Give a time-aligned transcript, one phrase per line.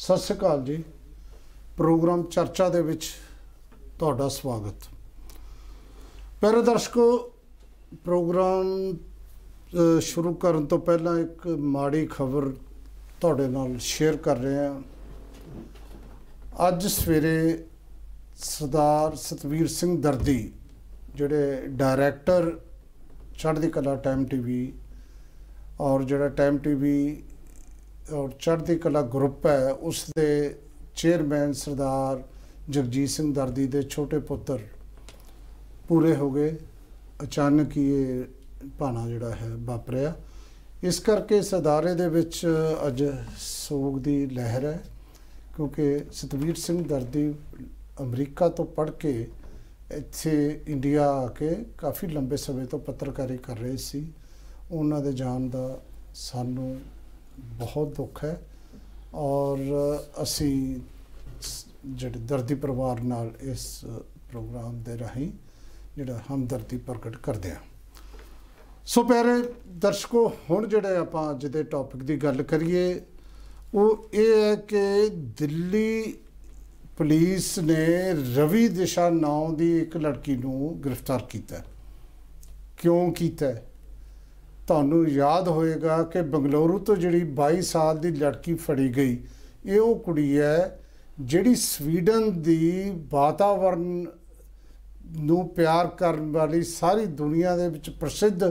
[0.00, 0.84] ਸਤਿ ਸ਼੍ਰੀ ਅਕਾਲ ਜੀ।
[1.76, 3.10] ਪ੍ਰੋਗਰਾਮ ਚਰਚਾ ਦੇ ਵਿੱਚ
[3.98, 4.88] ਤੁਹਾਡਾ ਸਵਾਗਤ।
[6.40, 7.32] ਪਿਆਰੇ ਦਰਸ਼ਕੋ
[8.04, 12.50] ਪ੍ਰੋਗਰਾਮ ਅ, ਸ਼ੁਰੂ ਕਰਨ ਤੋਂ ਪਹਿਲਾਂ ਇੱਕ ਮਾੜੀ ਖਬਰ
[13.20, 14.80] ਤੁਹਾਡੇ ਨਾਲ ਸ਼ੇਅਰ ਕਰ ਰਹੇ ਹਾਂ।
[16.68, 17.64] ਅੱਜ ਸਵੇਰੇ
[18.36, 20.52] ਸਰਦਾਰ ਸਤਵੀਰ ਸਿੰਘ ਦਰਦੀ
[21.14, 22.58] ਜਿਹੜੇ ਡਾਇਰੈਕਟਰ
[23.38, 24.72] ਚੜ੍ਹਦੀ ਕਲਾ ਟਾਈਮ ਟੀਵੀ
[25.80, 27.22] ਔਰ ਜਿਹੜਾ ਟਾਈਮ ਟੀਵੀ
[28.12, 30.54] ਔਰ ਚੜ੍ਹਦੀ ਕਲਾ ਗਰੁੱਪ ਹੈ, ਉਸ ਦੇ
[30.94, 32.22] ਚੇਅਰਮੈਨ ਸਰਦਾਰ
[32.70, 34.60] ਜਗਜੀਤ ਸਿੰਘ ਦਰਦੀ ਦੇ ਛੋਟੇ ਪੁੱਤਰ
[35.88, 36.56] ਪੂਰੇ ਹੋ ਗਏ।
[37.22, 38.24] ਅਚਾਨਕ ਹੀ ਇਹ
[38.78, 40.14] ਭਾਣਾ ਜਿਹੜਾ ਹੈ ਵਾਪਰਿਆ।
[40.84, 42.46] ਇਸ ਕਰਕੇ ਇਸ ਅਦਾਰੇ ਦੇ ਵਿੱਚ
[42.86, 43.04] ਅੱਜ
[43.38, 44.80] ਸੋਗ ਦੀ ਲਹਿਰ ਹੈ,
[45.56, 47.32] ਕਿਉਂਕਿ ਸਤਵੀਰ ਸਿੰਘ ਦਰਦੀ
[48.02, 49.12] ਅਮਰੀਕਾ ਤੋਂ ਪੜ੍ਹ ਕੇ
[49.92, 54.06] ਇੱਥੇ ਇੰਡੀਆ ਆ ਕੇ ਕਾਫੀ ਲੰਬੇ ਸਮੇਂ ਤੋਂ ਪੱਤਰਕਾਰੀ ਕਰ ਰਹੇ ਸੀ।
[54.70, 55.80] ਉਹਨਾਂ ਦੇ ਜਾਣ ਦਾ
[56.14, 56.76] ਸਾਨੂੰ
[57.44, 58.46] ਬਹੁਤ ਦੁੱਖ ਹੈ
[59.14, 59.58] ਔਰ
[60.22, 60.80] ਅਸੀਂ
[61.40, 63.84] ਸ- ਜਿਹੜੇ ਦਰਦੀ ਪਰਿਵਾਰ ਨਾਲ ਇਸ
[64.28, 65.32] ਪ੍ਰੋਗਰਾਮ ਦੇ ਰਾਹੀਂ
[65.96, 67.60] ਜਿਹੜਾ ਹਮਦਰਦੀ ਪ੍ਰਗਟ ਕਰਦੇ ਹਾਂ
[68.86, 73.00] ਸੋ ਪਿਆਰੇ ਦਰਸ਼ਕੋ, ਹੁਣ ਜਿਹੜੇ ਆਪਾਂ ਅੱਜ ਦੇ ਟੌਪਿਕ ਦੀ ਗੱਲ ਕਰੀਏ,
[73.74, 76.18] ਉਹ ਇਹ ਹੈ ਕਿ ਦਿੱਲੀ
[76.98, 81.64] ਪੁਲਿਸ ਨੇ ਰਵੀ ਦਿਸ਼ਾ ਨਾਮ ਦੀ ਇੱਕ ਲੜਕੀ ਨੂੰ ਗ੍ਰਿਫਤਾਰ ਕੀਤਾ ਹੈ।
[82.76, 83.69] ਕਿਉਂ ਕੀਤਾ ਹੈ?
[84.70, 89.16] ਤੁਹਾਨੂੰ ਯਾਦ ਹੋਏਗਾ ਕਿ ਬੰਗਲੌਰੂ ਤੋਂ ਜਿਹੜੀ 22 ਸਾਲ ਦੀ ਲੜਕੀ ਫੜੀ ਗਈ,
[89.66, 90.78] ਇਹ ਉਹ ਕੁੜੀ ਹੈ
[91.20, 93.80] ਜਿਹੜੀ ਸਵੀਡਨ ਦੀ ਵਾਤਾਵਰਣ
[95.20, 98.44] ਨੂੰ ਪਿਆਰ ਕਰਨ ਵਾਲੀ ਸਾਰੀ ਦੁਨੀਆ ਦੇ ਵਿੱਚ ਪ੍ਰਸਿੱਧ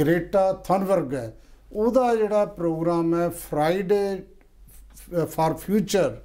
[0.00, 1.32] ਗ੍ਰੇਟਾ ਥਨਬਰਗ ਹੈ।
[1.72, 4.22] ਉਹਦਾ ਜਿਹੜਾ ਪ੍ਰੋਗਰਾਮ ਹੈ ਫਰਾਈਡੇ
[5.26, 6.16] ਫਾਰ ਫਿਊਚਰ,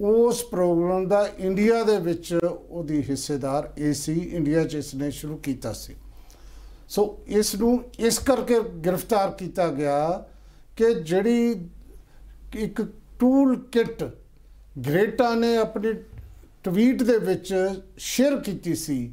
[0.00, 5.94] ਉਸ ਪ੍ਰੋਗਰਾਮ ਦਾ ਇੰਡੀਆ ਦੇ ਵਿੱਚ ਉਹਦੀ ਹਿੱਸੇਦਾਰ ਏਸੀ ਇੰਡੀਆ 'ਚ ਇਸਨੇ ਸ਼ੁਰੂ ਕੀਤਾ ਸੀ।
[6.92, 10.24] ਸੋ ਇਸ ਨੂੰ ਇਸ ਕਰਕੇ ਗ੍ਰਿਫਤਾਰ ਕੀਤਾ ਗਿਆ
[10.76, 11.66] ਕਿ ਜਿਹੜੀ
[12.54, 12.82] ਇੱਕ
[13.18, 14.04] ਟੂਲ ਕਿਟ
[14.86, 15.92] ਗ੍ਰੇਟਾ ਨੇ ਆਪਣੀ
[16.64, 17.54] ਟਵੀਟ ਦੇ ਵਿੱਚ
[17.98, 19.12] ਸ਼ੇਅਰ ਕੀਤੀ ਸੀ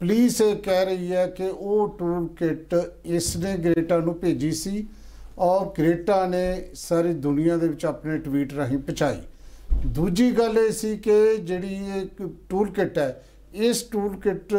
[0.00, 2.74] ਪੁਲਿਸ ਇਹ ਕਹਿ ਰਹੀ ਹੈ ਕਿ ਉਹ ਟੂਲ ਕਿਟ
[3.04, 4.86] ਇਸ ਨੇ ਗ੍ਰੇਟਾ ਨੂੰ ਭੇਜੀ ਸੀ
[5.38, 9.20] ਔਰ ਗ੍ਰੇਟਾ ਨੇ ਸਾਰੀ ਦੁਨੀਆ ਦੇ ਵਿੱਚ ਆਪਣੇ ਟਵੀਟ ਰਾਹੀਂ ਪਹੁੰਚਾਈ।
[9.86, 13.24] ਦੂਜੀ ਗੱਲ ਇਹ ਸੀ ਕਿ ਜਿਹੜੀ ਇਹ ਟੂਲ ਕਿਟ ਹੈ,
[13.54, 14.54] ਇਸ ਟੂਲ ਕਿਟ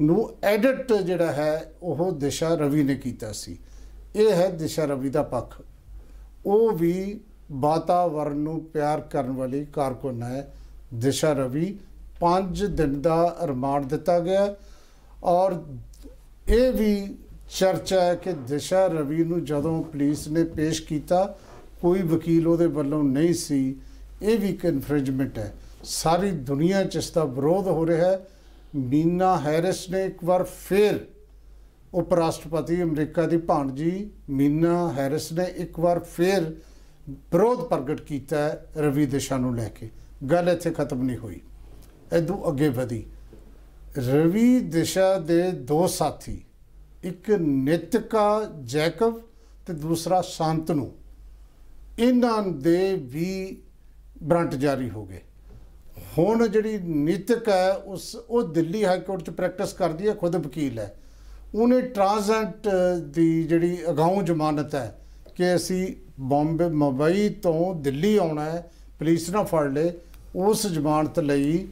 [0.00, 3.58] ਨੂੰ ਐਡਿਟ ਜਿਹੜਾ ਹੈ, ਉਹ ਦਿਸ਼ਾ ਰਵੀ ਨੇ ਕੀਤਾ ਸੀ।
[4.16, 5.62] ਇਹ ਹੈ ਦਿਸ਼ਾ ਰਵੀ ਦਾ ਪੱਖ।
[6.46, 7.20] ਉਹ ਵੀ
[7.52, 10.54] ਵਾਤਾਵਰਣ ਨੂੰ ਪਿਆਰ ਕਰਨ ਵਾਲੀ ਕਾਰਕੁਨ ਹੈ।
[10.94, 11.78] ਦਿਸ਼ਾ ਰਵੀ
[12.20, 14.54] 5 ਦਿਨ ਦਾ ਰਿਮਾਂਡ ਦਿੱਤਾ ਗਿਆ
[15.24, 15.62] ਔਰ
[16.48, 17.14] ਇਹ ਵੀ
[17.58, 21.38] ਚਰਚਾ ਹੈ ਕਿ ਦਿਸ਼ਾ ਰਵੀ ਨੂੰ ਜਦੋਂ ਪੁਲਿਸ ਨੇ ਪੇਸ਼ ਕੀਤਾ,
[21.82, 23.76] ਕੋਈ ਵਕੀਲ ਉਹਦੇ ਵੱਲੋਂ ਨਹੀਂ ਸੀ।
[24.22, 25.54] ਇਹ ਵੀ ਇੱਕ ਇਨਫ੍ਰਿੰਜਮੈਂਟ ਹੈ।
[25.84, 28.26] ਸਾਰੀ ਦੁਨੀਆ 'ਚ ਇਸ ਦਾ ਵਿਰੋਧ ਹੋ ਰਿਹਾ ਹੈ।
[28.74, 31.06] ਮੀਨਾ ਹੈਰਿਸ ਨੇ ਇੱਕ ਵਾਰ ਫੇਰ
[31.94, 36.56] ਉਪ ਰਾਸ਼ਟਰਪਤੀ ਅਮਰੀਕਾ ਦੀ ਭਾਣਜੀ ਮੀਨਾ ਹੈਰਿਸ ਨੇ ਇੱਕ ਵਾਰ ਫੇਰ
[37.10, 39.90] ਵਿਰੋਧ ਪ੍ਰਗਟ ਕੀਤਾ ਹੈ ਰਵੀ ਦਿਸ਼ਾ ਨੂੰ ਲੈ ਕੇ।
[40.30, 41.40] ਗੱਲ ਇੱਥੇ ਖਤਮ ਨਹੀਂ ਹੋਈ।
[42.12, 43.06] ਇਦੋਂ ਅੱਗੇ ਵਧੀ।
[43.98, 46.44] ਰਵੀ ਦਿਸ਼ਾ ਦੇ ਦੋ ਸਾਥੀ,
[47.04, 49.20] ਇੱਕ ਨਿਤਿਕਾ ਜੈਕਬ
[49.66, 50.92] ਤੇ ਦੂਸਰਾ ਸ਼ਾਂਤਨੂ।
[51.98, 53.62] ਇਹਨਾਂ ਦੇ ਵੀ
[54.22, 55.20] ਬ੍ਰਾਂਟ ਜਾਰੀ ਹੋ ਗਏ।
[56.18, 60.78] ਹੁਣ ਜਿਹੜੀ ਨੀਤਕ ਹੈ, ਉਸ, ਉਹ ਦਿੱਲੀ ਹਾਈ ਕੋਰਟ 'ਚ ਪ੍ਰੈਕਟਿਸ ਕਰਦੀ ਹੈ, ਖੁਦ ਵਕੀਲ
[60.78, 60.94] ਹੈ।
[61.54, 62.68] ਉਹਨੇ ਟ੍ਰਾਂਜ਼ੈਂਟ
[63.00, 65.00] ਦੀ ਜਿਹੜੀ ਅਗਾਊਂ ਜ਼ਮਾਨਤ ਹੈ
[65.34, 69.92] ਕਿ ਅਸੀਂ ਬੰਬੇ, ਮੁੰਬਈ ਤੋਂ ਦਿੱਲੀ ਆਉਣਾ ਹੈ ਪੁਲਿਸ ਨਾ ਫੜ ਲੇ
[70.36, 71.68] ਉਸ ਜ਼ਮਾਨਤ ਲਈ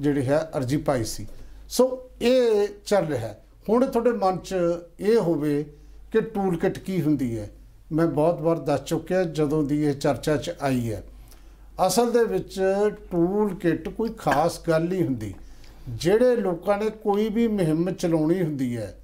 [0.00, 1.26] ਜਿਹੜੀ ਹੈ ਅਰਜੀ ਪਾਈ ਸੀ।
[1.68, 4.54] ਸੋ ਇਹ ਚੱਲ ਰਿਹਾ ਹੈ। ਹੁਣ ਤੁਹਾਡੇ ਮਨ 'ਚ
[5.00, 5.64] ਇਹ ਹੋਵੇ
[6.12, 7.50] ਕਿ ਟੂਲ ਕਿਟ ਕੀ ਹੁੰਦੀ ਹੈ?
[7.92, 11.02] ਮੈਂ ਬਹੁਤ ਵਾਰ ਦੱਸ ਚੁੱਕਿਆ, ਜਦੋਂ ਦੀ ਇਹ ਚਰਚਾ 'ਚ ਆਈ ਹੈ।
[11.86, 12.60] ਅਸਲ ਦੇ ਵਿੱਚ
[13.10, 15.34] ਟੂਲ ਕਿਟ ਕੋਈ ਖਾਸ ਗੱਲ ਨਹੀਂ ਹੁੰਦੀ।
[15.88, 18.94] ਜਿਹੜੇ ਲੋਕਾਂ ਨੇ ਕੋਈ ਵੀ ਮੁਹਿੰਮ ਚਲਾਉਣੀ ਹੁੰਦੀ ਹੈ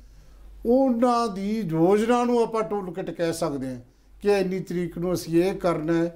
[0.66, 3.80] ਉਹਨਾਂ ਦੀ ਯੋਜਨਾ ਨੂੰ ਆਪਾਂ ਟੂਲ ਕਿਟ ਕਹਿ ਸਕਦੇ ਹਾਂ
[4.22, 6.14] ਕਿ ਇੰਨੀ ਤਰੀਕ ਨੂੰ ਅਸੀਂ ਇਹ ਕਰਨਾ ਹੈ।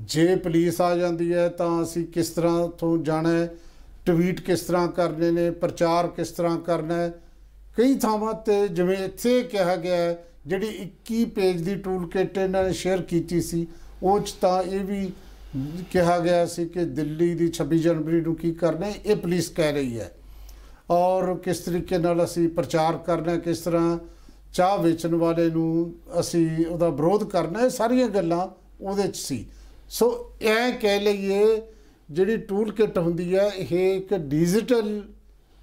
[0.00, 3.48] ਜੇ ਪੁਲਿਸ ਆ ਜਾਂਦੀ ਹੈ ਤਾਂ ਅਸੀਂ ਕਿਸ ਤਰ੍ਹਾਂ ਤੋਂ ਜਾਣਾ ਹੈ
[4.06, 7.12] ਟਵੀਟ ਕਿਸ ਤਰ੍ਹਾਂ ਕਰਨੇ ਨੇ ਪ੍ਰਚਾਰ ਕਿਸ ਤਰ੍ਹਾਂ ਕਰਨਾ ਹੈ।
[7.76, 12.64] ਕਈ ਥਾਵਾਂ ਤੇ ਜਿਵੇਂ ਇੱਥੇ ਕਿਹਾ ਗਿਆ ਹੈ, ਜਿਹੜੀ 21 ਪੇਜ ਦੀ ਟੂਲ ਕਿਟ ਇਹਨਾਂ
[12.64, 13.66] ਨੇ ਸ਼ੇਅਰ ਕੀਤੀ ਸੀ
[14.02, 15.10] ਉਹ 'ਚ ਤਾਂ ਇਹ ਵੀ
[15.90, 19.72] ਕਿਹਾ ਗਿਆ ਸੀ ਕਿ ਦਿੱਲੀ ਦੀ 26 ਜਨਵਰੀ ਨੂੰ ਕੀ ਕਰਨਾ ਹੈ, ਇਹ ਪੁਲਿਸ ਕਹਿ
[19.72, 20.12] ਰਹੀ ਹੈ।
[20.90, 23.98] ਔਰ ਕਿਸ ਤਰੀਕੇ ਨਾਲ ਅਸੀਂ ਪ੍ਰਚਾਰ ਕਰਨਾ ਹੈ, ਕਿਸ ਤਰ੍ਹਾਂ
[24.52, 28.48] ਚਾਹ ਵੇਚਣ ਵਾਲੇ ਨੂੰ ਅਸੀਂ ਉਹਦਾ ਵਿਰੋਧ ਕਰਨਾ ਇਹ ਸਾਰੀਆਂ ਗੱਲਾਂ
[28.80, 29.46] ਉਹਦੇ 'ਚ ਸੀ।
[29.88, 31.62] ਸੋ ਇਹ ਕਹਿ ਲਈਏ
[32.10, 35.02] ਜਿਹੜੀ ਟੂਲ ਕਿਟ ਹੁੰਦੀ ਹੈ ਇਹ ਇੱਕ ਡਿਜੀਟਲ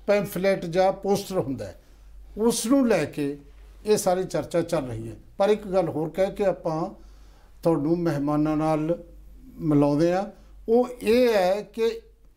[0.07, 1.81] ਪੈਂਫਲੇਟ ਜਾਂ ਪੋਸਟਰ ਹੁੰਦਾ ਹੈ।
[2.37, 3.37] ਉਸ ਨੂੰ ਲੈ ਕੇ
[3.85, 6.89] ਇਹ ਸਾਰੀ ਚਰਚਾ ਚੱਲ ਰਹੀ ਹੈ। ਪਰ ਇੱਕ ਗੱਲ ਹੋਰ ਕਹਿ ਕੇ ਆਪਾਂ
[7.63, 9.03] ਤੁਹਾਨੂੰ ਮਹਿਮਾਨਾਂ ਨਾਲ
[9.59, 10.25] ਮਿਲਾਉਂਦੇ ਆ।
[10.69, 11.89] ਉਹ ਇਹ ਹੈ ਕਿ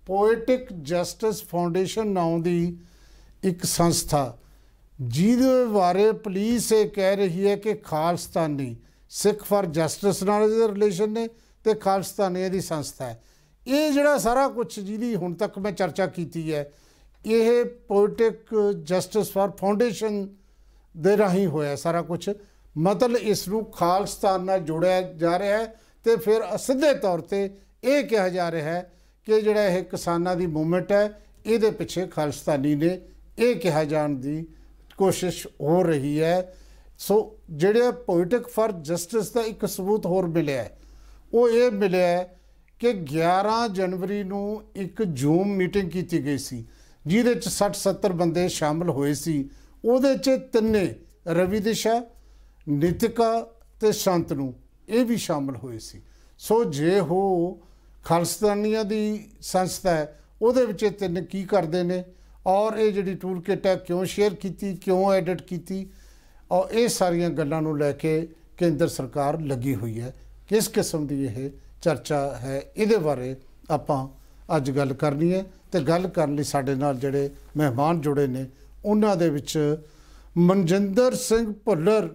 [0.07, 2.77] ਪੋਇਟਿਕ ਜਸਟਿਸ ਫਾਊਂਡੇਸ਼ਨ ਨਾਂ ਦੀ
[3.43, 4.37] ਇੱਕ ਸੰਸਥਾ,
[5.01, 8.75] ਜਿਹਦੇ ਬਾਰੇ ਪੁਲਿਸ ਇਹ ਕਹਿ ਰਹੀ ਹੈ ਕਿ ਖਾਲਸਤਾਨੀ,
[9.11, 11.29] ਸਿੱਖ ਫਾਰ ਜਸਟਿਸ ਨਾਲ ਇਹਦੇ ਰਿਲੇਸ਼ਨ ਨੇ
[11.65, 13.23] ਤੇ ਖਾਲਸਤਾਨੀਆਂ ਦੀ ਸੰਸਥਾ ਹੈ।
[13.67, 16.71] ਇਹ ਜਿਹੜਾ ਸਾਰਾ ਕੁਝ ਜਿਹਦੀ ਹੁਣ ਤੱਕ ਮੈਂ ਚਰਚਾ ਕੀਤੀ ਹੈ,
[17.27, 18.55] ਇਹ ਪੋਲਿਟਿਕ
[18.85, 20.27] ਜਸਟਿਸ ਫਾਰ ਫਾਊਂਡੇਸ਼ਨ
[20.95, 22.31] ਦੇ ਰਾਹੀਂ ਹੋਇਆ ਸਾਰਾ ਕੁਝ
[22.77, 27.51] ਮਤਲਬ ਇਸ ਨੂੰ ਖਾਲਸਤਾਨ ਨਾਲ ਜੋੜਿਆ ਜਾ ਰਿਹਾ ਹੈ। ਤੇ ਫਿਰ ਸਿੱਧੇ ਤੌਰ ਤੇ
[27.85, 28.93] ਇਹ ਕਿਹਾ ਜਾ ਰਿਹਾ ਹੈ
[29.25, 33.01] ਕਿ ਜਿਹੜਾ ਇਹ ਕਿਸਾਨਾਂ ਦੀ ਮੂਵਮੈਂਟ ਹੈ, ਇਹਦੇ ਪਿੱਛੇ ਖਾਲਸਤਾਨੀ ਨੇ
[33.39, 34.47] ਇਹ ਕਿਹਾ ਜਾਣ ਦੀ
[34.97, 36.55] ਕੋਸ਼ਿਸ਼ ਹੋ ਰਹੀ ਹੈ।
[36.99, 40.69] ਸੋ ਜਿਹੜੇ ਪੋਲਿਟਿਕ ਫਾਰ ਜਸਟਿਸ ਦਾ ਇੱਕ ਸਬੂਤ ਹੋਰ ਮਿਲਿਆ
[41.35, 42.29] ਉਹ ਇਹ ਮਿਲਿਆ
[42.79, 46.67] ਕਿ 11 ਜਨਵਰੀ ਨੂੰ ਇੱਕ ਜ਼ੂਮ ਮੀਟਿੰਗ ਕੀਤੀ ਗਈ ਸੀ,
[47.07, 49.51] ਜਿਹਦੇ ਚ 60 70 ਬੰਦੇ ਸ਼ਾਮਲ ਹੋਏ ਸੀ।
[49.85, 50.95] ਉਹਦੇ ਚ ਤਿੰਨੇ
[51.29, 52.03] ਰਵੀ ਦਿਸ਼ਾ,
[52.69, 53.47] ਨਿਤਿਕਾ
[53.81, 54.53] ਤੇ ਸ਼ਾਂਤਨੂ।
[54.89, 56.03] ਇਹ ਵੀ ਸ਼ਾਮਲ ਹੋਏ ਸੀ।
[56.39, 57.61] ਸੋ ਜੇ ਹੋ
[58.05, 62.05] ਖਾਲਸਤਾਨੀਆਂ ਦੀ ਸੰਸਥਾ ਹੈ, ਉਹਦੇ ਵਿੱਚ ਇਹ ਤਿੰਨ ਕੀ ਕਰਦੇ ਨੇ?
[62.47, 65.87] ਔਰ ਇਹ ਜਿਹੜੀ ਟੂਲ ਕਿਟ ਹੈ, ਕਿਉਂ ਸ਼ੇਅਰ ਕੀਤੀ, ਕਿਉਂ ਐਡਿਟ ਕੀਤੀ?
[66.51, 70.15] ਔਰ ਇਹ ਸਾਰੀਆਂ ਗੱਲਾਂ ਨੂੰ ਲੈ ਕੇ ਕੇਂਦਰ ਸਰਕਾਰ ਲੱਗੀ ਹੋਈ ਹੈ।
[70.49, 71.51] ਕਿਸ ਕਿਸਮ ਦੀ ਇਹ
[71.83, 73.37] ਚਰਚਾ ਹੈ, ਇਹਦੇ ਬਾਰੇ
[73.71, 74.09] ਆਪਾਂ
[74.57, 78.47] ਅੱਜ ਗੱਲ ਕਰਨੀ ਹੈ ਤੇ ਗੱਲ ਕਰਨ ਲਈ ਸਾਡੇ ਨਾਲ ਜਿਹੜੇ ਮਹਿਮਾਨ ਜੁੜੇ ਨੇ,
[78.85, 79.77] ਉਹਨਾਂ ਦੇ ਵਿੱਚ
[80.37, 82.15] ਮਨਜਿੰਦਰ ਸਿੰਘ ਭੁੱਲਰ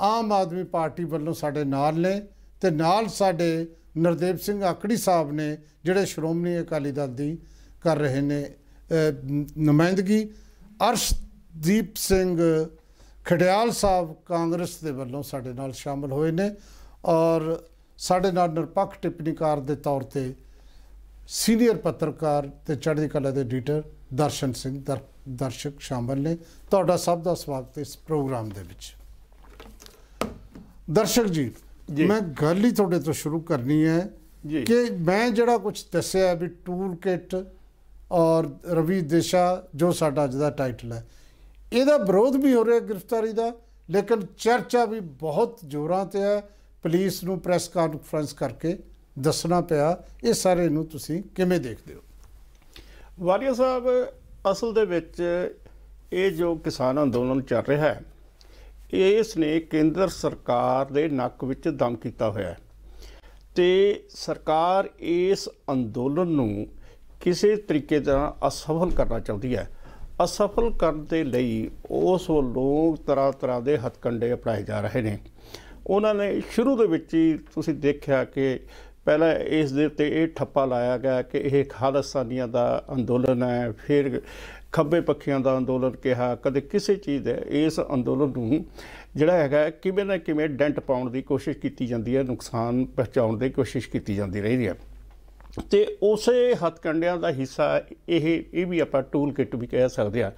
[0.00, 2.20] ਆਮ ਆਦਮੀ ਪਾਰਟੀ ਵੱਲੋਂ ਸਾਡੇ ਨਾਲ ਨੇ
[2.60, 3.66] ਤੇ ਨਾਲ ਸਾਡੇ
[3.98, 7.36] ਨਰਦੇਵ ਸਿੰਘ ਆਕੜੀ ਸਾਹਿਬ ਨੇ ਜਿਹੜੇ ਸ਼੍ਰੋਮਣੀ ਅਕਾਲੀ ਦਲ ਦੀ
[7.82, 8.44] ਕਰ ਰਹੇ ਨੇ
[9.58, 10.22] ਨੁਮਾਇੰਦਗੀ।
[10.88, 12.38] ਅਰਸ਼ਦੀਪ ਸਿੰਘ
[13.24, 16.50] ਖੜਿਆਲ ਸਾਹਿਬ ਕਾਂਗਰਸ ਦੇ ਵੱਲੋਂ ਸਾਡੇ ਨਾਲ ਸ਼ਾਮਲ ਹੋਏ ਨੇ
[17.04, 17.64] ਔਰ
[17.98, 20.32] ਸਾਡੇ ਨਾਲ ਨਿਰਪੱਖ ਟਿੱਪਣੀਕਾਰ ਦੇ ਤੌਰ ਤੇ
[21.28, 23.82] ਸੀਨੀਅਰ ਪੱਤਰਕਾਰ ਤੇ ਚੜ੍ਹਦੀ ਕਲਾ ਦੇ ਐਡੀਟਰ
[24.14, 24.82] ਦਰਸ਼ਨ ਸਿੰਘ
[25.28, 26.36] ਦਰਸ਼ਕ ਸ਼ਾਮਲ ਨੇ।
[26.70, 28.92] ਤੁਹਾਡਾ ਸਭ ਦਾ ਸਵਾਗਤ ਇਸ ਪ੍ਰੋਗਰਾਮ ਦੇ ਵਿੱਚ।
[30.90, 31.52] ਦਰਸ਼ਕ ਜੀ
[32.06, 34.10] ਮੈਂ ਗੱਲ ਹੀ ਤੁਹਾਡੇ ਤੋਂ ਸ਼ੁਰੂ ਕਰਨੀ ਹੈ
[34.66, 37.36] ਕਿ ਮੈਂ ਜਿਹੜਾ ਕੁਝ ਦੱਸਿਆ ਵੀ ਟੂਲ ਕਿਟ
[38.12, 41.06] ਔਰ ਰਵੀ ਦੇਸ਼ਾ ਜੋ ਸਾਡਾ ਅੱਜ ਦਾ ਟਾਈਟਲ ਹੈ
[41.72, 43.52] ਇਹਦਾ ਵਿਰੋਧ ਵੀ ਹੋ ਰਿਹਾ ਗ੍ਰਿਫਤਾਰੀ ਦਾ
[43.90, 46.40] ਲੇਕਿਨ ਚਰਚਾ ਵੀ ਬਹੁਤ ਜ਼ੋਰਾਂ ਤੇ ਹੈ।
[46.82, 48.78] ਪੁਲਿਸ ਨੂੰ ਪ੍ਰੈਸ ਕਾਨਫਰੰਸ ਕਰਕੇ
[49.18, 52.00] ਦੱਸਣਾ ਪਿਆ ਇਹ ਸਾਰੇ ਨੂੰ ਤੁਸੀਂ ਕਿਵੇਂ ਦੇਖਦੇ ਹੋ?
[53.20, 53.84] ਵਾਰੀਆ ਸਾਹਿਬ
[54.52, 55.22] ਅਸਲ ਦੇ ਵਿੱਚ
[56.12, 58.00] ਇਹ ਜੋ ਕਿਸਾਨ ਅੰਦੋਲਨ ਚੱਲ ਰਿਹਾ ਹੈ
[58.92, 62.58] ਇਸ ਨੇ ਕੇਂਦਰ ਸਰਕਾਰ ਦੇ ਨੱਕ ਵਿੱਚ ਦਮ ਕੀਤਾ ਹੋਇਆ ਹੈ।
[63.54, 66.66] ਤੇ ਸਰਕਾਰ ਇਸ ਅੰਦੋਲਨ ਨੂੰ
[67.20, 69.70] ਕਿਸੇ ਤਰੀਕੇ ਦਾ ਅਸਫਲ ਕਰਨਾ ਚਾਹੁੰਦੀ ਹੈ।
[70.24, 75.18] ਅਸਫਲ ਕਰਨ ਦੇ ਲਈ ਉਸ ਵੱਲੋਂ ਤਰ੍ਹਾਂ ਤਰ੍ਹਾਂ ਦੇ ਹੱਥਕੰਡੇ ਅਪਣਾਏ ਜਾ ਰਹੇ ਨੇ।
[75.86, 78.60] ਉਹਨਾਂ ਨੇ ਸ਼ੁਰੂ ਦੇ ਵਿੱਚ ਹੀ ਤੁਸੀਂ ਦੇਖਿਆ ਕਿ
[79.04, 84.22] ਪਹਿਲਾਂ ਇਸ ਦੇ ਉੱਤੇ ਇਹ ਠੱਪਾ ਲਾਇਆ ਗਿਆ ਕਿ ਇਹ ਖਾਲਸਾਨੀਆਂ ਦਾ ਅੰਦੋਲਨ ਹੈ, ਫਿਰ
[84.72, 88.64] ਖੱਬੇ ਪੱਖੀਆਂ ਦਾ ਅੰਦੋਲਨ ਕਿਹਾ ਕਦੇ ਕਿਸੇ ਚੀਜ਼ ਦੇ ਇਸ ਅੰਦੋਲਨ ਨੂੰ
[89.16, 93.50] ਜਿਹੜਾ ਹੈਗਾ ਕਿਵੇਂ ਨਾ ਕਿਵੇਂ ਡੈਂਟ ਪਾਉਣ ਦੀ ਕੋਸ਼ਿਸ਼ ਕੀਤੀ ਜਾਂਦੀ ਹੈ ਨੁਕਸਾਨ ਪਹੁੰਚਾਉਣ ਦੀ
[93.50, 94.74] ਕੋਸ਼ਿਸ਼ ਕੀਤੀ ਜਾਂਦੀ ਰਹੀ ਹੈ।
[95.70, 100.32] ਤੇ ਉਸੇ ਹੱਥਕੰਡਿਆਂ ਦਾ ਹਿੱਸਾ ਇਹ ਇਹ ਵੀ ਆਪਾਂ ਟੂਲ ਕਿਟ ਵੀ ਕਹਿ ਸਕਦੇ ਆ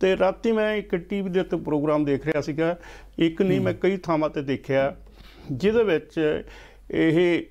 [0.00, 2.76] ਤੇ ਰਾਤੀ ਮੈਂ ਇੱਕ ਟੀਵੀ ਦੇ ਉੱਤੇ ਪ੍ਰੋਗਰਾਮ ਦੇਖ ਰਿਹਾ ਸੀਗਾ
[3.18, 4.96] ਇੱਕ ਨਹੀਂ ਮੈਂ ਕਈ ਥਾਵਾਂ ਤੇ ਦੇਖਿਆ
[5.52, 6.42] ਜਿਹਦੇ ਵਿੱਚ
[6.90, 7.42] ਇਹ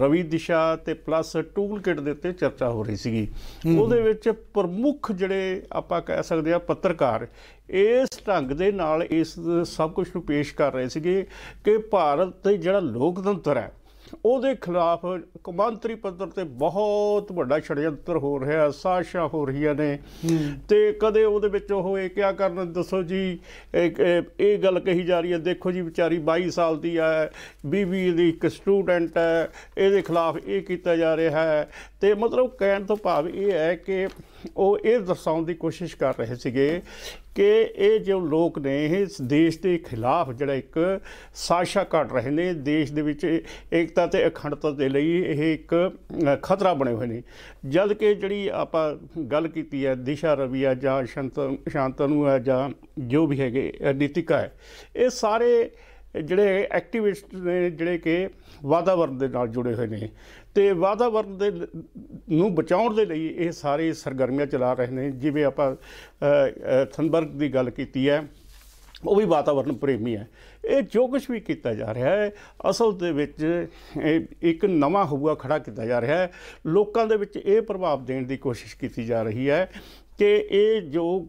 [0.00, 3.26] ਰਵੀ ਦਿਸ਼ਾ ਤੇ ਪਲੱਸ ਟੂਲ ਕਿਟ ਦੇ ਉੱਤੇ ਚਰਚਾ ਹੋ ਰਹੀ ਸੀਗੀ।
[3.76, 7.26] ਉਹਦੇ ਵਿੱਚ ਪ੍ਰਮੁੱਖ ਜਿਹੜੇ ਆਪਾਂ ਕਹਿ ਸਕਦੇ ਆ ਪੱਤਰਕਾਰ
[7.68, 9.34] ਇਸ ਢੰਗ ਦੇ ਨਾਲ ਇਸ
[9.66, 11.24] ਸਭ ਕੁਝ ਨੂੰ ਪੇਸ਼ ਕਰ ਰਹੇ ਸੀਗੇ
[11.64, 13.72] ਕਿ ਭਾਰਤ ਤੇ ਜਿਹੜਾ ਲੋਕਤੰਤਰ ਹੈ
[14.24, 15.06] ਉਹਦੇ ਖਿਲਾਫ
[15.44, 19.98] ਕਮਾਂਤਰੀ ਪੱਧਰ ਤੇ ਬਹੁਤ ਵੱਡਾ ਛੜਯੰਤਰ ਹੋ ਰਿਹਾ ਸਾਜ਼ਿਸ਼ਾਂ ਹੋ ਰਹੀਆਂ ਨੇ।
[20.68, 23.38] ਤੇ ਕਦੇ ਉਹਦੇ ਵਿੱਚ ਉਹ ਇਹ ਕਿਆ ਕਰਨ ਦੱਸੋ ਜੀ
[23.74, 27.30] ਇਹ ਗੱਲ ਕਹੀ ਜਾ ਰਹੀ ਹੈ ਦੇਖੋ ਜੀ ਵਿਚਾਰੀ 22 ਸਾਲ ਦੀ ਹੈ
[27.66, 31.68] ਬੀਬੀ ਦੀ ਇੱਕ ਸਟੂਡੈਂਟ ਹੈ ਇਹਦੇ ਖਿਲਾਫ ਇਹ ਕੀਤਾ ਜਾ ਰਿਹਾ ਹੈ।
[32.00, 34.06] ਤੇ ਮਤਲਬ ਕਹਿਣ ਤੋਂ ਭਾਵ ਇਹ ਹੈ ਕਿ
[34.56, 36.80] ਉਹ ਇਹ ਦਰਸਾਉਣ ਦੀ ਕੋਸ਼ਿਸ਼ ਕਰ ਰਹੇ ਸੀਗੇ
[37.34, 41.00] ਕਿ ਇਹ ਜੋ ਲੋਕ ਨੇ ਇਸ ਦੇਸ਼ ਦੇ ਖਿਲਾਫ ਜਿਹੜਾ ਇੱਕ
[41.34, 45.74] ਸਾਜ਼ਿਸ਼ਾਂ ਘੜ ਰਹੇ ਨੇ, ਦੇਸ਼ ਦੇ ਵਿੱਚ ਏਕਤਾ ਤੇ ਅਖੰਡਤਾ ਦੇ ਲਈ ਇਹ ਇੱਕ
[46.42, 47.22] ਖਤਰਾ ਬਣੇ ਹੋਏ ਨੇ।
[47.68, 52.68] ਜਦ ਕਿ ਜਿਹੜੀ ਆਪਾਂ ਗੱਲ ਕੀਤੀ ਹੈ, ਦਿਸ਼ਾ ਰਵੀਆ ਜਾਂ ਸ਼ਾਂਤ, ਸ਼ਾਂਤਨੂ ਹੈ ਜਾਂ
[52.98, 54.52] ਜੋ ਵੀ ਹੈਗੇ ਨੀਤਿਕਾ ਹੈ,
[54.96, 55.70] ਇਹ ਸਾਰੇ
[56.14, 58.28] ਜਿਹੜੇ ਐਕਟਿਵਿਸਟ ਨੇ, ਜਿਹੜੇ ਕਿ
[58.64, 60.08] ਵਾਤਾਵਰਣ ਦੇ ਨਾਲ ਜੁੜੇ ਹੋਏ ਨੇ।
[60.54, 61.50] ਤੇ ਵਾਤਾਵਰਣ ਦੇ
[62.30, 65.74] ਨੂੰ ਬਚਾਉਣ ਦੇ ਲਈ ਇਹ ਸਾਰੇ ਸਰਗਰਮੀਆਂ ਚਲਾ ਰਹੇ ਨੇ। ਜਿਵੇਂ ਆਪਾਂ
[66.92, 68.22] ਥਨਬਰਗ ਦੀ ਗੱਲ ਕੀਤੀ ਹੈ,
[69.04, 70.28] ਉਹ ਵੀ ਵਾਤਾਵਰਣ ਪ੍ਰੇਮੀ ਹੈ।
[70.64, 72.30] ਇਹ ਜੋ ਕੁਝ ਵੀ ਕੀਤਾ ਜਾ ਰਿਹਾ ਹੈ,
[72.70, 73.66] ਅਸਲ ਦੇ ਵਿੱਚ
[74.42, 76.30] ਇੱਕ ਨਵਾਂ ਹਊਆ ਖੜਾ ਕੀਤਾ ਜਾ ਰਿਹਾ ਹੈ।
[76.66, 79.64] ਲੋਕਾਂ ਦੇ ਵਿੱਚ ਇਹ ਪ੍ਰਭਾਵ ਦੇਣ ਦੀ ਕੋਸ਼ਿਸ਼ ਕੀਤੀ ਜਾ ਰਹੀ ਹੈ
[80.18, 81.26] ਕਿ ਇਹ ਜੋ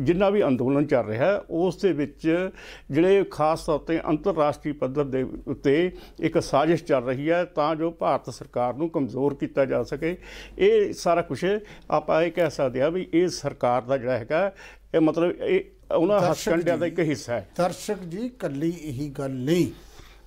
[0.00, 2.50] ਜਿੰਨਾ ਵੀ ਅੰਦੋਲਨ ਚੱਲ ਰਿਹਾ ਹੈ ਉਸ ਦੇ ਵਿੱਚ
[2.90, 7.90] ਜਿਹੜੇ ਖਾਸ ਤੌਰ ਤੇ ਅੰਤਰਰਾਸ਼ਟਰੀ ਪੱਧਰ ਦੇ ਉੱਤੇ ਇੱਕ ਸਾਜ਼ਿਸ਼ ਚੱਲ ਰਹੀ ਹੈ ਤਾਂ ਜੋ
[7.90, 10.16] ਭਾਰਤ ਸਰਕਾਰ ਨੂੰ ਕਮਜ਼ੋਰ ਕੀਤਾ ਜਾ ਸਕੇ।
[10.58, 11.44] ਇਹ ਸਾਰਾ ਕੁਝ
[11.90, 14.52] ਆਪਾਂ ਇਹ ਕਹਿ ਸਕਦੇ ਆ ਵੀ ਇਹ ਸਰਕਾਰ ਦਾ ਜਿਹੜਾ ਹੈਗਾ
[14.94, 15.60] ਇਹ ਮਤਲਬ ਇਹ
[15.94, 19.66] ਉਹਨਾਂ ਹੱਥਕੰਡਿਆਂ ਦਾ ਇੱਕ ਹਿੱਸਾ ਹੈ। ਦਰਸ਼ਕ ਜੀ ਕੱਲੀ ਇਹੀ ਗੱਲ ਨਹੀਂ।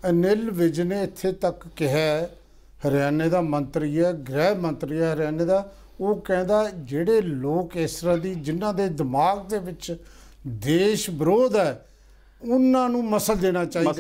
[0.09, 2.25] ਅਨਿਲ ਵਿਜ ਨੇ ਇੱਥੇ ਤੱਕ ਕਿਹਾ
[2.87, 5.71] ਹਰਿਆਣੇ ਦਾ ਮੰਤਰੀ ਹੈ ਗ੍ਰਹਿ ਮੰਤਰੀ ਹੈ ਹਰਿਆਣੇ ਦਾ।
[6.01, 9.95] ਉਹ ਕਹਿੰਦਾ ਜਿਹੜੇ ਲੋਕ ਇਸ ਤਰ੍ਹਾਂ ਦੀ ਜਿਨ੍ਹਾਂ ਦੇ ਦਿਮਾਗ ਦੇ ਵਿੱਚ
[10.47, 11.85] ਦੇਸ਼ ਵਿਰੋਧ ਹੈ
[12.41, 13.91] ਉਹਨਾਂ ਨੂੰ ਮਸਲ ਦੇਣਾ ਚਾਹੀਦਾ।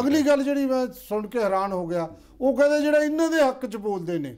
[0.00, 2.08] ਅਗਲੀ ਗੱਲ ਜਿਹੜੀ ਮੈਂ ਸੁਣ ਕੇ ਹੈਰਾਨ ਹੋ ਗਿਆ
[2.40, 4.36] ਉਹ ਕਹਿੰਦੇ ਜਿਹੜਾ ਇਹਨਾਂ ਦੇ ਹੱਕ 'ਚ ਬੋਲਦੇ ਨੇ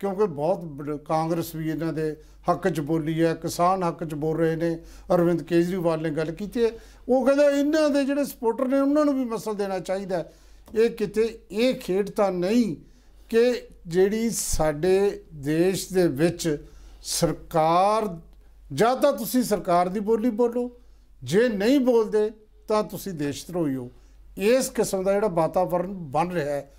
[0.00, 2.16] ਕਿਉਂਕਿ ਬਹੁਤ ਕਾਂਗਰਸ ਵੀ ਇਹਨਾਂ ਦੇ
[2.50, 4.78] ਹੱਕ 'ਚ ਬੋਲੀ ਹੈ ਕਿਸਾਨ ਹੱਕ 'ਚ ਬੋਲ ਰਹੇ ਨੇ
[5.14, 6.70] ਅਰਵਿੰਦ ਕੇਜਰੀਵਾਲ ਨੇ ਗੱਲ ਕੀਤੀ ਹੈ
[7.08, 10.24] ਉਹ ਕਹਿੰਦਾ ਇਹਨਾਂ ਦੇ ਜਿਹੜੇ ਸਪੋਰਟਰ ਨੇ ਉਹਨਾਂ ਨੂੰ ਵੀ ਮਸਲ ਦੇਣਾ ਚਾਹੀਦਾ।
[10.74, 12.76] ਇਹ ਕਿਤੇ ਇਹ ਖੇਡ ਤਾਂ ਨਹੀਂ
[13.28, 16.66] ਕਿ ਜਿਹੜੀ ਸਾਡੇ ਦੇਸ਼ ਦੇ ਵਿੱਚ
[17.02, 18.20] ਸਰਕਾਰ,
[18.72, 20.70] ਜਾਂ ਤਾਂ ਤੁਸੀਂ ਸਰਕਾਰ ਦੀ ਬੋਲੀ ਬੋਲੋ,
[21.22, 22.30] ਜੇ ਨਹੀਂ ਬੋਲਦੇ
[22.68, 23.90] ਤਾਂ ਤੁਸੀਂ ਦੇਸ਼ ਧਰੋਹੀ ਹੋ।
[24.38, 26.72] ਇਸ ਕਿਸਮ ਦਾ ਜਿਹੜਾ ਵਾਤਾਵਰਣ ਬਣ ਰਿਹਾ ਹੈ,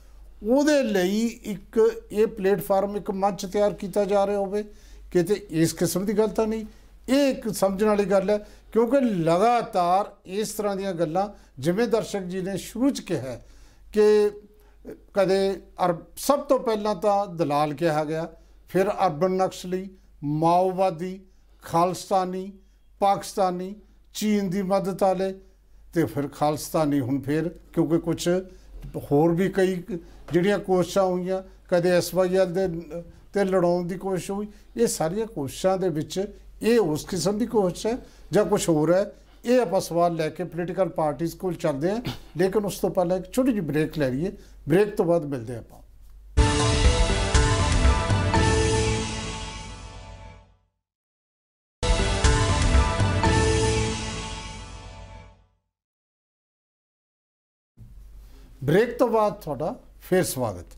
[0.43, 4.63] ਉਹਦੇ ਲਈ ਇੱਕ ਇਹ ਪਲੇਟਫਾਰਮ, ਇੱਕ ਮੰਚ ਤਿਆਰ ਕੀਤਾ ਜਾ ਰਿਹਾ ਹੋਵੇ।
[5.11, 6.65] ਕਿਤੇ ਇਸ ਕਿਸਮ ਦੀ ਗੱਲ ਤਾਂ ਨਹੀਂ।
[7.09, 8.37] ਇਹ ਇੱਕ ਸਮਝਣ ਵਾਲੀ ਗੱਲ ਹੈ,
[8.71, 11.29] ਕਿਉਂਕਿ ਲਗਾਤਾਰ ਇਸ ਤਰ੍ਹਾਂ ਦੀਆਂ ਗੱਲਾਂ,
[11.61, 13.45] ਜਿਵੇਂ ਦਰਸ਼ਕ ਜੀ ਨੇ ਸ਼ੁਰੂ ਚ ਕਿਹਾ ਹੈ
[13.93, 14.31] ਕਿ
[15.13, 18.27] ਕਦੇ ਅਰ, ਸਭ ਤੋਂ ਪਹਿਲਾਂ ਤਾਂ ਦਲਾਲ ਕਿਹਾ ਗਿਆ,
[18.69, 19.89] ਫਿਰ ਅਰਬਨ ਨਕਸਲੀ
[20.23, 21.19] ਮਾਓਵਾਦੀ,
[21.63, 22.51] ਖਾਲਸਤਾਨੀ,
[22.99, 23.75] ਪਾਕਿਸਤਾਨੀ,
[24.13, 25.33] ਚੀਨ ਦੀ ਮਦਦ ਵਾਲੇ
[25.93, 28.29] ਤੇ ਫਿਰ ਖਾਲਸਤਾਨੀ ਹੁਣ ਫਿਰ, ਕਿਉਂਕਿ ਕੁਝ
[29.11, 29.75] ਹੋਰ ਵੀ ਕਈ
[30.33, 32.67] ਜਿਹੜੀਆਂ ਕੋਸ਼ਿਸ਼ਾਂ ਹੋਈਆਂ, ਕਦੇ ਐਸਵਾਈਐਲ ਦੇ
[33.33, 36.25] ਤੇ ਲੜਾਉਣ ਦੀ ਕੋਸ਼ਿਸ਼ ਹੋਈ, ਇਹ ਸਾਰੀਆਂ ਕੋਸ਼ਿਸ਼ਾਂ ਦੇ ਵਿੱਚ
[36.61, 37.97] ਇਹ ਉਸ ਕਿਸਮ ਦੀ ਕੋਸ਼ਿਸ਼ ਹੈ
[38.31, 39.03] ਜਾਂ ਕੁਝ ਹੋਰ ਹੈ
[39.45, 42.01] ਇਹ ਆਪਾਂ ਸਵਾਲ ਲੈ ਕੇ ਪੋਲੀਟੀਕਲ ਪਾਰਟੀਆਂ ਕੋਲ ਚੱਲਦੇ ਹਾਂ,
[42.37, 44.31] ਲੇਕਿਨ ਉਸ ਤੋਂ ਪਹਿਲਾਂ ਇੱਕ ਛੋਟੀ ਜਿਹੀ ਬ੍ਰੇਕ ਲੈ ਲਈਏ।
[44.69, 45.77] ਬ੍ਰੇਕ ਤੋਂ ਬਾਅਦ ਮਿਲਦੇ ਹਾਂ ਆਪਾਂ।
[58.63, 60.77] ਬ੍ਰੇਕ ਤੋਂ ਬਾਅਦ ਤੁਹਾਡਾ ਫੇਰ ਸਵਾਗਤ।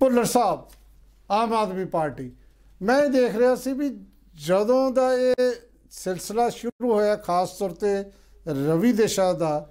[0.00, 0.64] ਭੁੱਲਰ ਸਾਹਿਬ,
[1.30, 2.30] ਆਮ ਆਦਮੀ ਪਾਰਟੀ,
[2.82, 3.88] ਮੈਂ ਇਹ ਦੇਖ ਰਿਹਾ ਸੀ ਵੀ
[4.46, 5.52] ਜਦੋਂ ਦਾ ਇਹ
[5.94, 8.04] ਸਿਲਸਿਲਾ ਸ਼ੁਰੂ ਹੋਇਆ ਖਾਸ ਤੌਰ ਤੇ
[8.46, 9.68] ਰਵੀ ਦੇਸ਼ਾ ਦਾ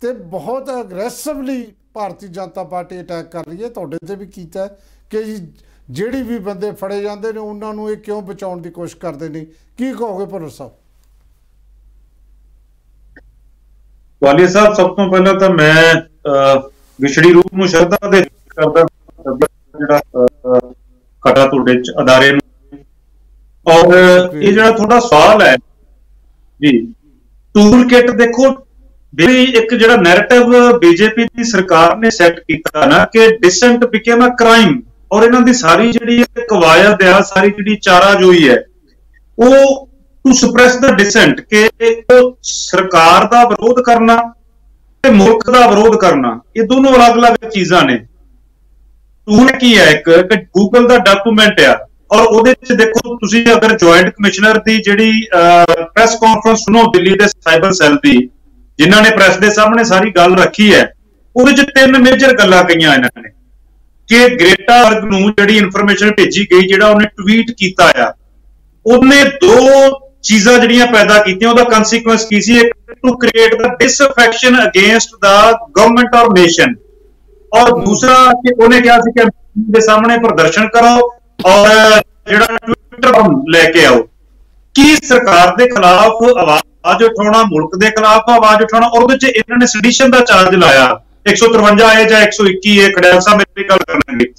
[0.00, 4.78] ਤੇ ਬਹੁਤ aggressively Bharatiya Janata Party attack ਕਰ ਰਹੀ ਹੈ। ਤੁਹਾਡੇ ਤੇ ਵੀ ਕੀਤਾ ਹੈ
[5.10, 5.52] ਕਿ ਜੀ
[5.90, 9.44] ਜਿਹੜੀ ਵੀ ਬੰਦੇ ਫੜੇ ਜਾਂਦੇ ਨੇ ਉਹਨਾਂ ਨੂੰ ਇਹ ਕਿਉਂ ਬਚਾਉਣ ਦੀ ਕੋਸ਼ਿਸ਼ ਕਰਦੇ ਨੇ?
[9.78, 10.72] ਕੀ ਕਹੋਗੇ ਭੁੱਲਰ ਸਾਹਿਬ?
[14.22, 16.68] ਵਾਲੀ ਸਾਹਿਬ ਸਭ ਤੋਂ ਪਹਿਲਾਂ ਤਾਂ ਮੈਂ ਅਹ,
[17.00, 18.86] ਵਿਛੜੀ ਰੂਹ ਨੂੰ ਸ਼ਰਧਾ ਦੇ ਕਰਦਾ
[19.78, 20.72] ਜਿਹੜਾ ਅਹ,
[21.22, 22.40] ਖੜਾ ਤੁਹਾਡੇ ਚ ਅਦਾਰੇ ਨੂੰ
[23.68, 23.94] ਔਰ
[24.42, 25.56] ਇਹ ਜਿਹੜਾ ਤੁਹਾਡਾ ਸਵਾਲ ਹੈ
[26.60, 26.78] ਜੀ
[27.54, 28.66] ਟੂਲ ਕਿਟ ਦੇਖੋ
[29.14, 34.28] ਜਿਹੜੀ ਇੱਕ ਜਿਹੜਾ ਨੈਰੇਟਿਵ ਬੀਜੇਪੀ ਦੀ ਸਰਕਾਰ ਨੇ ਸੈੱਟ ਕੀਤਾ ਨਾ ਕਿ ਡਿਸੈਂਟ ਬਿਕੇਮ ਅ
[34.28, 34.80] ਕ੍ਰਾਈਮ
[35.12, 38.56] ਔਰ ਇਹਨਾਂ ਦੀ ਸਾਰੀ ਜਿਹੜੀ ਕਵਾਇਦ ਆ ਸਾਰੀ ਜਿਹੜੀ ਚਾਰਾਜੋਈ ਹੈ
[39.38, 39.86] ਉਹ
[40.24, 41.68] ਟੂ ਸਪਰੈਸ ਦਾ ਡਿਸੈਂਟ ਕਿ
[42.12, 44.16] ਉਹ ਸਰਕਾਰ ਦਾ ਵਿਰੋਧ ਕਰਨਾ
[45.02, 47.96] ਤੇ ਮੁਲਕ ਦਾ ਵਿਰੋਧ ਕਰਨਾ ਇਹ ਦੋਨੋਂ ਅਲੱਗ-ਅਲੱਗ ਚੀਜ਼ਾਂ ਨੇ।
[49.26, 50.10] ਟੂਲ ਕੀ ਹੈ ਇੱਕ?
[50.10, 55.12] ਕਿ ਗੂਗਲ ਦਾ ਡਾਕੂਮੈਂਟ ਆ। ਔਰ ਉਹਦੇ ਵਿੱਚ ਦੇਖੋ, ਤੁਸੀਂ ਅਗਰ ਜੁਆਇੰਟ ਕਮਿਸ਼ਨਰ ਦੀ ਜਿਹੜੀ
[55.30, 58.16] ਪ੍ਰੈਸ ਕਾਨਫਰੰਸ ਸੁਣੋ, ਦਿੱਲੀ ਦੇ ਸਾਈਬਰ ਸੈੱਲ ਦੀ,
[58.78, 60.90] ਜਿਨ੍ਹਾਂ ਨੇ ਪ੍ਰੈਸ ਦੇ ਸਾਹਮਣੇ ਸਾਰੀ ਗੱਲ ਰੱਖੀ ਹੈ,
[61.36, 63.30] ਉਹਦੇ ਵਿੱਚ ਤਿੰਨ ਮੇਜਰ ਗੱਲਾਂ ਕਹੀਆਂ ਇਹਨਾਂ ਨੇ।
[64.08, 68.12] ਕਿ ਗ੍ਰੇਟਾ ਵਰਗ ਨੂੰ ਜਿਹੜੀ ਇਨਫੋਰਮੇਸ਼ਨ ਭੇਜੀ ਗਈ, ਜਿਹੜਾ ਉਹਨੇ ਟਵੀਟ ਕੀਤਾ ਆ,
[68.86, 69.58] ਉਹਨੇ ਦੋ
[70.24, 72.56] ਚੀਜ਼ਾਂ ਜਿਹੜੀਆਂ ਪੈਦਾ ਕੀਤੀਆਂ, ਉਹਦਾ ਕਨਸੀਕੁਐਂਸ ਕੀ ਸੀ?
[72.58, 75.36] ਇੱਕ to create the disaffection against the
[75.76, 76.74] government ਔਰ ਨੇਸ਼ਨ
[77.52, 79.24] ਔਰ ਦੂਸਰਾ, ਕਿ ਉਹਨੇ ਕਿਹਾ ਸੀ ਕਿ
[79.70, 84.02] ਦੇ ਸਾਹਮਣੇ ਪ੍ਰਦਰਸ਼ਨ ਕਰੋ ਔਰ ਜਿਹੜਾ ਟਵਿੱਟਰ ਲੈ ਕੇ ਆਓ,
[84.74, 89.58] ਕੀ ਸਰਕਾਰ ਦੇ ਖਿਲਾਫ ਆਵਾਜ਼ ਉਠਾਉਣਾ, ਮੁਲਕ ਦੇ ਖਿਲਾਫ ਆਵਾਜ਼ ਉਠਾਉਣਾ, ਔਰ ਉਹਦੇ ਚ ਇਹਨਾਂ
[89.58, 90.86] ਨੇ ਸੈਡੀਸ਼ਨ ਦਾ ਚਾਰਜ ਲਾਇਆ।
[91.26, 94.32] 153 ਹੈ ਜਾਂ 121 ਹੈ ਖੜਿਆਲ ਸਾਹਿਬ ਮੇਰੀ ਗੱਲ ਕਰਨਗੇ।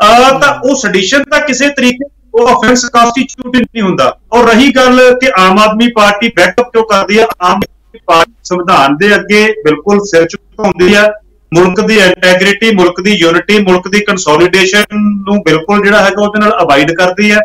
[0.00, 5.00] ਆ ਤਾਂ ਉਹ ਸੈਡੀਸ਼ਨ ਤਾਂ ਕਿਸੇ ਤਰੀਕੇ ਉਹ ਆਫੈਂਸ ਕਨਸਟੀਟਿਊਟ ਨਹੀਂ ਹੁੰਦਾ। ਔਰ ਰਹੀ ਗੱਲ
[5.20, 10.00] ਕਿ ਆਮ ਆਦਮੀ ਪਾਰਟੀ ਬੈਕਅਪ ਕਿਉਂ ਕਰਦੀ ਹੈ ਆਮ ਆਦਮੀ ਪਾਰਟੀ ਸੰਵਿਧਾਨ ਦੇ ਅੱਗੇ ਬਿਲਕੁਲ
[10.06, 11.06] ਸਿਰ ਝੁਕਾਉਂਦੀ ਹੈ
[11.52, 16.52] ਮੁਲਕ ਦੀ ਇੰਟੈਗ੍ਰਿਟੀ ਮੁਲਕ ਦੀ ਯੂਨਿਟੀ ਮੁਲਕ ਦੀ ਕੰਸੋਲੀਡੇਸ਼ਨ ਨੂੰ ਬਿਲਕੁਲ ਜਿਹੜਾ ਹੈਗਾ ਉਹਦੇ ਨਾਲ
[16.62, 17.40] ਅਵਾਇਡ ਕਰਦੀ ਹੈ।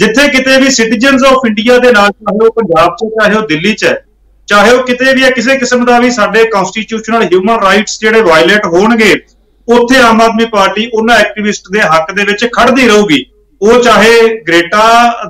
[0.00, 3.74] ਜਿੱਥੇ ਕਿਤੇ ਵੀ ਸਿਟੀਜ਼ਨਸ ਆਫ ਇੰਡੀਆ ਦੇ ਨਾਲ, ਚਾਹੇ ਉਹ ਪੰਜਾਬ 'ਚ ਚਾਹੇ ਉਹ ਦਿੱਲੀ
[3.74, 3.94] 'ਚ ਹੈ,
[4.48, 8.66] ਚਾਹੇ ਉਹ ਕਿਤੇ ਵੀ ਹੈ, ਕਿਸੇ ਕਿਸਮ ਦਾ ਵੀ ਸਾਡੇ ਕਨਸਟੀਟਿਊਸ਼ਨਲ ਹਿਊਮਨ ਰਾਈਟਸ ਜਿਹੜੇ ਵਾਇਲੇਟ
[8.66, 9.14] ਹੋਣਗੇ,
[9.68, 13.24] ਉੱਥੇ ਆਮ ਆਦਮੀ ਪਾਰਟੀ ਉਹਨਾਂ ਐਕਟਿਵਿਸਟ ਦੇ ਹੱਕ ਦੇ ਵਿੱਚ ਖੜਦੀ ਰਹੂਗੀ।
[13.60, 14.84] ਉਹ ਚਾਹੇ ਗ੍ਰੇਟਾ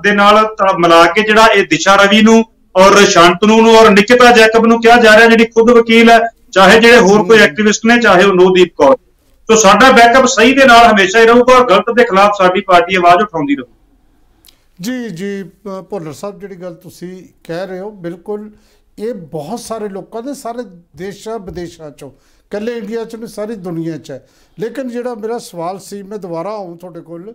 [0.05, 2.43] ਦੇ ਨਾਲ ਤਾਂ ਮਿਲਾ ਕੇ ਜਿਹੜਾ ਇਹ ਦਿਸ਼ਾ ਰਵੀ ਨੂੰ
[2.75, 6.19] ਔਰ ਸ਼ਾਂਤਨੂ ਨੂੰ ਔਰ ਨਿਕਿਤਾ ਜੈਕਬ ਨੂੰ ਕਿਹਾ ਜਾ ਰਿਹਾ, ਜਿਹੜੀ ਖੁਦ ਵਕੀਲ ਹੈ
[6.55, 8.97] ਚਾਹੇ ਜਿਹੜੇ ਹੋਰ ਕੋਈ ਐਕਟਿਵਿਸਟ ਨੇ ਚਾਹੇ ਉਹ ਨੋਦੀਪ ਕੌਰ।
[9.49, 13.23] ਸੋ ਸਾਡਾ ਬੈਕਅਪ ਸਹੀ ਦੇ ਨਾਲ ਹਮੇਸ਼ਾ ਹੀ ਰਹੂਗਾ ਗਲਤ ਦੇ ਖਿਲਾਫ ਸਾਡੀ ਪਾਰਟੀ ਆਵਾਜ਼
[13.23, 13.67] ਉਠਾਉਂਦੀ ਰਹੂ।
[14.81, 15.43] ਜੀ ਜੀ
[15.91, 18.51] ਭੁੱਲਰ ਸਾਹਿਬ ਜਿਹੜੀ ਗੱਲ ਤੁਸੀਂ ਕਹਿ ਰਹੇ ਹੋ ਬਿਲਕੁਲ
[18.99, 20.63] ਇਹ ਬਹੁਤ ਸਾਰੇ ਲੋਕਾਂ ਦੇ ਸਾਰੇ
[20.97, 22.11] ਦੇਸ਼ਾਂ ਵਿਦੇਸ਼ਾਂ ਚੋਂ
[22.53, 24.27] ਕੱਲੇ ਇੰਡੀਆ ਚ ਨਹੀਂ ਸਾਰੀ ਦੁਨੀਆ ਚ ਹੈ।
[24.59, 27.33] ਲੇਕਿਨ ਜਿਹੜਾ ਮੇਰਾ ਸਵਾਲ ਸੀ ਮੈਂ ਦੁਬਾਰਾ ਆਉਂ ਤੁਹਾਡੇ ਕੋਲ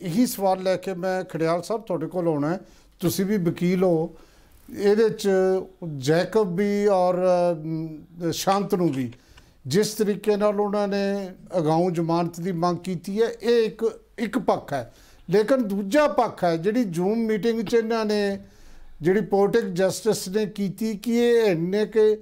[0.00, 2.56] ਇਹੀ ਸਵਾਲ ਲੈ ਕੇ ਮੈਂ ਖੜਿਆਲ ਸਾਹਿਬ ਤੁਹਾਡੇ ਕੋਲ ਆਉਣਾ
[3.00, 4.14] ਤੁਸੀਂ ਵੀ ਵਕੀਲ ਹੋ
[4.78, 5.28] ਇਹਦੇ ਚ
[5.96, 7.14] ਜੈਕਬ ਵੀ ਔਰ
[8.28, 9.12] ਅ, ਸ਼ਾਂਤਨੂ ਵੀ।
[9.66, 14.72] ਜਿਸ ਤਰੀਕੇ ਨਾਲ ਉਹਨਾਂ ਨੇ ਅਗਾਊਂ ਜ਼ਮਾਨਤ ਦੀ ਮੰਗ ਕੀਤੀ ਹੈ ਇਹ ਇੱਕ ਇੱਕ ਪੱਖ
[14.72, 14.94] ਹੈ।
[15.30, 18.38] ਲੇਕਿਨ ਦੂਜਾ ਪੱਖ ਹੈ ਜਿਹੜੀ ਜ਼ੂਮ ਮੀਟਿੰਗ 'ਚ ਇਹਨਾਂ ਨੇ
[19.02, 22.18] ਜਿਹੜੀ ਪੋਲਿਟਿਕ ਜਸਟਿਸ ਨੇ ਕੀਤੀ ਕਿ ਇਹ ਇੰਨੇ ਕਿ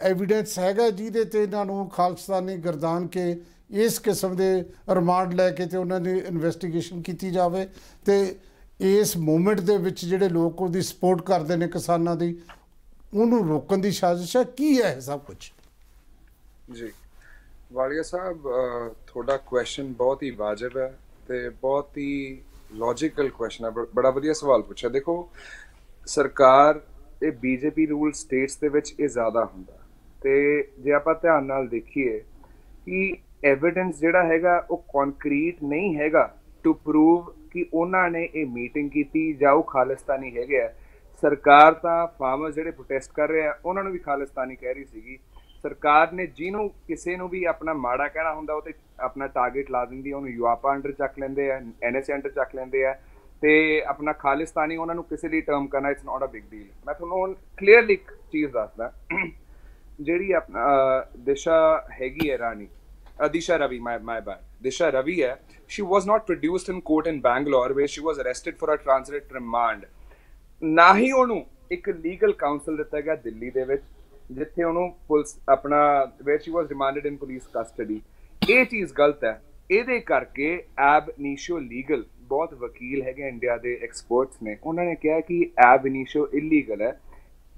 [0.00, 5.66] ਐਵੀਡੈਂਸ ਹੈਗਾ ਜਿਹਦੇ ਤੇ ਇਹਨਾਂ ਨੂੰ ਖਾਲਸਤਾਨੀ ਗਰਦਾਨ ਕੇ ਇਸ ਕਿਸਮ ਦੇ ਰਿਮਾਂਡ ਲੈ ਕੇ
[5.66, 7.68] ਤੇ ਉਹਨਾਂ ਦੀ ਇਨਵੈਸਟੀਗੇਸ਼ਨ ਕੀਤੀ ਜਾਵੇ।
[8.06, 8.36] ਤੇ
[8.80, 12.38] ਇਸ ਮੂਵਮੈਂਟ ਦੇ ਵਿੱਚ ਜਿਹੜੇ ਲੋਕ ਉਹਦੀ ਸਪੋਰਟ ਕਰਦੇ ਨੇ ਕਿਸਾਨਾਂ ਦੀ
[13.14, 14.42] ਉਹਨੂੰ ਰੋਕਣ ਦੀ ਸਾਜ਼ਿਸ਼ ਹੈ?
[14.44, 15.52] ਕੀ ਹੈ ਇਹ ਸਭ ਕੁਝ
[16.72, 16.92] ਜੀ।
[17.72, 22.42] ਵਾਲੀਆ ਸਾਹਿਬ ਅਹ, ਤੁਹਾਡਾ ਕੁਐਸਚਨ ਬਹੁਤ ਹੀ ਵਾਜਬ ਹੈ ਤੇ ਬਹੁਤ ਹੀ
[22.72, 25.30] ਲੌਜੀਕਲ ਕੁਐਸਚਨ ਹੈ। ਬ- ਬੜਾ ਵਧੀਆ ਸਵਾਲ ਪੁੱਛਿਆ। ਦੇਖੋ
[26.06, 26.80] ਸਰਕਾਰ
[27.22, 29.78] ਇਹ ਬੀਜੇਪੀ ਰੂਲ ਸਟੇਟਸ ਦੇ ਵਿੱਚ ਇਹ ਜ਼ਿਆਦਾ ਹੁੰਦਾ।
[30.22, 32.24] ਤੇ ਜੇ ਆਪਾਂ ਧਿਆਨ ਨਾਲ ਦੇਖੀਏ
[32.86, 38.90] ਕਿ ਐਵੀਡੈਂਸ ਜਿਹੜਾ ਹੈਗਾ ਉਹ ਕੰਕਰੀਟ ਨਹੀਂ ਹੈਗਾ ਟੂ ਪ੍ਰੂਵ ਕਿ ਉਹਨਾਂ ਨੇ ਇਹ ਮੀਟਿੰਗ
[38.90, 40.72] ਕੀਤੀ ਜਾਂ ਉਹ ਖਾਲਿਸਤਾਨੀ ਹੈਗੇ ਆ।
[41.22, 45.18] ਸਰਕਾਰ ਤਾਂ ਫਾਰਮਰ ਜਿਹੜੇ ਪ੍ਰੋਟੈਸਟ ਕਰ ਰਹੇ ਆ ਉਹਨਾਂ ਨੂੰ ਵੀ ਖਾਲਿਸਤਾਨੀ ਕਹਿ ਰਹੀ ਸੀਗੀ।
[45.62, 49.84] ਸਰਕਾਰ ਨੇ ਜਿਹਨੂੰ ਕਿਸੇ ਨੂੰ ਵੀ ਆਪਣਾ ਮਾੜਾ ਕਹਿਣਾ ਹੁੰਦਾ ਉਹ ਤੇ ਆਪਣਾ ਟਾਰਗੇਟ ਲਾ
[49.84, 52.94] ਦਿੰਦੀ ਹੈ ਉਹਨੂੰ ਯੂਆਪਾ ਅੰਡਰ ਚੱਕ ਲੈਂਦੇ ਆ ਐਨਐਸਏ ਅੰਡਰ ਚੱਕ ਲੈਂਦੇ ਆ
[53.42, 56.94] ਤੇ ਆਪਣਾ ਖਾਲਿਸਤਾਨੀ ਉਹਨਾਂ ਨੂੰ ਕਿਸੇ ਲਈ ਟਰਮ ਕਰਨਾ it's not a big deal ਮੈਂ
[56.94, 58.92] ਤੁਹਾਨੂੰ ਕਲੀਅਰਲੀ ਇੱਕ ਚੀਜ਼ ਦੱਸਦਾ।
[60.00, 62.68] ਜਿਹੜੀ ਆਪਣਾ ਅਹ, ਦਿਸ਼ਾ ਹੈਗੀ ਹੈ ਰਾਣੀ
[63.20, 64.47] uh, Disha Ravi, my, my bad.
[64.60, 65.36] Disha Ravi, yeah,
[65.66, 69.32] she was not produced in court in Bangalore where she was arrested for a transit
[69.32, 69.84] remand.
[70.62, 73.82] ਨਾ ਹੀ ਉਹਨੂੰ ਇੱਕ ਲੀਗਲ ਕਾਉਂਸਲ ਦਿੱਤਾ ਗਿਆ ਦਿੱਲੀ ਦੇ ਵਿੱਚ
[74.30, 75.78] ਜਿੱਥੇ ਉਹਨੂੰ ਪੁਲਿਸ ਆਪਣਾ
[76.22, 78.00] where she was remanded in police custody
[78.42, 80.50] ਇਹ ਚੀਜ਼ ਗਲਤ ਹੈ ਇਹਦੇ ਕਰਕੇ
[80.86, 85.86] ਐਬ ਇਨੀਸ਼ੀਓ ਲੀਗਲ ਬਹੁਤ ਵਕੀਲ ਹੈਗੇ ਇੰਡੀਆ ਦੇ ਐਕਸਪਰਟਸ ਨੇ ਉਹਨਾਂ ਨੇ ਕਿਹਾ ਕਿ ਐਬ
[85.86, 86.98] ਇਨੀਸ਼ੀਓ ਇਲੀਗਲ ਹੈ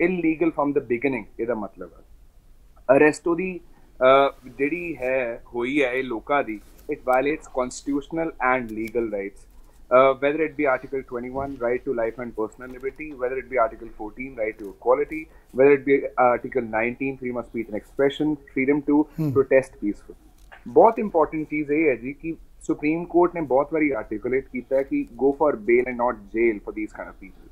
[0.00, 3.58] ਇਲੀਗਲ ਫਰਮ ਦ ਬਿਗਿਨਿੰਗ ਇਹਦਾ ਮਤਲਬ ਹੈ ਅਰੈਸਟ ਉਹਦੀ
[4.00, 9.46] ਅਹ, ਜਿਹੜੀ ਹੈ ਹੋਈ ਹੈ ਇਹ ਲੋਕਾਂ ਦੀ it violates constitutional and legal rights.
[9.90, 13.58] Uh, whether it be Article 21, right to life and personal liberty, whether it be
[13.58, 18.38] Article 14, right to equality, whether it be Article 19, freedom of speech and expression,
[18.54, 19.32] freedom to hmm.
[19.32, 20.16] protest peacefully.
[20.64, 25.84] Both important things are that Supreme Court has both very articulate that go for bail
[25.86, 27.42] and not jail for these kind of people.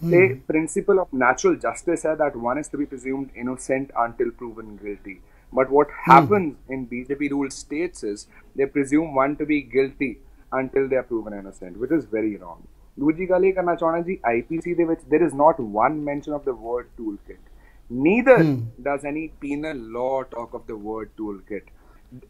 [0.00, 0.10] Hmm.
[0.10, 4.76] The principle of natural justice is that one is to be presumed innocent until proven
[4.76, 5.20] guilty.
[5.53, 10.11] But what happens in BJP ruled states is they presume one to be guilty
[10.51, 12.61] until they are proven innocent, which is very wrong.
[12.99, 16.43] ਦੂਜੀ ਗੱਲ ਇਹ ਕਰਨਾ ਚਾਹਣਾ ਜੀ IPC ਦੇ ਵਿੱਚ there is not one mention of
[16.49, 17.39] the word toolkit.
[18.07, 18.37] Neither
[18.87, 21.71] does any penal law talk of the word toolkit.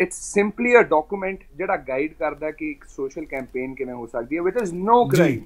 [0.04, 4.42] It's simply a document ਜਿਹੜਾ guide ਕਰਦਾ ਕਿ ਇੱਕ ਸੋਸ਼ਲ ਕੈਂਪੇਨ ਕਿਵੇਂ ਹੋ ਸਕਦੀ ਹੈ
[4.42, 5.44] which is no crime.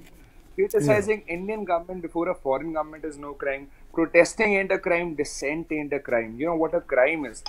[0.58, 3.66] Criticizing Indian government before a foreign government is no crime.
[3.98, 5.10] Protesting ain't a crime.
[5.20, 6.32] Dissent ain't a crime.
[6.40, 7.42] You know what a crime is?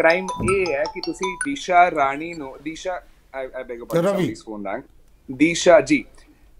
[0.00, 3.00] Crime ਇਹ ਹੈ ਕਿ ਤੁਸੀਂ ਦਿਸ਼ਾ ਰਾਣੀ ਨੂੰ ਦਿਸ਼ਾ
[3.34, 4.12] your pardon, Ravi.
[4.12, 4.82] somebody's phone rang.
[5.28, 6.06] Disha ji.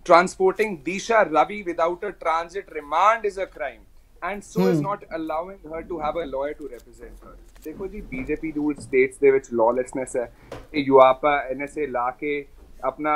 [0.06, 3.80] Transporting Disha Ravi without a transit remand is a crime.
[4.22, 7.36] And so is not allowing her to have a lawyer to represent her.
[7.64, 10.30] ਦੇਖੋ ਜੀ BJP rule status ਦੇ ਵਿੱਚ ਲawlessness ਹੈ
[10.74, 12.44] ਇਹ UAPA NSA ਲਾ ਕੇ
[12.84, 13.14] ਆਪਣਾ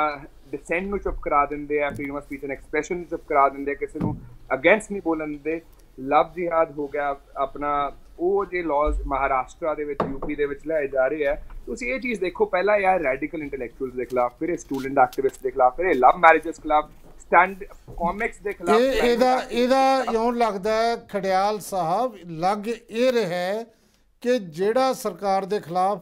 [0.51, 3.71] dissent ਨੂੰ ਚੁੱਪ ਕਰਾ ਦਿੰਦੇ ਆ freedom of speech and expression ਨੂੰ ਚੁੱਪ ਕਰਾ ਦਿੰਦੇ
[3.71, 4.15] ਆ ਕਿਸੇ ਨੂੰ
[4.53, 5.59] ਅਗੇਂਸਟ ਨਹੀਂ ਬੋਲਣ ਦਿੰਦੇ
[5.97, 7.71] ਲਵ ਜਿਹਾਦ ਹੋ ਗਿਆ ਆਪਣਾ
[8.19, 11.99] ਉਹ ਜੇ ਲਾਜ਼ ਮਹਾਰਾਸ਼ਟਰ ਦੇ ਵਿੱਚ ਯੂਪੀ ਦੇ ਵਿੱਚ ਲਿਆਏ ਜਾ ਰਹੇ ਆ ਤੁਸੀਂ ਇਹ
[11.99, 15.85] ਚੀਜ਼ ਦੇਖੋ ਪਹਿਲਾਂ ਯਾਰ ਰੈਡੀਕਲ ਇੰਟੈਲੈਕਚੁਅਲਸ ਦੇ ਖਿਲਾਫ ਫਿਰ ਇਹ ਸਟੂਡੈਂਟ ਐਕਟਿਵਿਸਟ ਦੇ ਖਿਲਾਫ ਫਿਰ
[15.85, 17.63] ਇਹ ਲਵ ਮੈਰਿਜਸ ਖਿਲਾਫ ਸਟੈਂਡ
[17.99, 23.63] ਕਾਮਿਕਸ ਦੇ ਖਿਲਾਫ ਇਹ ਇਹਦਾ ਇਹਦਾ ਇਉਂ ਲੱਗਦਾ ਹੈ ਖੜਿਆਲ ਸਾਹਿਬ ਲੱਗ ਇਹ ਰਿਹਾ
[24.23, 26.01] ਕਿ ਜਿਹੜਾ ਸਰਕਾਰ ਦੇ ਖਿਲਾਫ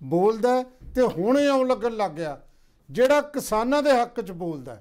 [0.00, 0.62] ਬੋਲਦਾ
[0.94, 2.38] ਤੇ ਹੁਣ ਇਉਂ ਲੱਗਣ ਲੱਗ ਗਿਆ
[2.90, 4.80] ਜਿਹੜਾ ਕਿਸਾਨਾਂ ਦੇ ਹੱਕ 'ਚ ਬੋਲਦਾ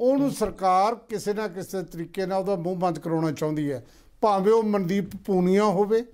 [0.00, 3.82] ਉਹਨੂੰ ਸਰਕਾਰ ਕਿਸੇ ਨਾ ਕਿਸੇ ਤਰੀਕੇ ਨਾਲ ਉਹਦਾ ਮੂੰਹ ਬੰਦ ਕਰਾਉਣਾ ਚਾਹੁੰਦੀ ਹੈ।
[4.22, 6.04] ਭਾਵੇਂ ਉਹ ਮਨਦੀਪ ਪੂਨੀਆ ਹੋਵੇ,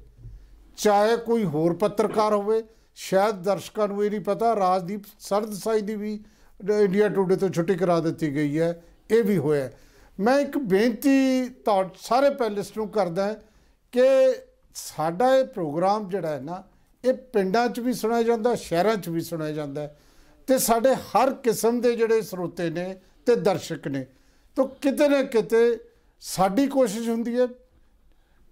[0.78, 2.62] ਚਾਹੇ ਕੋਈ ਹੋਰ ਪੱਤਰਕਾਰ ਹੋਵੇ,
[2.96, 6.12] ਸ਼ਾਇਦ ਦਰਸ਼ਕਾਂ ਨੂੰ ਇਹ ਨਹੀਂ ਪਤਾ, ਰਾਜਦੀਪ ਸਰਦਸਾਈ ਦੀ ਵੀ
[6.60, 9.70] ਇੰਡੀਆ ਟੁਡੇ ਤੋਂ ਛੁੱਟੀ ਕਰਾ ਦਿੱਤੀ ਗਈ ਹੈ, ਇਹ ਵੀ ਹੋਇਆ
[10.18, 13.32] ਮੈਂ ਇੱਕ ਬੇਨਤੀ ਤੁਹਾਡੇ, ਸਾਰੇ ਪੈਨਲਿਸਟ ਨੂੰ ਕਰਦਾ
[13.92, 14.02] ਕਿ
[14.74, 16.62] ਸਾਡਾ ਇਹ ਪ੍ਰੋਗਰਾਮ ਜਿਹੜਾ ਹੈ ਨਾ,
[17.04, 19.96] ਇਹ ਪਿੰਡਾਂ 'ਚ ਵੀ ਸੁਣਿਆ ਜਾਂਦਾ, ਸ਼ਹਿਰਾਂ 'ਚ ਵੀ ਸੁਣਿਆ ਜਾਂਦਾ ਹੈ
[20.48, 22.94] ਤੇ ਸਾਡੇ ਹਰ ਕਿਸਮ ਦੇ ਜਿਹੜੇ ਸਰੋਤੇ ਨੇ
[23.26, 24.06] ਤੇ ਦਰਸ਼ਕ ਨੇ,
[24.56, 25.78] ਤਾਂ ਕਿਤੇ ਨਾ ਕਿਤੇ
[26.22, 27.46] ਸਾਡੀ ਕੋਸ਼ਿਸ਼ ਹੁੰਦੀ ਹੈ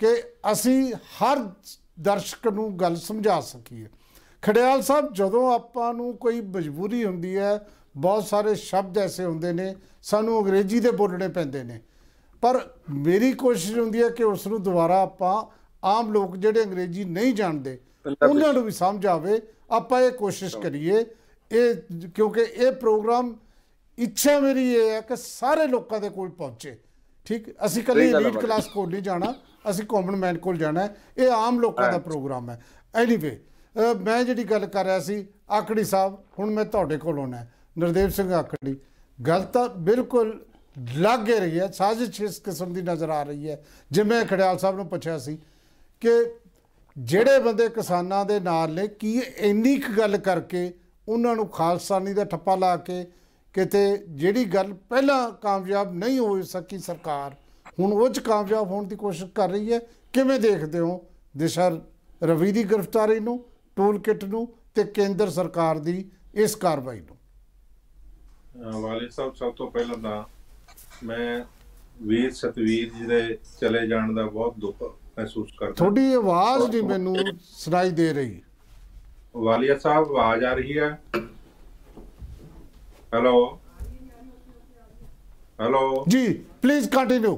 [0.02, 1.50] ਕਿ ਅਸੀਂ ਹਰ
[2.00, 3.86] ਦਰਸ਼ਕ ਨੂੰ ਗੱਲ ਸਮਝਾ ਸਕੀਏ।
[4.42, 9.74] ਖੜਿਆਲ ਸਾਹਿਬ ਜਦੋਂ ਆਪਾਂ ਨੂੰ ਕੋਈ ਮਜਬੂਰੀ ਹੁੰਦੀ ਹੈ ਬਹੁਤ ਸਾਰੇ ਸ਼ਬਦ ਐਸੇ ਹੁੰਦੇ ਨੇ
[10.02, 11.80] ਸਾਨੂੰ ਅੰਗਰੇਜ਼ੀ ਦੇ ਬੋਲਣੇ ਪੈਂਦੇ ਨੇ।
[12.40, 15.34] ਪਰ ਮੇਰੀ ਕੋਸ਼ਿਸ਼ ਹੁੰਦੀ ਹੈ ਕਿ ਉਸ ਨੂੰ ਦੁਬਾਰਾ ਆਪਾਂ
[15.84, 17.78] ਆਮ ਲੋਕ ਜਿਹੜੇ ਅੰਗਰੇਜ਼ੀ ਨਹੀਂ ਜਾਣਦੇ।
[18.28, 21.04] ਉਹਨਾਂ ਨੂੰ ਵੀ ਸਮਝ ਆਵੇ। ਆਪਾਂ ਇਹ ਕੋਸ਼ਿਸ਼ ਕਰੀਏ
[21.52, 21.74] ਇਹ
[22.14, 23.36] ਕਿਉਂਕਿ ਇਹ ਪ੍ਰੋਗਰਾਮ
[23.98, 26.78] ਇੱਛਾ ਮੇਰੀ ਇਹ ਹੈ ਕਿ ਸਾਰੇ ਲੋਕਾਂ ਦੇ ਕੋਲ ਪਹੁੰਚੇ।
[27.24, 27.50] ਠੀਕ?
[27.66, 29.34] ਅਸੀਂ ਹੈ ਲੀਡ। ਕਲਾਸ ਕੋਲ ਨਹੀਂ ਜਾਣਾ।
[29.70, 32.61] ਅਸੀਂ ਕਾਮਨ ਮੈਨ ਕੋਲ ਜਾਣਾ ਇਹ ਆਮ ਲੋਕਾਂ ਦਾ ਪ੍ਰੋਗਰਾਮ ਹੈ।
[32.94, 33.38] ਐਨੀਵੇ
[34.05, 37.44] ਮੈਂ ਜਿਹੜੀ ਗੱਲ ਕਰ ਰਿਹਾ ਸੀ ਆਕੜੀ ਸਾਹਿਬ ਹੁਣ ਮੈਂ ਤੁਹਾਡੇ ਕੋਲ ਆਉਣਾ
[37.79, 38.77] ਨਰਦੇਵ ਸਿੰਘ ਆਕੜੀ
[39.18, 40.40] ਗੱਲ ਤਾਂ ਬਿਲਕੁਲ
[40.96, 44.87] ਲੱਗ ਰਹੀ ਹੈ ਸਾਜ਼ਿਸ਼ ਇਸ ਕਿਸਮ ਦੀ ਨਜ਼ਰ ਆ ਰਹੀ ਹੈ। ਜਿਵੇਂ ਖੜਿਆਲ ਸਾਹਿਬ ਨੂੰ
[44.88, 45.38] ਪੁੱਛਿਆ ਸੀ
[46.03, 46.11] ਕਿ
[46.96, 50.72] ਜਿਹੜੇ ਬੰਦੇ ਕਿਸਾਨਾਂ ਦੇ ਨਾਲ ਨੇ ਕੀ ਇੰਨੀ ਕੁ ਗੱਲ ਕਰਕੇ
[51.09, 53.05] ਉਹਨਾਂ ਨੂੰ ਖਾਲਸਾਨੀ ਦਾ ਠੱਪਾ ਲਾ ਕੇ
[53.55, 57.35] ਕਿਤੇ ਜਿਹੜੀ ਗੱਲ ਪਹਿਲਾਂ ਕਾਮਯਾਬ ਨਹੀਂ ਹੋ ਸਕੀ ਸਰਕਾਰ?
[57.78, 59.78] ਹੁਣ ਉਹ ਚ ਕਾਮਯਾਬ ਹੋਣ ਦੀ ਕੋਸ਼ਿਸ਼ ਕਰ ਰਹੀ ਹੈ।
[60.12, 61.00] ਕਿਵੇਂ ਦੇਖਦੇ ਹੋ
[61.37, 61.68] ਦਿਸ਼ਾ
[62.22, 63.44] ਰਵੀ ਦੀ ਗ੍ਰਿਫਤਾਰੀ ਨੂੰ
[63.76, 67.16] ਟੂਲ ਕਿਟ ਨੂੰ ਤੇ ਕੇਂਦਰ ਸਰਕਾਰ ਦੀ ਇਸ ਕਾਰਵਾਈ ਨੂੰ?
[68.80, 70.24] ਵਾਲਿਦ ਸਾਹਿਬ ਸਭ ਤੋਂ ਪਹਿਲਾਂ ਤਾਂ
[71.04, 71.44] ਮੈਂ
[72.02, 77.16] ਵੀਰ ਸਤਵੀਰ ਜੀ ਦੇ ਚਲੇ ਜਾਣ ਦਾ ਬਹੁਤ ਦੁੱਖ ਮਹਿਸੂਸ ਕਰਦਾ ਤੁਹਾਡੀ ਆਵਾਜ਼ ਨਹੀਂ ਮੈਨੂੰ
[77.40, 78.40] ਸੁਣਾਈ ਦੇ ਰਹੀ।
[79.37, 80.90] ਵਾਲੀਆ ਸਾਹਿਬ ਆਵਾਜ਼ ਆ ਰਹੀ ਹੈ।
[83.14, 83.58] ਹੈਲੋ?
[85.61, 86.04] ਹੈਲੋ?
[86.08, 86.32] ਜੀ
[86.62, 87.37] ਪਲੀਜ਼ ਕੰਟੀਨਿਊ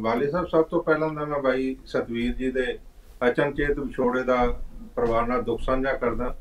[0.00, 2.78] ਵਾਲੀ ਸਾਹਿਬ ਸਭ ਤੋਂ ਪਹਿਲਾਂ ਤਾਂ ਮੈਂ ਬਾਈ ਸਤਵੀਰ ਜੀ ਦੇ
[3.28, 4.56] ਅਚਨਚੇਤ ਵਿਛੋੜੇ ਦਾ
[4.96, 6.36] ਪਰਿਵਾਰ ਨਾਲ ਦੁੱਖ ਸਾਂਝਾ ਕਰਦਾ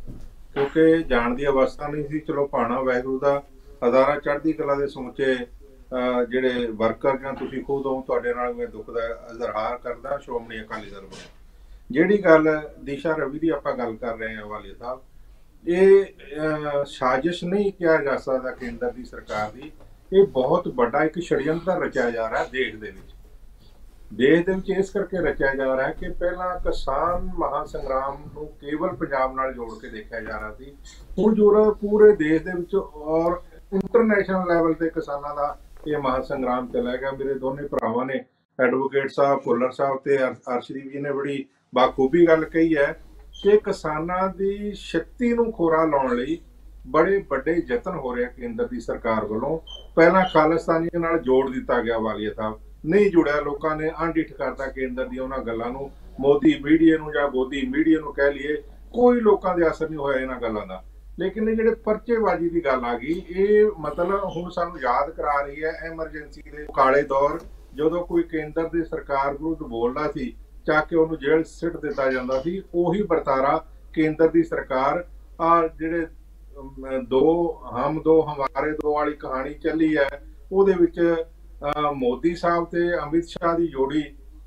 [0.54, 3.44] ਕਿਉਂਕਿ ਜਾਣ ਦੀ ਅਵਸਥਾ ਨਹੀਂ ਸੀ। ਚਲੋ ਭਾਣਾ ਵੈਗੂ ਦਾ
[3.88, 8.68] ਹਜ਼ਾਰਾਂ ਚੜ੍ਹਦੀ ਕਲਾ ਦੇ ਸਮੁੱਚੇ ਅਹ ਜਿਹੜੇ ਵਰਕਰ ਜਾਂ ਤੁਸੀਂ ਖੁਦ ਹੋ ਤੁਹਾਡੇ ਨਾਲ ਮੈਂ
[8.68, 11.30] ਦੁੱਖ ਦਾ ਇਜ਼ਹਾਰ ਕਰਦਾ। ਸ਼੍ਰੋਮਣੀ ਅਕਾਲੀ ਦਲ ਵੱਲੋਂ।
[11.92, 15.00] ਜਿਹੜੀ ਗੱਲ ਦਿਸ਼ਾ ਰਵੀ ਦੀ ਆਪਾਂ ਗੱਲ ਕਰ ਰਹੇ ਹਾਂ ਵਾਲੀ ਸਾਹਿਬ
[15.68, 19.72] ਇਹ ਅਹ, ਸਾਜ਼ਿਸ਼ ਨਹੀਂ ਕਿਹਾ ਜਾ ਸਕਦਾ ਕੇਂਦਰ ਦੀ ਸਰਕਾਰ ਦੀ
[20.14, 23.16] ਇਹ ਬਹੁਤ ਵੱਡਾ ਇੱਕ ਛੜਯੰਤਰ ਰਚਿਆ ਜਾ ਰਿਹਾ ਦੇਸ਼ ਦੇ ਵਿੱਚ।
[24.14, 28.48] ਦੇਸ਼ ਦੇ ਵਿੱਚ ਇਸ ਕਰਕੇ ਰਚਿਆ ਜਾ ਰਿਹਾ ਹੈ ਕਿ ਪਹਿਲਾਂ ਕਿਸਾਨ ਮਹਾ ਸੰਗਰਾਮ ਨੂੰ
[28.48, 30.76] ਕੇਵਲ ਪੰਜਾਬ ਨਾਲ ਜੋੜ ਕੇ ਦੇਖਿਆ ਜਾ ਰਿਹਾ ਸੀ।
[31.20, 33.42] ਹੁਣ ਜੋ ਪੂਰੇ ਦੇਸ਼ ਦੇ ਵਿੱਚ ਔਰ
[33.74, 38.26] ਇੰਟਰਨੈਸ਼ਨਲ ਲੈਵਲ ਤੇ ਕਿਸਾਨਾਂ ਦਾ ਇਹ ਮਹਾ ਸੰਗਰਾਮ ਚੱਲਿਆ ਗਿਆ। ਮੇਰੇ ਦੋਨੇ ਭਰਾਵਾਂ ਨੇ
[38.60, 43.02] ਐਡਵੋਕੇਟ ਸਾਹਿਬ, ਭੁੱਲਰ ਸਾਹਿਬ ਤੇ ਅਰ- ਅਰਸ਼ਦੀਪ ਜੀ ਨੇ ਬੜੀ ਬਾਖੂਬੀ ਗੱਲ ਕਹੀ ਹੈ
[43.44, 46.42] ਕਿ ਕਿਸਾਨਾਂ ਦੀ ਸ਼ਕਤੀ ਨੂੰ ਖੋਰਾ ਲਾਉਣ ਲਈ
[46.86, 49.60] ਬੜੇ ਵੱਡੇ ਯਤਨ ਹੋ ਰਹੇ ਆ ਕੇਂਦਰ ਦੀ ਸਰਕਾਰ ਵੱਲੋਂ।
[49.96, 55.08] ਪਹਿਲਾਂ ਖਾਲਿਸਤਾਨੀਆਂ ਨਾਲ ਜੋੜ ਦਿੱਤਾ ਗਿਆ ਵਾਲੀਆ ਸਾਹਿਬ। ਨਹੀਂ ਜੁੜਿਆ ਲੋਕਾਂ ਨੇ ਅਣਡਿੱਠ ਕਰਤਾ ਕੇਂਦਰ
[55.08, 58.56] ਦੀ ਉਹਨਾਂ ਗੱਲਾਂ ਨੂੰ। ਮੋਦੀ ਮੀਡੀਆ ਨੂੰ ਜਾਂ ਗੋਦੀ ਮੀਡੀਆ ਨੂੰ ਕਹਿ ਲਈਏ
[58.94, 60.84] ਕੋਈ ਲੋਕਾਂ ਦੇ ਅਸਰ ਨਹੀਂ ਹੋਇਆ ਇਹਨਾਂ ਗੱਲਾਂ ਦਾ।
[61.20, 65.64] ਲੇਕਿਨ ਇਹ ਜਿਹੜੇ ਪਰਚੇਬਾਜ਼ੀ ਦੀ ਗੱਲ ਆ ਗਈ ਇਹ ਮਤਲਬ ਹੁਣ ਸਾਨੂੰ ਯਾਦ ਕਰਾ ਰਹੀ
[65.64, 67.40] ਹੈ ਐਮਰਜੈਂਸੀ ਦੇ ਕਾਲੇ ਦੌਰ।
[67.76, 70.34] ਜਦੋਂ ਕੋਈ ਕੇਂਦਰ ਦੀ ਸਰਕਾਰ ਵਿਰੁੱਧ ਬੋਲਦਾ ਸੀ
[70.68, 73.58] ਚੱਕ ਕੇ ਉਹਨੂੰ ਜੇਲ੍ਹ ਸਿੱਟ ਦਿੱਤਾ ਜਾਂਦਾ ਸੀ ਉਹੀ ਵਰਤਾਰਾ
[73.94, 75.04] ਕੇਂਦਰ ਦੀ ਸਰਕਾਰ
[75.42, 76.08] ਆ ਜਿਹੜੇ ਅਮ,
[77.10, 81.16] ਦੋ ਹਮ ਦੋ ਹਮਾਰੇ ਦੋ ਵਾਲੀ ਕਹਾਣੀ ਚੱਲੀ ਹੈ। ਉਹਦੇ ਵਿੱਚ
[81.80, 84.04] ਅ, ਮੋਦੀ ਸਾਹਿਬ ਤੇ ਅਮਿਤ ਸ਼ਾਹ ਦੀ ਜੋੜੀ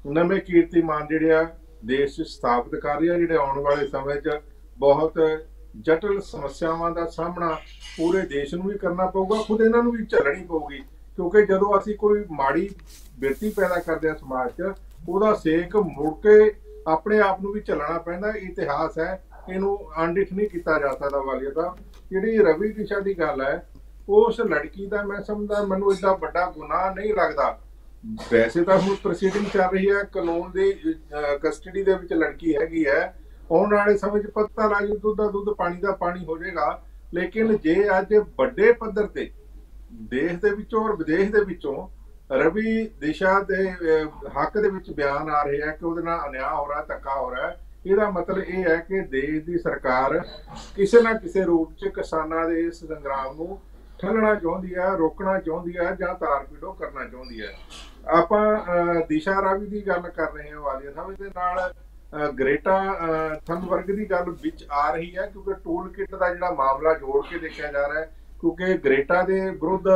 [0.06, 4.40] ਨਵੇਂ ਕੀਰਤੀਮਾਨ ਜਿਹੜੇ ਆ ਦੇਸ਼ 'ਚ ਸਥਾਪਿਤ ਕਰ ਰਹੀ ਆ ਜਿਹੜੇ ਆਉਣ ਵਾਲੇ ਸਮੇਂ 'ਚ
[4.78, 5.12] ਬਹੁਤ
[5.80, 7.58] ਜਟਿਲ ਸਮੱਸਿਆਵਾਂ ਦਾ ਸਾਹਮਣਾ
[7.96, 10.78] ਪੂਰੇ ਦੇਸ਼ ਨੂੰ ਵੀ ਕਰਨਾ ਪਊਗਾ ਖੁਦ ਇਹਨਾਂ ਨੂੰ ਵੀ ਝੱਲਣੀ ਪਊਗੀ।
[11.16, 12.70] ਕਿਉਂਕਿ ਜਦੋਂ ਅਸੀਂ ਕੋਈ ਮਾੜੀ
[13.18, 14.72] ਬਿਰਤੀ ਪੈਦਾ ਕਰਦੇ ਆ ਸਮਾਜ 'ਚ
[15.08, 16.54] ਉਹਦਾ ਸੇਕ ਮੁੜ ਕੇ
[16.86, 21.20] ਆਪਣੇ ਆਪ ਨੂੰ ਵੀ ਝੱਲਣਾ ਪੈਂਦਾ ਇਹ ਇਤਿਹਾਸ ਹੈ। ਇਹਨੂੰ ਅਣਡਿੱਠ ਨਹੀਂ ਕੀਤਾ ਜਾ ਸਕਦਾ
[21.20, 21.76] ਵਾਲੀਆ ਦਾ।
[22.10, 23.62] ਜਿਹੜੀ ਰਵੀ ਦਿਸ਼ਾ ਦੀ ਗੱਲ ਹੈ
[24.08, 27.58] ਉਸ ਲੜਕੀ ਦਾ ਮੈਂ ਸਮਝਦਾ ਮੈਨੂੰ ਏਡਾ ਵੱਡਾ ਗੁਨਾਹ ਨਹੀਂ ਲੱਗਦਾ
[28.32, 30.72] ਵੈਸੇ ਤਾਂ ਹੁਣ ਪ੍ਰੋਸੀਡਿੰਗ ਚੱਲ ਰਹੀ ਹੈ ਕਾਨੂੰਨ ਦੀ
[31.42, 33.00] ਕਸਟਡੀ ਦੇ ਵਿੱਚ ਲੜਕੀ ਹੈਗੀ ਹੈ
[33.50, 36.80] ਆਉਣ ਵਾਲੇ ਸਮੇਂ 'ਚ ਪਤਾ ਲੱਗ ਜੂ ਦੁੱਧ ਦਾ ਦੁੱਧ ਪਾਣੀ ਦਾ ਪਾਣੀ ਹੋ ਜਾਏਗਾ
[37.14, 39.30] ਲੇਕਿਨ ਜੇ ਅੱਜ ਵੱਡੇ ਪੱਧਰ ਤੇ
[40.10, 41.88] ਦੇਸ਼ ਦੇ ਵਿੱਚੋਂ ਔਰ ਵਿਦੇਸ਼ ਦੇ ਵਿੱਚੋਂ
[42.32, 46.50] ਰਵੀ ਦਿਸ਼ਾ ਦੇ ਅਹ, ਹੱਕ ਦੇ ਵਿੱਚ ਬਿਆਨ ਆ ਰਹੇ ਆ ਕਿ ਉਹਦੇ ਨਾਲ ਅਨਿਆਂ
[46.50, 50.18] ਹੋ ਰਿਹਾ ਧੱਕਾ ਹੋ ਰਿਹਾ ਹੈ। ਇਹਦਾ ਮਤਲਬ ਇਹ ਹੈ ਕਿ ਦੇਸ਼ ਦੀ ਸਰਕਾਰ
[50.76, 53.58] ਕਿਸੇ ਨਾ ਕਿਸੇ ਰੂਪ 'ਚ ਕਿਸਾਨਾਂ ਦੇ ਇਸ ਸੰਗਰਾਮ ਨੂੰ
[53.98, 57.52] ਠੱਲਣਾ ਚਾਹੁੰਦੀ ਹੈ ਰੋਕਣਾ ਚਾਹੁੰਦੀ ਹੈ ਜਾਂ ਤਾਰ ਪੀੜੋ ਕਰਨਾ ਚਾਹੁੰਦੀ ਹੈ।
[58.06, 62.76] ਆਪਾਂ ਅਹ, ਦਿਸ਼ਾ ਰਾਵੀ ਦੀ ਗੱਲ ਕਰ ਰਹੇ ਹਾਂ ਵਾਲੀਆ ਸਾਹਿਬ ਇਹਦੇ ਨਾਲ ਅਹ, ਗ੍ਰੇਟਾ
[62.90, 67.26] ਅਹ, ਥੰਬਰਗ ਦੀ ਗੱਲ ਵਿੱਚ ਆ ਰਹੀ ਹੈ ਕਿਉਂਕਿ ਟੂਲ ਕਿਟ ਦਾ ਜਿਹੜਾ ਮਾਮਲਾ ਜੋੜ
[67.26, 68.10] ਕੇ ਦੇਖਿਆ ਜਾ ਰਿਹਾ ਹੈ
[68.40, 69.88] ਕਿਉਂਕਿ ਗ੍ਰੇਟਾ ਦੇ ਵਿਰੁੱਧ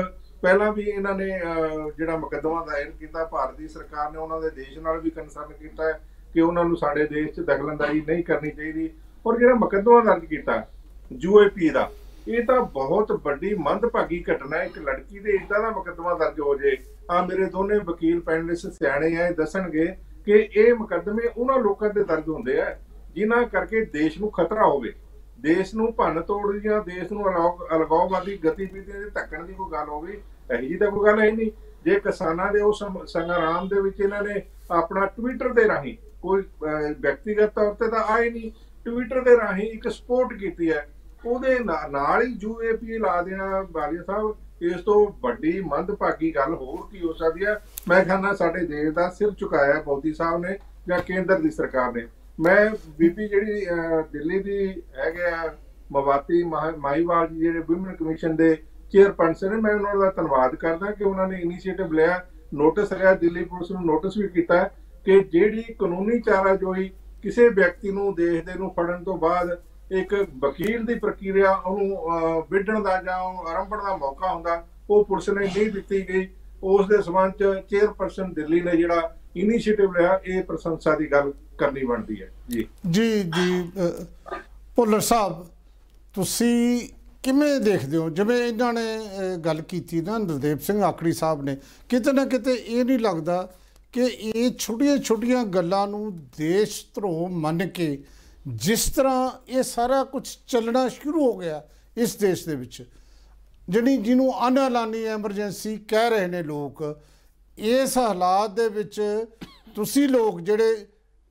[0.43, 4.79] ਪਹਿਲਾਂ ਵੀ ਇਹਨਾਂ ਨੇ ਅਹ, ਜਿਹੜਾ ਮੁਕੱਦਮਾ ਦਾਇਰ ਕੀਤਾ ਭਾਰਤੀ ਸਰਕਾਰ ਨੇ ਉਹਨਾਂ ਦੇ ਦੇਸ਼
[4.79, 6.01] ਨਾਲ ਵੀ ਕੰਸਰਨ ਕੀਤਾ ਹੈ।
[6.35, 8.91] ਕਿ ਉਹਨਾਂ ਨੂੰ ਸਾਡੇ ਦੇਸ਼ 'ਚ ਦਖਲਅੰਦਾਜ਼ੀ ਨਹੀਂ ਕਰਨੀ ਚਾਹੀਦੀ
[9.27, 10.67] ਔਰ ਜਿਹੜਾ ਮੁਕੱਦਮਾ ਦਰਜ ਕੀਤਾ
[11.13, 11.91] ਯੂਏਪੀ ਦਾ,
[12.29, 16.55] ਇਹ ਤਾਂ ਬਹੁਤ ਵੱਡੀ ਮੰਦਭਾਗੀ ਘਟਨਾ ਹੈ। ਇੱਕ ਲੜਕੀ ਦੇ ਇਦਾਂ ਦਾ ਮੁਕੱਦਮਾ ਦਰਜ ਹੋ
[16.55, 16.77] ਜੇ
[17.11, 22.05] ਆ ਮੇਰੇ ਦੋਨੇ ਵਕੀਲ ਪੈਨਲਿਸਟ ਸਿਆਣੇ ਆ, ਇਹ ਦੱਸਣਗੇ ਕਿ ਇਹ ਮੁਕੱਦਮੇ ਉਹਨਾਂ ਲੋਕਾਂ ਤੇ
[22.05, 22.79] ਦਰਜ ਹੁੰਦੇ ਆ
[23.15, 24.93] ਜਿਨ੍ਹਾਂ ਕਰਕੇ ਦੇਸ਼ ਨੂੰ ਖਤਰਾ ਹੋਵੇ।
[25.41, 29.89] ਦੇਸ਼ ਨੂੰ ਭੰਨ ਤੋੜ ਜਾਂ ਦੇਸ਼ ਨੂੰ ਅਲਗਾਉ- ਅਲਗਾਉਵਾਦੀ ਗਤੀਵਿਧੀਆਂ ਦੇ ਧੱਕਣ ਦੀ ਕੋਈ ਗੱਲ
[29.89, 30.13] ਹੋਵੇ,
[30.53, 31.51] ਇਹੋ ਜਿਹੀ ਤਾਂ ਕੋਈ ਗੱਲ ਹੈ ਹੀ ਨਹੀਂ।
[31.85, 36.43] ਜੇ ਕਿਸਾਨਾਂ ਦੇ ਉਸ ਸੰ- ਸੰਗਰਾਮ ਦੇ ਵਿੱਚ ਇਹਨਾਂ ਨੇ ਆਪਣਾ ਟਵਿੱਟਰ ਦੇ ਰਾਹੀਂ ਕੋਈ
[36.43, 38.53] ਅਹ, ਵਿਅਕਤੀਗਤ ਤੌਰ ਤੇ ਤਾਂ ਆਏ ਨਹੀਂ।
[38.85, 40.89] ਟਵਿੱਟਰ ਦੇ ਰਾਹੀਂ ਇੱਕ ਸਪੋਰਟ ਕੀਤੀ ਹੈ।
[41.27, 46.89] ਉਹਦੇ ਨਾ- ਨਾਲ ਹੀ ਯੂਏਪੀ ਲਾ ਦੇਣਾ ਬਾਲੀਆ ਸਾਹਿਬ। ਇਸ ਤੋਂ ਵੱਡੀ ਮੰਦਭਾਗੀ ਗੱਲ ਹੋਰ
[46.93, 47.63] ਕੀ ਹੋ ਸਕਦੀ ਹੈ?
[47.89, 50.59] ਮੈਂ ਕਹਿੰਦਾ ਸਾਡੇ ਦੇਸ਼ ਦਾ ਸਿਰ ਝੁਕਾਇਆ ਮੋਦੀ ਸਾਹਿਬ ਨੇ
[50.89, 52.07] ਜਾਂ ਕੇਂਦਰ ਦੀ ਸਰਕਾਰ ਨੇ।
[52.41, 55.55] ਮੈਂ ਬੀਬੀ ਜਿਹੜੀ ਅਹ, ਦਿੱਲੀ ਦੀ ਹੈਗੇ ਆ
[55.93, 58.57] ਮਵਾਤੀ ਮਹਾ- ਮਾਹੀਵਾਲ ਜੀ ਜਿਹੜੇ ਵਿਮਨ ਕਮਿਸ਼ਨ ਦੇ
[58.93, 63.45] ਚੇਅਰਪਰਸਨ ਨੇ ਮੈਂ ਉਹਨਾਂ ਦਾ ਧੰਨਵਾਦ ਕਰਦਾ ਕਿ ਉਹਨਾਂ ਨੇ ਇਨੀਸ਼ੀਏਟਿਵ ਲਿਆ। ਨੋਟਿਸ ਲਿਆ ਦਿੱਲੀ
[63.45, 64.71] ਪੁਲਿਸ ਨੂੰ ਨੋਟਿਸ ਵੀ ਕੀਤਾ।
[65.05, 66.91] ਕਿ ਜਿਹੜੀ ਕਾਨੂੰਨੀ ਚਾਰਾਜੋਈ
[67.23, 69.61] ਕਿਸੇ ਵਿਅਕਤੀ ਨੂੰ ਦੇਸ਼ ਦੇ ਨੂੰ ਫੜਨ ਤੋਂ ਬਾਅਦ
[69.93, 75.05] ਇੱਕ ਵਕੀਲ ਦੀ ਪ੍ਰਕਿਰਿਆ ਉਹਨੂੰ ਅਹ, ਵਿੱਢਣ ਦਾ ਜਾਂ ਉਹਨੂੰ ਆਰੰਭਣ ਦਾ ਮੌਕਾ ਹੁੰਦਾ ਉਹ
[75.05, 76.29] ਪੁਲਿਸ ਨੇ ਨਹੀਂ ਦਿੱਤੀ ਗਈ।
[76.63, 81.85] ਉਸ ਦੇ ਸਬੰਧ ਚ ਚੇਅਰਪਰਸਨ ਦਿੱਲੀ ਨੇ ਜਿਹੜਾ ਇਨੀਸ਼ੀਏਟਿਵ ਲਿਆ ਇਹ ਪ੍ਰਸ਼ੰਸਾ ਦੀ ਗੱਲ ਕਰਨੀ
[81.85, 84.05] ਬਣਦੀ ਹੈ। ਜੀ। ਜੀ ਜੀ ਅ,
[84.77, 85.47] ਭੁੱਲਰ ਸਾਹਿਬ
[86.15, 86.89] ਤੁਸੀਂ
[87.23, 88.11] ਕਿਵੇਂ ਦੇਖਦੇ ਹੋ?
[88.11, 91.57] ਜਿਵੇਂ ਇਹਨਾਂ ਨੇ ਅ, ਗੱਲ ਕੀਤੀ ਨਾ ਨਰਦੇਵ ਸਿੰਘ ਆਕੜੀ ਸਾਹਿਬ ਨੇ
[91.89, 93.53] ਕਿਤੇ ਨਾ ਕਿਤੇ ਇਹ ਨਹੀਂ ਲੱਗਦਾ
[93.93, 98.03] ਕਿ ਇਹ ਛੋਟੀਆਂ ਛੋਟੀਆਂ ਗੱਲਾਂ ਨੂੰ ਦੇਸ਼ ਧਰੋਹ ਮੰਨ ਕੇ
[98.47, 101.63] ਜਿਸ ਤਰ੍ਹਾਂ ਇਹ ਸਾਰਾ ਕੁਝ ਚੱਲਣਾ ਸ਼ੁਰੂ ਹੋ ਗਿਆ
[101.97, 102.83] ਇਸ ਦੇਸ਼ ਦੇ ਵਿੱਚ,
[103.69, 106.83] ਜਿਹੜੀ ਜਿਹਨੂੰ ਅਨਲਾਨੀ ਐਮਰਜੈਂਸੀ ਕਹਿ ਰਹੇ ਨੇ ਲੋਕ,
[107.59, 109.01] ਇਸ ਹਾਲਾਤ ਦੇ ਵਿੱਚ
[109.75, 110.87] ਤੁਸੀਂ ਲੋਕ ਜਿਹੜੇ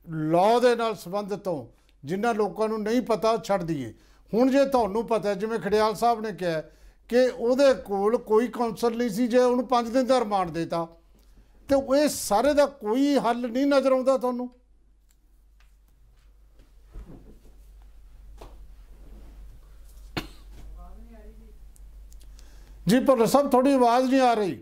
[0.06, 1.72] ਲਾਅ ਦੇ ਨਾਲ ਸੰਬੰਧਿਤ ਹੋ,
[2.04, 3.92] ਜਿਨ੍ਹਾਂ ਲੋਕਾਂ ਨੂੰ ਨਹੀਂ ਪਤਾ ਛੱਡ ਦਈਏ।
[4.32, 6.60] ਹੁਣ ਜੇ ਤੁਹਾਨੂੰ ਪਤਾ ਜਿਵੇਂ ਖੜਿਆਲ ਸਾਹਿਬ ਨੇ ਕਿਹਾ
[7.10, 10.86] ਕਿ ਉਹਦੇ ਕੋਲ ਕੋਈ ਕਾਉਂਸਲ ਨਹੀਂ ਸੀ, ਜੇ ਉਹਨੂੰ 5 ਦਿਨ ਦਾ ਰਿਮਾਂਡ ਦੇਤਾ
[11.72, 14.48] ਤੇ ਉਹ ਇਹ ਸਾਰੇ ਦਾ ਕੋਈ ਹੱਲ ਨਹੀਂ ਨਜ਼ਰ ਆਉਂਦਾ ਤੁਹਾਨੂੰ।
[22.86, 24.58] ਜੀ ਪਰ ਸਭ ਥੋੜੀ ਆਵਾਜ਼ ਨਹੀਂ ਆ ਰਹੀ।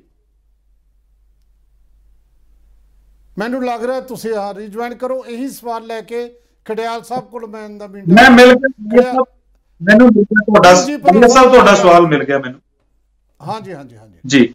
[3.38, 6.26] ਮੈਨੂੰ ਲੱਗ ਰਿਹਾ ਤੁਸੀਂ ਹਾਂ ਰੀਜੁਆਇਨ ਕਰੋ ਇਹੀ ਸਵਾਲ ਲੈ ਕੇ
[6.66, 9.12] ਖੜਿਆਲ ਸਾਹਿਬ ਕੋਲ ਮੈਂ ਦਾ ਮੀਟਿੰਗ ਮੈਂ ਮਿਲ ਗਿਆ
[9.80, 12.60] ਮੈਨੂੰ ਤੁਹਾਡਾ ਸਾਹਿਬ ਤੁਹਾਡਾ ਸਵਾਲ ਮਿਲ ਗਿਆ ਮੈਨੂੰ।
[13.40, 14.52] ਹਾਂਜੀ ਹਾਂਜੀ ਹਾਂਜੀ। ਜੀ।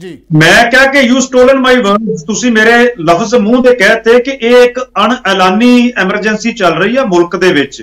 [0.00, 4.30] ਜੀ। ਮੈਂ ਕਿਹਾ ਕਿ ਯੂ ਸਟੋਲਨ ਮਾਈ ਵਰਡਸ ਤੁਸੀਂ ਮੇਰੇ ਲਫ਼ਜ਼ ਮੂੰਹ ਤੇ ਕਹਤੇ ਕਿ
[4.30, 7.82] ਇਹ ਇੱਕ ਅਣ ਐਲਾਨੀ ਐਮਰਜੈਂਸੀ ਚੱਲ ਰਹੀ ਹੈ ਮੁਲਕ ਦੇ ਵਿੱਚ।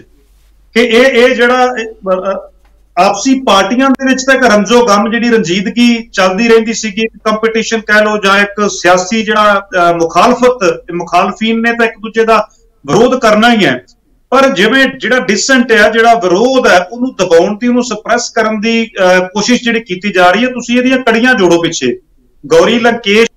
[0.73, 2.51] ਕਿ ਇਹ ਇਹ ਜਿਹੜਾ ਇਹ, ਅ, ਅ,
[2.97, 7.79] ਆਪਸੀ ਪਾਰਟੀਆਂ ਦੇ ਵਿੱਚ ਤਾਂ ਇੱਕ ਰਮਜ਼ੋ ਗਮ ਜਿਹੜੀ ਰੰਜੀਦਗੀ ਚੱਲਦੀ ਰਹਿੰਦੀ ਸੀਗੀ ਇੱਕ ਕੰਪੀਟੀਸ਼ਨ
[7.79, 12.49] ਕਹਿ ਲਓ ਜਾਂ ਇੱਕ ਸਿਆਸੀ ਜਿਹੜਾ ਅ, ਮੁਖਾਲਫਤ ਮੁਖਾਲਫੀਨ ਨੇ ਤਾਂ ਇੱਕ ਦੂਜੇ ਦਾ
[12.85, 13.85] ਵਿਰੋਧ ਕਰਨਾ ਹੀ ਹੈ।
[14.31, 18.85] ਪਰ ਜਿਵੇਂ ਜਿਹੜਾ ਡਿਸੈਂਟ ਹੈ ਜਿਹੜਾ ਵਿਰੋਧ ਹੈ ਉਹਨੂੰ ਦਬਾਉਣ ਦੀ ਉਹਨੂੰ ਸਪਰੈਸ ਕਰਨ ਦੀ
[18.85, 21.99] ਅ, ਕੋਸ਼ਿਸ਼ ਜਿਹੜੀ ਕੀਤੀ ਜਾ ਰਹੀ ਹੈ ਤੁਸੀਂ ਇਹਦੀਆਂ ਕੜੀਆਂ ਜੋੜੋ ਪਿੱਛੇ।
[22.45, 23.29] ਗੌਰੀ ਲੰਕੇਸ਼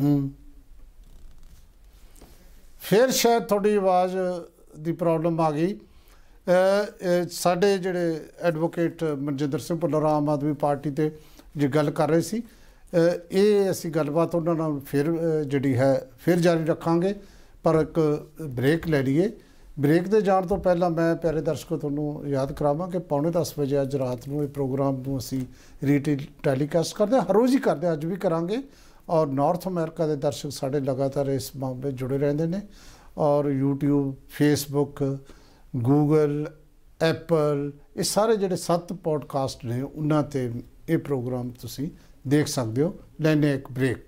[0.00, 0.30] ਹੂੰ।
[2.82, 4.16] ਫਿਰ ਸ਼ਾਇਦ ਤੁਹਾਡੀ ਆਵਾਜ਼
[4.78, 10.90] ਦੀ ਪ੍ਰੋਬਲਮ ਆ ਗਈ। ਅ, ਅ, ਸਾਡੇ ਜਿਹੜੇ ਐਡਵੋਕੇਟ ਮਨਜਿੰਦਰ ਸਿੰਘ ਭੁੱਲਰ ਆਮ ਆਦਮੀ ਪਾਰਟੀ
[10.90, 11.10] ਤੇ
[11.56, 12.98] ਜੇ ਗੱਲ ਕਰ ਰਹੇ ਸੀ ਅ,
[13.32, 17.14] ਇਹ ਅਸੀਂ ਗੱਲਬਾਤ ਉਹਨਾਂ ਨਾਲ ਫਿਰ ਅ, ਜਿਹੜੀ ਹੈ ਫਿਰ ਜਾਰੀ ਰੱਖਾਂਗੇ।
[17.68, 19.30] ਪਰ ਇੱਕ ਬ੍ਰੇਕ ਲੈ ਲਈਏ।
[19.78, 23.82] ਬ੍ਰੇਕ ਦੇ ਜਾਣ ਤੋਂ ਪਹਿਲਾਂ ਮੈਂ ਪਿਆਰੇ ਦਰਸ਼ਕੋ, ਤੁਹਾਨੂੰ ਯਾਦ ਕਰਾਵਾਂ ਕਿ ਪੌਣੇ 10 ਵਜੇ
[23.82, 25.40] ਅੱਜ ਰਾਤ ਨੂੰ ਇਹ ਪ੍ਰੋਗਰਾਮ ਨੂੰ ਅਸੀਂ
[25.84, 28.56] ਰੀਟੇ ਟੈਲੀਕਾਸਟ ਕਰਦੇ ਹਾਂ, ਹਰ ਰੋਜ਼ ਹੀ ਕਰਦੇ ਹਾਂ, ਅੱਜ ਵੀ ਕਰਾਂਗੇ।
[29.08, 32.60] ਔਰ ਨਾਰਥ ਅਮਰੀਕਾ ਦੇ ਦਰਸ਼ਕ ਸਾਡੇ ਲਗਾਤਾਰ ਇਸ ਮਾਮਲੇ ਜੁੜੇ ਰਹਿੰਦੇ ਨੇ।
[33.18, 35.16] ਔਰ YouTube, Facebook,
[35.78, 36.50] Google,
[37.12, 40.52] Apple, ਇਹ ਸਾਰੇ ਜਿਹੜੇ ਸੱਤ ਪੋਡਕਾਸਟ ਨੇ, ਉਹਨਾਂ ਤੇ
[40.88, 41.90] ਇਹ ਪ੍ਰੋਗਰਾਮ ਤੁਸੀਂ
[42.28, 43.98] ਦੇਖ ਸਕਦੇ ਹੋ। ਲੈਣੇ ਇੱਕ ਬ੍ਰੇਕ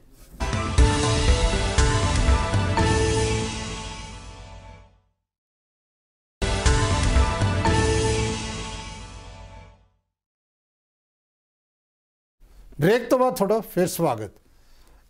[12.81, 14.31] ਬ੍ਰੇਕ ਤੋਂ ਬਾਅਦ ਤੁਹਾਡਾ ਫਿਰ ਸਵਾਗਤ।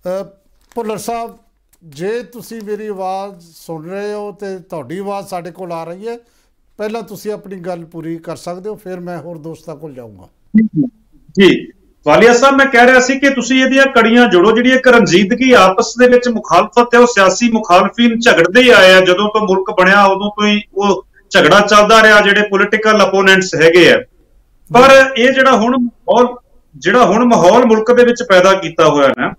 [0.07, 0.23] ਅ,
[0.75, 1.39] ਭੁੱਲਰ ਸਾਹਿਬ
[1.85, 6.19] ਜੇ ਤੁਸੀਂ ਮੇਰੀ ਆਵਾਜ਼ ਸੁਣ ਰਹੇ ਹੋ ਤੇ ਤੁਹਾਡੀ ਆਵਾਜ਼ ਸਾਡੇ ਕੋਲ ਆ ਰਹੀ ਹੈ
[6.79, 10.29] ਪਹਿਲਾਂ ਤੁਸੀਂ ਆਪਣੀ ਗੱਲ ਪੂਰੀ ਕਰ ਸਕਦੇ ਹੋ ਫਿਰ ਮੈਂ ਹੋਰ ਦੋਸਤਾਂ ਕੋਲ ਜਾਊਂਗਾ।
[11.41, 11.67] ਜੀ
[12.07, 15.95] ਵਾਲੀਆ ਸਾਹਿਬ ਮੈਂ ਕਹਿ ਰਿਹਾ ਸੀ ਕਿ ਤੁਸੀਂ ਇਹਦੀਆਂ ਕੜੀਆਂ ਜੋੜੋ ਜਿਹੜੀ ਇੱਕ ਰਣਜੀਦਗੀ ਆਪਸ
[15.99, 20.05] ਦੇ ਵਿੱਚ ਮੁਖਾਲਫਤ ਹੈ ਉਹ ਸਿਆਸੀ ਮੁਖਾਲਫੀਨ ਝਗੜਦੇ ਹੀ ਆਏ ਆ ਜਦੋਂ ਤੋਂ ਮੁਲਕ ਬਣਿਆ
[20.05, 23.97] ਉਦੋਂ ਤੋਂ ਹੀ ਉਹ ਝਗੜਾ ਚੱਲਦਾ ਰਿਹਾ ਜਿਹੜੇ ਪੋਲੀਟੀਕਲ ਅਪੋਨੈਂਟਸ ਹੈਗੇ ਆ।
[24.71, 29.33] ਪਰ ਇਹ ਜਿਹੜਾ ਹੁਣ ਮਾਹੌਲ ਜਿਹੜਾ ਹੁਣ ਮਾਹੌਲ ਮੁਲਕ ਦੇ ਵਿੱਚ ਪੈਦਾ ਕੀਤਾ ਹੋਇਆ ਨਾ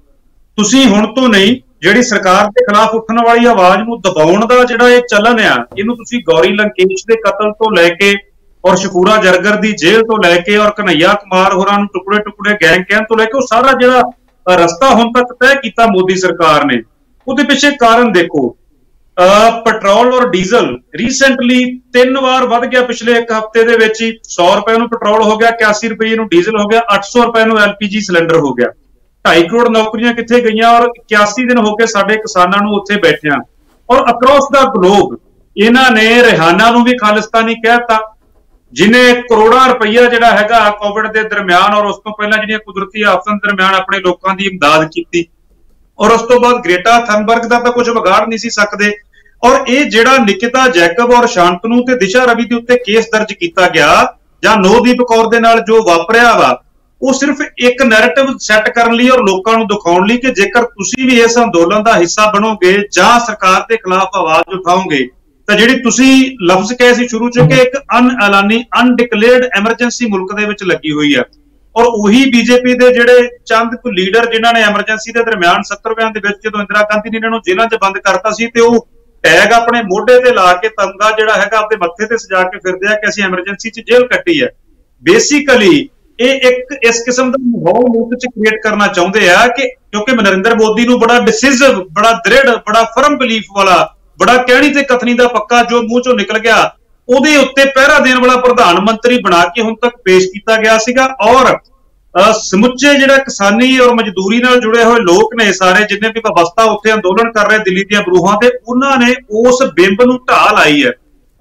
[0.58, 4.90] ਤੁਸੀਂ ਹੁਣ ਤੋਂ ਨਹੀਂ ਜਿਹੜੀ ਸਰਕਾਰ ਦੇ ਖਿਲਾਫ ਉੱਠਣ ਵਾਲੀ ਆਵਾਜ਼ ਨੂੰ ਦਬਾਉਣ ਦਾ ਜਿਹੜਾ
[4.90, 8.14] ਇਹ ਚੱਲਨ ਆ ਇਹਨੂੰ ਤੁਸੀਂ ਗੌਰੀ ਲੰਕੇਸ਼ ਦੇ ਕਤਲ ਤੋਂ ਲੈ ਕੇ
[8.64, 12.56] ਔਰ ਸ਼ਕੂਰਾ ਜਰਗਰ ਦੀ ਜੇਲ੍ਹ ਤੋਂ ਲੈ ਕੇ ਔਰ ਕਨਈਆ ਕੁਮਾਰ ਹੋਰਾਂ ਨੂੰ ਟੁਕੜੇ ਟੁਕੜੇ
[12.64, 16.16] ਗੈਂਗ ਕਹਿਣ ਤੋਂ ਲੈ ਕੇ ਉਹ ਸਾਰਾ ਜਿਹੜਾ ਅ, ਰਸਤਾ ਹੁਣ ਤੱਕ ਤੈਅ ਕੀਤਾ ਮੋਦੀ
[16.18, 16.82] ਸਰਕਾਰ ਨੇ
[17.28, 18.54] ਉਹਦੇ ਪਿੱਛੇ ਕਾਰਨ ਦੇਖੋ ਅ,
[19.18, 24.46] ਪੈਟਰੋਲ ਔਰ ਡੀਜ਼ਲ ਰੀਸੈਂਟਲੀ ਤਿੰਨ ਵਾਰ ਵੱਧ ਗਿਆ ਪਿਛਲੇ ਇੱਕ ਹਫ਼ਤੇ ਦੇ ਵਿੱਚ ਹੀ। 100
[24.56, 28.02] ਰੁਪਏ ਨੂੰ ਪੈਟਰੋਲ ਹੋ ਗਿਆ 81 ਰੁਪਏ ਨੂੰ ਡੀਜ਼ਲ ਹੋ ਗਿਆ 800 ਰੁਪਏ ਨੂੰ ਐਲਪੀਜੀ
[28.02, 28.68] ਸਿਲੰਡਰ ਹੋ ਗਿਆ।
[29.26, 33.38] 2.5 ਕਰੋੜ ਨੌਕਰੀਆਂ ਕਿੱਥੇ ਗਈਆਂ ਔਰ 81 ਦਿਨ ਹੋ ਕੇ ਸਾਡੇ ਕਿਸਾਨਾਂ ਨੂੰ ਉੱਥੇ ਬੈਠਿਆਂ।
[33.90, 35.18] ਔਰ ਅਕ੍ਰੋਸ ਦਾ ਗਲੋਬ
[35.56, 38.00] ਇਹਨਾਂ ਨੇ ਰਿਹਾਨਾ ਨੂੰ ਵੀ ਖਾਲਿਸਤਾਨੀ ਕਹਿਤਾ,
[38.74, 43.34] ਜਿਨੇ ਕਰੋੜਾਂ ਰੁਪਈਆ ਜਿਹੜਾ ਹੈਗਾ ਕੋਵਿਡ ਦੇ ਦਰਮਿਆਨ ਔਰ ਉਸ ਤੋਂ ਪਹਿਲਾਂ ਜਿਹੜੀਆਂ ਕੁਦਰਤੀ ਆਫਤਾਂ
[43.34, 45.26] ਦੇ ਦਰਮਿਆਨ ਆਪਣੇ ਲੋਕਾਂ ਦੀ ਇਮਦਾਦ ਕੀਤੀ
[46.02, 48.92] ਔਰ ਉਸ ਤੋਂ ਬਾਅਦ ਗ੍ਰੇਟਾ ਥਨਬਰਗ ਦਾ ਤਾਂ ਕੁਝ ਵਿਗਾੜ ਨਹੀਂ ਸੀ ਸਕਦੇ।
[49.44, 53.68] ਔਰ ਇਹ ਜਿਹੜਾ ਨਿਕਿਤਾ ਜੈਕਬ ਔਰ ਸ਼ਾਂਤਨੂ ਤੇ ਦਿਸ਼ਾ ਰਵੀ ਦੇ ਉੱਤੇ ਕੇਸ ਦਰਜ ਕੀਤਾ
[53.70, 53.88] ਗਿਆ,
[54.44, 56.58] ਜਾਂ ਨੋਦੀਪ ਕੌਰ ਦੇ ਨਾਲ ਜੋ ਵਾਪਰਿਆ ਵਾ,
[57.02, 61.08] ਉਹ ਸਿਰਫ ਇੱਕ ਨੈਰੇਟਿਵ ਸੈੱਟ ਕਰਨ ਲਈ ਔਰ ਲੋਕਾਂ ਨੂੰ ਦਿਖਾਉਣ ਲਈ ਕਿ ਜੇਕਰ ਤੁਸੀਂ
[61.08, 65.08] ਵੀ ਇਸ ਅੰਦੋਲਨ ਦਾ ਹਿੱਸਾ ਬਣੋਗੇ ਜਾਂ ਸਰਕਾਰ ਦੇ ਖਿਲਾਫ ਆਵਾਜ਼ ਉਠਾਓਗੇ,
[65.48, 66.14] ਤਾਂ ਜਿਹੜੀ ਤੁਸੀਂ
[66.48, 71.16] ਲਫ਼ਜ਼ ਕਹੇ ਸੀ ਸ਼ੁਰੂ ਚ ਕਿ ਇੱਕ ਅਨਐਲਾਨੀ ਅਨਡਿਕਲੇਅਰਡ ਐਮਰਜੈਂਸੀ ਮੁਲਕ ਦੇ ਵਿੱਚ ਲੱਗੀ ਹੋਈ
[71.16, 71.24] ਹੈ।
[71.76, 76.10] ਔਰ ਉਹੀ ਬੀਜੇਪੀ ਦੇ ਜਿਹੜੇ ਚੰਦ ਕੁ ਲੀਡਰ ਜਿਨ੍ਹਾਂ ਨੇ ਐਮਰਜੈਂਸੀ ਦੇ ਦਰਮਿਆਨ 70 ਰੁਪਿਆਂ
[76.12, 78.88] ਦੇ ਵਿੱਚ ਜਦੋਂ ਇੰਦਰਾ ਗਾਂਧੀ ਨੇ ਇਹਨਾਂ ਨੂੰ ਜੇਲ੍ਹਾਂ 'ਚ ਬੰਦ ਕਰਤਾ ਸੀ ਤੇ ਉਹ
[79.24, 82.88] ਟੈਗ ਆਪਣੇ ਮੋਢੇ ਤੇ ਲਾ ਕੇ ਤਮਗਾ ਜਿਹੜਾ ਹੈਗਾ ਆਪਣੇ ਮੱਥੇ ਤੇ ਸਜਾ ਕੇ ਫਿਰਦੇ
[82.88, 84.50] ਆ ਕਿ ਅਸੀਂ ਐਮਰਜੈਂਸੀ 'ਚ ਜੇਲ੍ਹ ਕੱਟੀ ਹੈ।
[85.04, 90.16] ਬੇਸਿਕਲੀ ਇਹ ਇੱਕ ਇਸ ਕਿਸਮ ਦਾ ਮਾਹੌਲ ਮੁਲਕ 'ਚ ਕ੍ਰੀਏਟ ਕਰਨਾ ਚਾਹੁੰਦੇ ਆ ਕਿ ਕਿਉਂਕਿ
[90.16, 95.14] ਨਰਿੰਦਰ ਮੋਦੀ ਨੂੰ ਬੜਾ ਡਿਸਿਸਿਵ ਬੜਾ ਦ੍ਰਿੜ, ਬੜਾ ਫਰਮ ਬਿਲੀਫ ਵਾਲਾ, ਬੜਾ ਕਹਿਣੀ ਤੇ ਕਥਨੀ
[95.14, 96.58] ਦਾ ਪੱਕਾ ਜੋ ਮੂੰਹ 'ਚੋਂ ਨਿਕਲ ਗਿਆ
[97.16, 101.16] ਉਹਦੇ ਉੱਤੇ ਪਹਿਰਾ ਦੇਣ ਵਾਲਾ ਪ੍ਰਧਾਨ ਮੰਤਰੀ ਬਣਾ ਕੇ ਹੁਣ ਤੱਕ ਪੇਸ਼ ਕੀਤਾ ਗਿਆ ਸੀਗਾ
[101.22, 101.58] ਔਰ
[102.16, 106.64] ਅਹ ਸਮੁੱਚੇ ਜਿਹੜਾ ਕਿਸਾਨੀ ਔਰ ਮਜ਼ਦੂਰੀ ਨਾਲ ਜੁੜੇ ਹੋਏ ਲੋਕ ਨੇ ਸਾਰੇ ਜਿੰਨੇ ਵੀ ਵਸਤਾ
[106.64, 110.86] ਉੱਥੇ ਅੰਦੋਲਨ ਕਰ ਰਹੇ ਦਿੱਲੀ ਦੀਆਂ ਬਰੂਹਾਂ ਤੇ, ਉਹਨਾਂ ਨੇ ਉਸ ਬਿੰਬ ਨੂੰ ਢਾਹ ਲਾਈ
[110.86, 110.92] ਹੈ।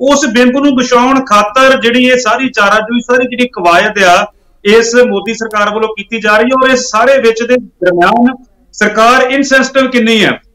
[0.01, 4.33] ਉਸ ਬਿੰਬ ਨੂੰ ਵਿਛਾਉਣ ਖਾਤਰ ਜਿਹੜੀ ਇਹ ਸਾਰੀ ਚਾਰਾਜੋਈ, ਸਾਰੀ ਜਿਹੜੀ ਕਵਾਇਦ ਆ,
[4.65, 8.35] ਇਸ ਮੋਦੀ ਸਰਕਾਰ ਵੱਲੋਂ ਕੀਤੀ ਜਾ ਰਹੀ ਹੈ ਔਰ ਇਸ ਸਾਰੇ ਵਿੱਚ ਦੇ ਦਰਮਿਆਨ
[8.73, 10.31] ਸਰਕਾਰ ਇਨਸੈਂਸਿਟਿਵ ਕਿੰਨੀ ਹੈ?
[10.31, 10.50] ਅਹ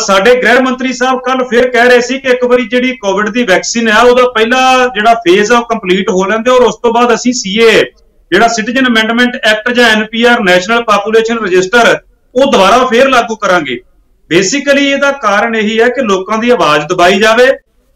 [0.00, 3.42] ਸਾਡੇ ਗ੍ਰਹਿ ਮੰਤਰੀ ਸਾਹਿਬ ਕੱਲ ਫਿਰ ਕਹਿ ਰਹੇ ਸੀ ਕਿ ਇੱਕ ਵਾਰੀ ਜਿਹੜੀ ਕੋਵਿਡ ਦੀ
[3.44, 7.14] ਵੈਕਸੀਨ ਹੈ, ਉਹਦਾ ਪਹਿਲਾ ਜਿਹੜਾ ਫੇਜ਼ ਆ, ਉਹ ਕੰਪਲੀਟ ਹੋ ਲੈਂਦੇ ਔਰ ਉਸ ਤੋਂ ਬਾਅਦ
[7.14, 7.70] ਅਸੀਂ ਸੀਏ
[8.32, 11.96] ਜਿਹੜਾ ਸਿਟੀਜ਼ਨ ਅਮੈਂਡਮੈਂਟ ਐਕਟ ਜਾਂ ਐਨਪੀਆਰ ਨੈਸ਼ਨਲ ਪਾਪੂਲੇਸ਼ਨ ਰਜਿਸਟਰ
[12.34, 13.78] ਉਹ ਦੁਬਾਰਾ ਫੇਰ ਲਾਗੂ ਕਰਾਂਗੇ।
[14.30, 17.46] ਬੇਸਿਕਲੀ ਇਹਦਾ ਕਾਰਨ ਇਹੀ ਹੈ ਕਿ ਲੋਕਾਂ ਦੀ ਆਵਾਜ਼ ਦਬਾਈ ਜਾਵੇ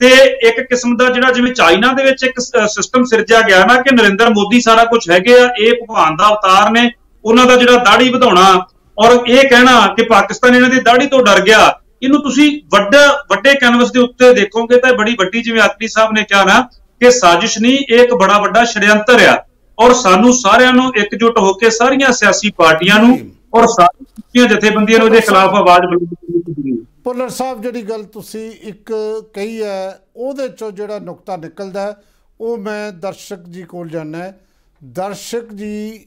[0.01, 0.09] ਤੇ
[0.49, 4.31] ਇੱਕ ਕਿਸਮ ਦਾ ਜਿਹੜਾ ਜਿਵੇਂ ਚਾਈਨਾ ਦੇ ਵਿੱਚ ਇੱਕ ਸਿਸਟਮ ਸਿਰਜਿਆ ਗਿਆ ਨਾ ਕਿ ਨਰਿੰਦਰ
[4.31, 6.91] ਮੋਦੀ ਸਾਰਾ ਕੁਝ ਹੈਗੇ ਆ, ਇਹ ਭਗਵਾਨ ਦਾ ਅਵਤਾਰ ਨੇ,
[7.25, 8.67] ਉਹਨਾਂ ਦਾ ਜਿਹੜਾ ਦਾੜੀ ਵਧਾਉਣਾ
[8.99, 11.59] ਔਰ ਇਹ ਕਹਿਣਾ ਕਿ ਪਾਕਿਸਤਾਨ ਇਹਨਾਂ ਦੀ ਦਾੜੀ ਤੋਂ ਡਰ ਗਿਆ।
[12.03, 16.13] ਇਹਨੂੰ ਤੁਸੀਂ ਵੱਡਾ ਵੱਡੇ ਕੈਨਵਸ ਦੇ ਉੱਤੇ ਦੇਖੋਗੇ ਤਾਂ ਇਹ ਬੜੀ ਵੱਡੀ ਜਿਵੇਂ ਆਤਰੀ ਸਾਹਿਬ
[16.13, 16.61] ਨੇ ਕਿਹਾ ਨਾ
[17.01, 19.37] ਕਿ ਸਾਜ਼ਿਸ਼ ਨਹੀਂ ਇਹ ਇੱਕ ਬੜਾ ਵੱਡਾ ਸ਼ੜਯੰਤਰ ਆ।
[19.79, 23.19] ਔਰ ਸਾਨੂੰ ਸਾਰਿਆਂ ਨੂੰ ਇਕਜੁੱਟ ਹੋ ਕੇ ਸਾਰੀਆਂ ਸਿਆਸੀ ਪਾਰਟੀਆਂ ਨੂੰ
[23.55, 28.51] ਔਰ ਸਾਰੀਆਂ ਜਥੇਬੰਦੀਆਂ ਨੂੰ ਇਹਦੇ ਖਿਲਾਫ ਆਵਾਜ਼ ਬੁਲੰਦ ਕਰਨੀ ਹੈ। ਪੁੱਲਰ ਸਾਹਿਬ ਜਿਹੜੀ ਗੱਲ ਤੁਸੀਂ
[28.63, 28.93] ਇੱਕ
[29.35, 31.95] ਕਹੀ ਹੈ ਉਹਦੇ ਚੋਂ ਜਿਹੜਾ ਨੁਕਤਾ ਨਿਕਲਦਾ ਹੈ,
[32.41, 34.39] ਉਹ ਮੈਂ ਦਰਸ਼ਕ ਜੀ ਕੋਲ ਜਾਣਾ ਹੈ।
[34.83, 36.07] ਦਰਸ਼ਕ ਜੀ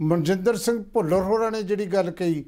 [0.00, 2.44] ਮਨਜਿੰਦਰ ਸਿੰਘ ਭੁੱਲਰ ਹੋਰਾਂ ਨੇ ਜਿਹੜੀ ਗੱਲ ਕਹੀ,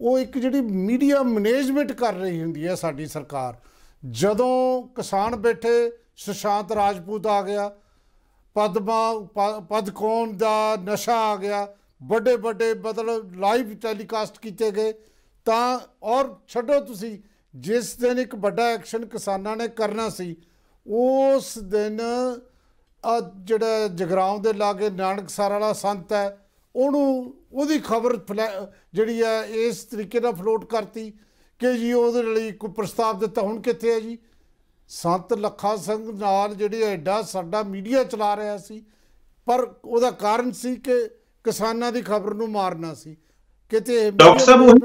[0.00, 3.56] ਉਹ ਇੱਕ ਜਿਹੜੀ ਮੀਡੀਆ ਮੈਨੇਜਮੈਂਟ ਕਰ ਰਹੀ ਹੁੰਦੀ ਹੈ ਸਾਡੀ ਸਰਕਾਰ।
[4.10, 7.72] ਜਦੋਂ ਕਿਸਾਨ ਬੈਠੇ, ਸੁਸ਼ਾਂਤ ਰਾਜਪੂਤ ਆ ਗਿਆ,
[8.54, 11.68] ਪਦਮਾ, ਪ- ਪਦਕੌਣ ਦਾ ਨਸ਼ਾ ਆ ਗਿਆ
[12.02, 14.94] ਵੱਡੇ ਵੱਡੇ ਮਤਲਬ ਲਾਈਵ ਟੈਲੀਕਾਸਟ ਕੀਤੇ ਗਏ,
[15.44, 17.18] ਤਾਂ ਔਰ ਛੱਡੋ ਤੁਸੀਂ,
[17.56, 20.36] ਜਿਸ ਦਿਨ ਇੱਕ ਵੱਡਾ ਐਕਸ਼ਨ ਕਿਸਾਨਾਂ ਨੇ ਕਰਨਾ ਸੀ,
[20.86, 22.00] ਉਸ ਦਿਨ
[23.06, 26.43] ਆ ਜਿਹੜਾ ਜਗਰਾਉਂ ਦੇ ਲਾਗੇ ਨਾਨਕਸਰ ਵਾਲਾ ਸੰਤ ਹੈ
[26.76, 28.18] ਉਹਨੂੰ ਉਹਦੀ ਖਬਰ
[28.94, 31.10] ਜਿਹੜੀ ਹੈ ਇਸ ਤਰੀਕੇ ਨਾਲ ਫਲੋਟ ਕਰਤੀ
[31.60, 34.18] ਕਿ ਜੀ ਉਹਦੇ ਲਈ ਕੋਈ ਪ੍ਰਸਤਾਵ ਦਿੱਤਾ ਹੁਣ ਕਿੱਥੇ ਹੈ ਜੀ?
[34.88, 38.82] ਸੰਤ ਲੱਖਾ ਸਿੰਘ ਨਾਲ ਜਿਹੜੀ ਐਡਾ ਸਾਡਾ ਮੀਡੀਆ ਚਲਾ ਰਿਹਾ ਸੀ
[39.46, 41.08] ਪਰ ਉਹਦਾ ਕਾਰਨ ਸੀ ਕਿ
[41.44, 43.16] ਕਿਸਾਨਾਂ ਦੀ ਖਬਰ ਨੂੰ ਮਾਰਨਾ ਸੀ।
[43.70, 44.78] ਕਿਤੇ ਡਾਕਟਰ ਸਾਹਿਬ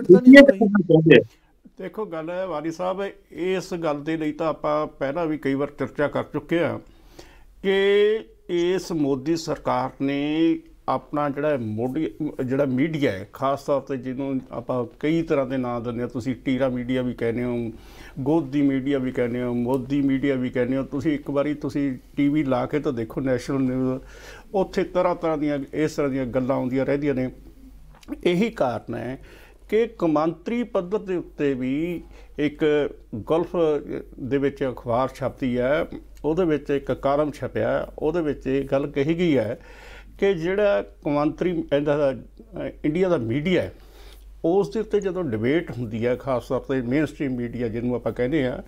[1.77, 5.69] ਦੇਖੋ ਗੱਲ ਹੈ ਵਾਰੀ ਸਾਹਿਬ ਇਸ ਗੱਲ ਦੇ ਲਈ ਤਾਂ ਆਪਾਂ ਪਹਿਲਾਂ ਵੀ ਕਈ ਵਾਰ
[5.79, 6.79] ਚਰਚਾ ਕਰ ਚੁੱਕੇ ਆ
[7.63, 12.09] ਕਿ ਇਸ ਮੋਦੀ ਸਰਕਾਰ ਨੇ ਆਪਣਾ ਜਿਹੜਾ ਮੋਡੀ
[12.45, 16.35] ਜਿਹੜਾ ਮੀਡੀਆ ਹੈ ਖਾਸ ਤੌਰ ਤੇ ਜਿਹਨੂੰ ਆਪਾਂ ਕਈ ਤਰ੍ਹਾਂ ਦੇ ਨਾਂ ਦਿੰਦੇ ਆ ਤੁਸੀਂ
[16.45, 17.55] ਟੀਰਾ ਮੀਡੀਆ ਵੀ ਕਹਿੰਦੇ ਹੋ
[18.19, 22.43] ਗੋਦੀ ਮੀਡੀਆ ਵੀ ਕਹਿੰਦੇ ਹੋ ਮੋਦੀ ਮੀਡੀਆ ਵੀ ਕਹਿੰਦੇ ਹੋ ਤੁਸੀਂ ਇੱਕ ਵਾਰੀ ਤੁਸੀਂ ਟੀਵੀ
[22.43, 24.01] ਲਾ ਕੇ ਤਾਂ ਦੇਖੋ ਨੈਸ਼ਨਲ ਨਿਊਜ਼
[24.53, 27.29] ਉੱਥੇ ਤਰ੍ਹਾਂ ਤਰ੍ਹਾਂ ਦੀਆਂ ਇਸ ਤਰ੍ਹਾਂ ਦੀਆਂ ਗੱਲਾਂ ਆਉਂਦੀਆਂ ਰਹਿੰਦੀਆਂ ਨੇ।
[28.23, 29.19] ਇਹੀ ਕਾਰਨ ਹੈ
[29.69, 32.01] ਕਿ ਕੌਮਾਂਤਰੀ ਪੱਧਰ ਦੇ ਉੱਤੇ ਵੀ
[32.39, 32.63] ਇੱਕ
[33.31, 33.55] ਗਲਫ
[34.19, 35.85] ਦੇ ਵਿੱਚ ਅਖਬਾਰ ਛਪਦੀ ਹੈ
[36.23, 39.59] ਉਹਦੇ ਵਿੱਚ ਇੱਕ ਕਾਲਮ ਛਪਿਆ ਹੈ, ਉਹਦੇ ਵਿੱਚ ਇਹ ਗੱਲ ਕਹੀ ਗਈ ਹੈ
[40.19, 42.15] ਕਿ ਜਿਹੜਾ ਕੌਮਾਂਤਰੀ ਇਹਦਾ
[42.85, 43.73] ਇੰਡੀਆ ਦਾ ਮੀਡੀਆ ਹੈ
[44.45, 48.11] ਉਸ ਦੇ ਉੱਤੇ ਜਦੋਂ ਡਿਬੇਟ ਹੁੰਦੀ ਹੈ ਖਾਸ ਤੌਰ ਤੇ ਮੇਨ ਸਟ੍ਰੀਮ ਮੀਡੀਆ ਜਿਹਨੂੰ ਆਪਾਂ
[48.11, 48.63] ਕਹਿੰਦੇ ਆ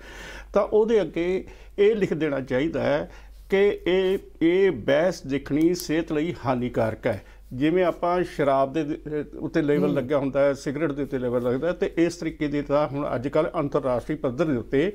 [0.53, 1.45] ਤਾਂ ਉਹਦੇ ਅੱਗੇ
[1.79, 3.11] ਇਹ ਲਿਖ ਦੇਣਾ ਚਾਹੀਦਾ ਹੈ
[3.49, 7.21] ਕਿ ਇਹ ਇਹ ਬਹਿਸ ਦੇਖਣੀ ਸਿਹਤ ਲਈ ਹਾਨੀਕਾਰਕ ਹੈ।
[7.53, 8.97] ਜਿਵੇਂ ਆਪਾਂ ਸ਼ਰਾਬ ਦੇ
[9.39, 12.61] ਉੱਤੇ ਲੈਵਲ ਲੱਗਿਆ ਹੁੰਦਾ ਹੈ ਸਿਗਰਟ ਦੇ ਉੱਤੇ ਲੈਵਲ ਲੱਗਦਾ ਹੈ ਤੇ ਇਸ ਤਰੀਕੇ ਦੇ
[12.61, 14.91] ਤਾਂ ਹੁਣ ਅੱਜ ਕੱਲ ਅੰਤਰਰਾਸ਼ਟਰੀ ਪੱਧਰ ਦੇ ਉੱਤੇ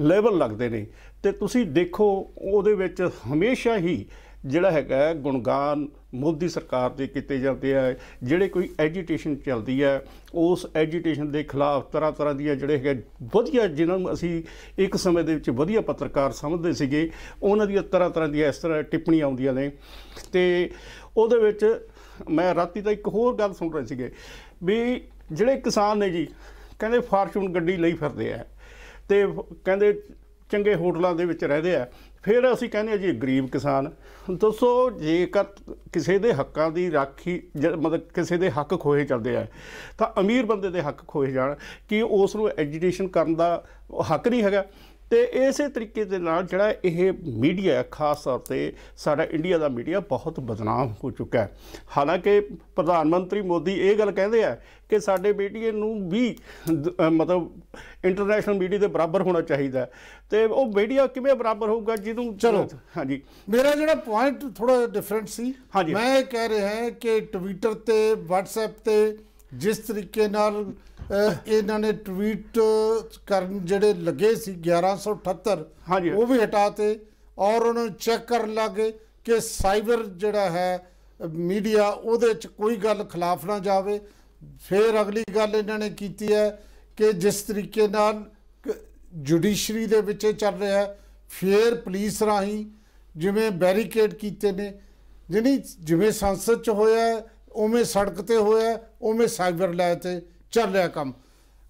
[0.00, 0.86] ਲੈਵਲ ਲੱਗਦੇ ਨੇ।
[1.22, 4.06] ਤੇ ਤੁਸੀਂ ਦੇਖੋ ਉਹਦੇ ਵਿੱਚ ਹਮੇਸ਼ਾ ਹੀ
[4.46, 10.04] ਜਿਹੜਾ ਹੈਗਾ ਹੈ, ਗੁਣਗਾਨ ਮੋਦੀ ਸਰਕਾਰ ਦੇ ਕੀਤੇ ਜਾਂਦੇ ਆ। ਜਿਹੜੇ ਕੋਈ ਐਜੀਟੇਸ਼ਨ ਚੱਲਦੀ ਹੈ
[10.34, 13.02] ਉਸ ਐਜੀਟੇਸ਼ਨ ਦੇ ਖਿਲਾਫ ਤਰ੍ਹਾਂ ਤਰ੍ਹਾਂ ਦੀਆਂ ਜਿਹੜੇ ਹੈਗੇ
[13.34, 14.42] ਵਧੀਆ ਜਿਨ੍ਹਾਂ ਨੂੰ ਅਸੀਂ
[14.78, 17.08] ਇੱਕ ਸਮੇਂ ਦੇ ਵਿੱਚ ਵਧੀਆ ਪੱਤਰਕਾਰ ਸਮਝਦੇ ਸੀਗੇ
[17.42, 19.70] ਉਹਨਾਂ ਦੀਆਂ ਤਰ੍ਹਾਂ ਤਰ੍ਹਾਂ ਦੀਆਂ ਇਸ ਤਰ੍ਹਾਂ ਟਿੱਪਣੀਆਂ ਆਉਂਦੀਆਂ ਨੇ।
[20.32, 20.70] ਤੇ
[21.16, 21.64] ਉਹਦੇ ਵਿੱਚ
[22.30, 24.10] ਮੈਂ ਰਾਤੀ ਤਾਂ ਇੱਕ ਹੋਰ ਗੱਲ ਸੁਣ ਰਹੇ ਸੀਗੇ
[24.64, 24.78] ਵੀ
[25.32, 26.26] ਜਿਹੜੇ ਕਿਸਾਨ ਨੇ ਜੀ
[26.78, 28.44] ਕਹਿੰਦੇ ਫਾਰਚੂਨ ਗੱਡੀ ਲਈ ਫਿਰਦੇ ਆ
[29.08, 29.26] ਤੇ
[29.64, 29.92] ਕਹਿੰਦੇ
[30.50, 31.86] ਚੰਗੇ ਹੋਟਲਾਂ ਦੇ ਵਿੱਚ ਰਹਦੇ ਆ।
[32.22, 33.92] ਫਿਰ ਅਸੀਂ ਕਹਿੰਦੇ ਆ ਜੀ, ਗਰੀਬ ਕਿਸਾਨ,
[34.30, 35.44] ਦੱਸੋ ਜੇਕਰ
[35.92, 39.46] ਕਿਸੇ ਦੇ ਹੱਕਾਂ ਦੀ ਰਾਖੀ ਜ- ਮਤਲਬ ਕਿਸੇ ਦੇ ਹੱਕ ਖੋਏ ਚੱਲਦੇ ਆ,
[39.98, 41.54] ਤਾਂ ਅਮੀਰ ਬੰਦੇ ਦੇ ਹੱਕ ਖੋਏ ਜਾਣ,
[41.88, 43.64] ਕੀ ਉਸ ਨੂੰ ਐਜੀਟੇਸ਼ਨ ਕਰਨ ਦਾ
[44.10, 44.64] ਹੱਕ ਨਹੀਂ ਹੈਗਾ।
[45.12, 50.00] ਤੇ ਇਸੇ ਤਰੀਕੇ ਦੇ ਨਾਲ ਜਿਹੜਾ ਇਹ ਮੀਡੀਆ ਖਾਸ ਤੌਰ ਤੇ ਸਾਡਾ ਇੰਡੀਆ ਦਾ ਮੀਡੀਆ
[50.00, 51.56] ਬਹੁਤ ਬਦਨਾਮ ਹੋ ਚੁੱਕਾ ਹੈ
[51.96, 52.40] ਹਾਲਾਂਕਿ
[52.76, 54.54] ਪ੍ਰਧਾਨ ਮੰਤਰੀ ਮੋਦੀ ਇਹ ਗੱਲ ਕਹਿੰਦੇ ਆ
[54.88, 56.36] ਕਿ ਸਾਡੇ ਮੀਡੀਆ ਨੂੰ ਵੀ
[57.10, 57.50] ਮਤਲਬ
[58.04, 59.86] ਇੰਟਰਨੈਸ਼ਨਲ ਮੀਡੀਆ ਦੇ ਬਰਾਬਰ ਹੋਣਾ ਚਾਹੀਦਾ।
[60.30, 65.54] ਤੇ ਉਹ ਮੀਡੀਆ ਕਿਵੇਂ ਬਰਾਬਰ ਹੋਊਗਾ ਜਿਹਨੂੰ ਚਲੋ। ਹਾਂਜੀ ਮੇਰਾ ਜਿਹੜਾ ਪੁਆਇੰਟ ਥੋੜਾ ਡਿਫਰੈਂਟ ਸੀ।
[65.94, 69.16] ਮੈਂ ਇਹ ਕਹਿ ਰਿਹਾ ਹਾਂ ਕਿ ਟਵਿੱਟਰ ਤੇ WhatsApp ਤੇ
[69.52, 70.64] ਜਿਸ ਤਰੀਕੇ ਨਾਲ
[71.46, 72.58] ਇਹਨਾਂ ਨੇ ਟਵੀਟ
[73.26, 76.98] ਕਰਨ ਜਿਹੜੇ ਲੱਗੇ ਸੀ 1178 ਹਾਂਜੀ। ਉਹ ਵੀ ਹਟਾਤੇ
[77.38, 78.90] ਔਰ ਉਹਨਾਂ ਨੂੰ ਚੈੱਕ ਕਰਨ ਲੱਗੇ
[79.26, 80.86] ਕਿ ਸਾਈਬਰ ਜਿਹੜਾ ਹੈ
[81.20, 84.00] ਮੀਡੀਆ ਉਹਦੇ ਚ ਕੋਈ ਗੱਲ ਖਿਲਾਫ ਨਾ ਜਾਵੇ
[84.60, 86.48] ਫਿਰ ਅਗਲੀ ਗੱਲ ਇਹਨਾਂ ਨੇ ਕੀਤੀ ਹੈ
[86.98, 88.24] ਕਿ ਜਿਸ ਤਰੀਕੇ ਨਾਲ
[89.22, 90.96] ਜੁਡੀਸ਼ਰੀ ਦੇ ਵਿੱਚ ਚੱਲ ਰਿਹਾ ਹੈ
[91.30, 92.64] ਫਿਰ ਪੁਲਿਸ ਰਾਹੀਂ
[93.14, 94.72] ਜਿਵੇਂ ਬੈਰੀਕੇਡ ਕੀਤੇ ਨੇ
[95.28, 97.20] ਜਿਹੜੀ ਜਿਵੇਂ ਸੰਸਦ ਚ ਹੋਇਆ ਹੈ,
[97.54, 100.20] ਉਵੇਂ ਸੜਕ ਤੇ ਹੋਇਆ ਹੈ, ਉਵੇਂ ਸਾਈਬਰ ਲੈ ਤੇ
[100.52, 101.12] ਚੱਲ ਰਿਹਾ ਕੰਮ।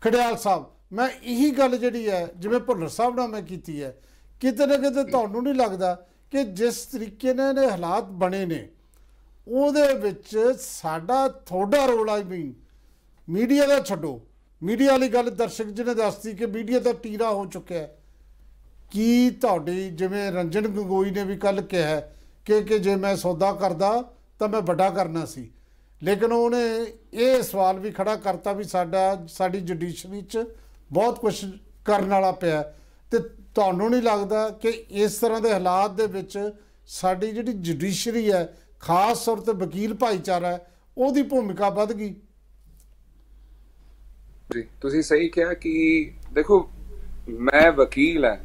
[0.02, 3.94] ਖੜਿਆਲ ਸਾਹਿਬ ਮੈਂ ਇਹੀ ਗੱਲ ਜਿਹੜੀ ਹੈ ਜਿਵੇਂ ਭੁੱਲਰ ਸਾਹਿਬ ਨਾਲ ਮੈਂ ਕੀਤੀ ਹੈ
[4.40, 5.94] ਕਿਤੇ ਨਾ ਕਿਤੇ ਤੁਹਾਨੂੰ ਨਹੀਂ ਲੱਗਦਾ
[6.30, 8.68] ਕਿ ਜਿਸ ਤਰੀਕੇ ਨਾਲ ਇਹ ਹਾਲਾਤ ਬਣੇ ਨੇ
[9.48, 12.52] ਉਹਦੇ ਵਿੱਚ ਸਾਡਾ ਥੋੜਾ ਰੋਲ ਆਈ ਮੀਨ
[13.28, 14.20] ਮੀਡੀਆ ਦਾ ਛੱਡੋ।
[14.62, 17.96] ਮੀਡੀਆ ਵਾਲੀ ਗੱਲ ਦਰਸ਼ਕ ਜੀ ਨੇ ਦੱਸਤੀ ਕਿ ਮੀਡੀਆ ਦਾ ਟੀਰਾ ਹੋ ਚੁੱਕਿਆ ਹੈ।
[18.90, 23.52] ਕੀ ਤੁਹਾਡੀ ਜਿਵੇਂ ਰੰਜਨ ਗਗੋਈ ਨੇ ਵੀ ਕੱਲ ਕਿਹਾ ਹੈ ਕਿ ਕਿ ਜੇ ਮੈਂ ਸੌਦਾ
[23.52, 23.90] ਕਰਦਾ
[24.38, 25.50] ਤਾਂ ਮੈਂ ਵੱਡਾ ਕਰਨਾ ਸੀ।
[26.02, 30.38] ਲੇਕਿਨ ਉਹਨੇ ਇਹ ਸਵਾਲ ਵੀ ਖੜਾ ਕਰਤਾ ਵੀ ਸਾਡਾ, ਸਾਡੀ ਜੁਡੀਸ਼ਰੀ 'ਚ
[30.92, 31.44] ਬਹੁਤ ਕੁਝ
[31.84, 32.78] ਕਰਨ ਵਾਲਾ ਪਿਆ ਹੈ।
[33.10, 33.18] ਤੇ
[33.54, 36.50] ਤੁਹਾਨੂੰ ਨਹੀਂ ਲੱਗਦਾ ਕਿ ਇਸ ਤਰ੍ਹਾਂ ਦੇ ਹਾਲਾਤ ਦੇ ਵਿੱਚ
[36.86, 40.66] ਸਾਡੀ ਜਿਹੜੀ ਜੁਡੀਸ਼ਰੀ ਹੈ, ਖਾਸ ਤੌਰ ਤੇ ਵਕੀਲ ਭਾਈਚਾਰਾ ਹੈ,
[40.98, 42.14] ਉਹਦੀ ਭੂਮਿਕਾ ਵੱਧ ਗਈ?
[44.54, 46.70] ਜੀ, ਤੁਸੀਂ ਸਹੀ ਕਿਹਾ ਕਿ ਦੇਖੋ,
[47.28, 48.36] ਮੈਂ ਵਕੀਲ ਹਾਂ।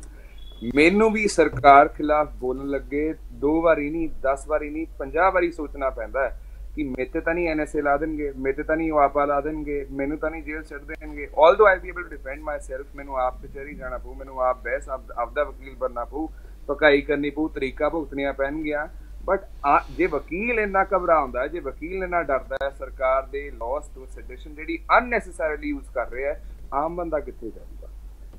[0.75, 5.89] ਮੈਨੂੰ ਵੀ ਸਰਕਾਰ ਖਿਲਾਫ ਬੋਲਣ ਲੱਗੇ, ਦੋ ਵਾਰੀ ਨਹੀਂ 10 ਵਾਰੀ ਨਹੀਂ 50 ਵਾਰੀ ਸੋਚਣਾ
[5.89, 6.41] ਪੈਂਦਾ ਹੈ।
[6.77, 10.29] ਕਿ ਮੇਤੇ ਤਾਂ ਨਹੀਂ ਐਨਐਸਏ ਲਾ ਦੇਣਗੇ ਮੇਤੇ ਤਾਂ ਨਹੀਂ ਵਾਪਾ ਲਾ ਦੇਣਗੇ ਮੈਨੂੰ ਤਾਂ
[10.31, 13.97] ਨਹੀਂ ਜੇਲ੍ਹ ਛੱਡ ਦੇਣਗੇ although I be able to defend myself ਮੈਨੂੰ ਆਪ ਕਚਹਿਰੀ ਜਾਣਾ
[13.97, 16.27] ਪਊ ਮੈਨੂੰ ਆਪ ਬਹਿਸ ਆਪਦਾ ਵਕੀਲ ਬਣਨਾ ਪਊ
[16.67, 18.87] ਪਕਾਈ ਕਰਨੀ ਪਊ ਤਰੀਕਾ ਭੁਗਤਣੀਆਂ ਪੈਣਗੀਆਂ
[19.25, 19.45] ਬਟ
[19.91, 24.55] ਜੇ ਵਕੀਲ ਇੰਨਾ ਘਬਰਾਉਂਦਾ ਹੈ ਜੇ ਵਕੀਲ ਇੰਨਾ ਡਰਦਾ ਹੈ ਸਰਕਾਰ ਦੇ ਲਾਸ ਤੋਂ ਸੈਡੀਸ਼ਨ
[24.55, 26.41] ਜਿਹੜੀ ਅਨਨੈਸੈਸਰੀਲੀ ਯੂਜ਼ ਕਰ ਰਿਹਾ ਹੈ
[26.75, 27.89] ਆਮ ਬੰਦਾ ਕਿੱਥੇ ਜਾਊਗਾ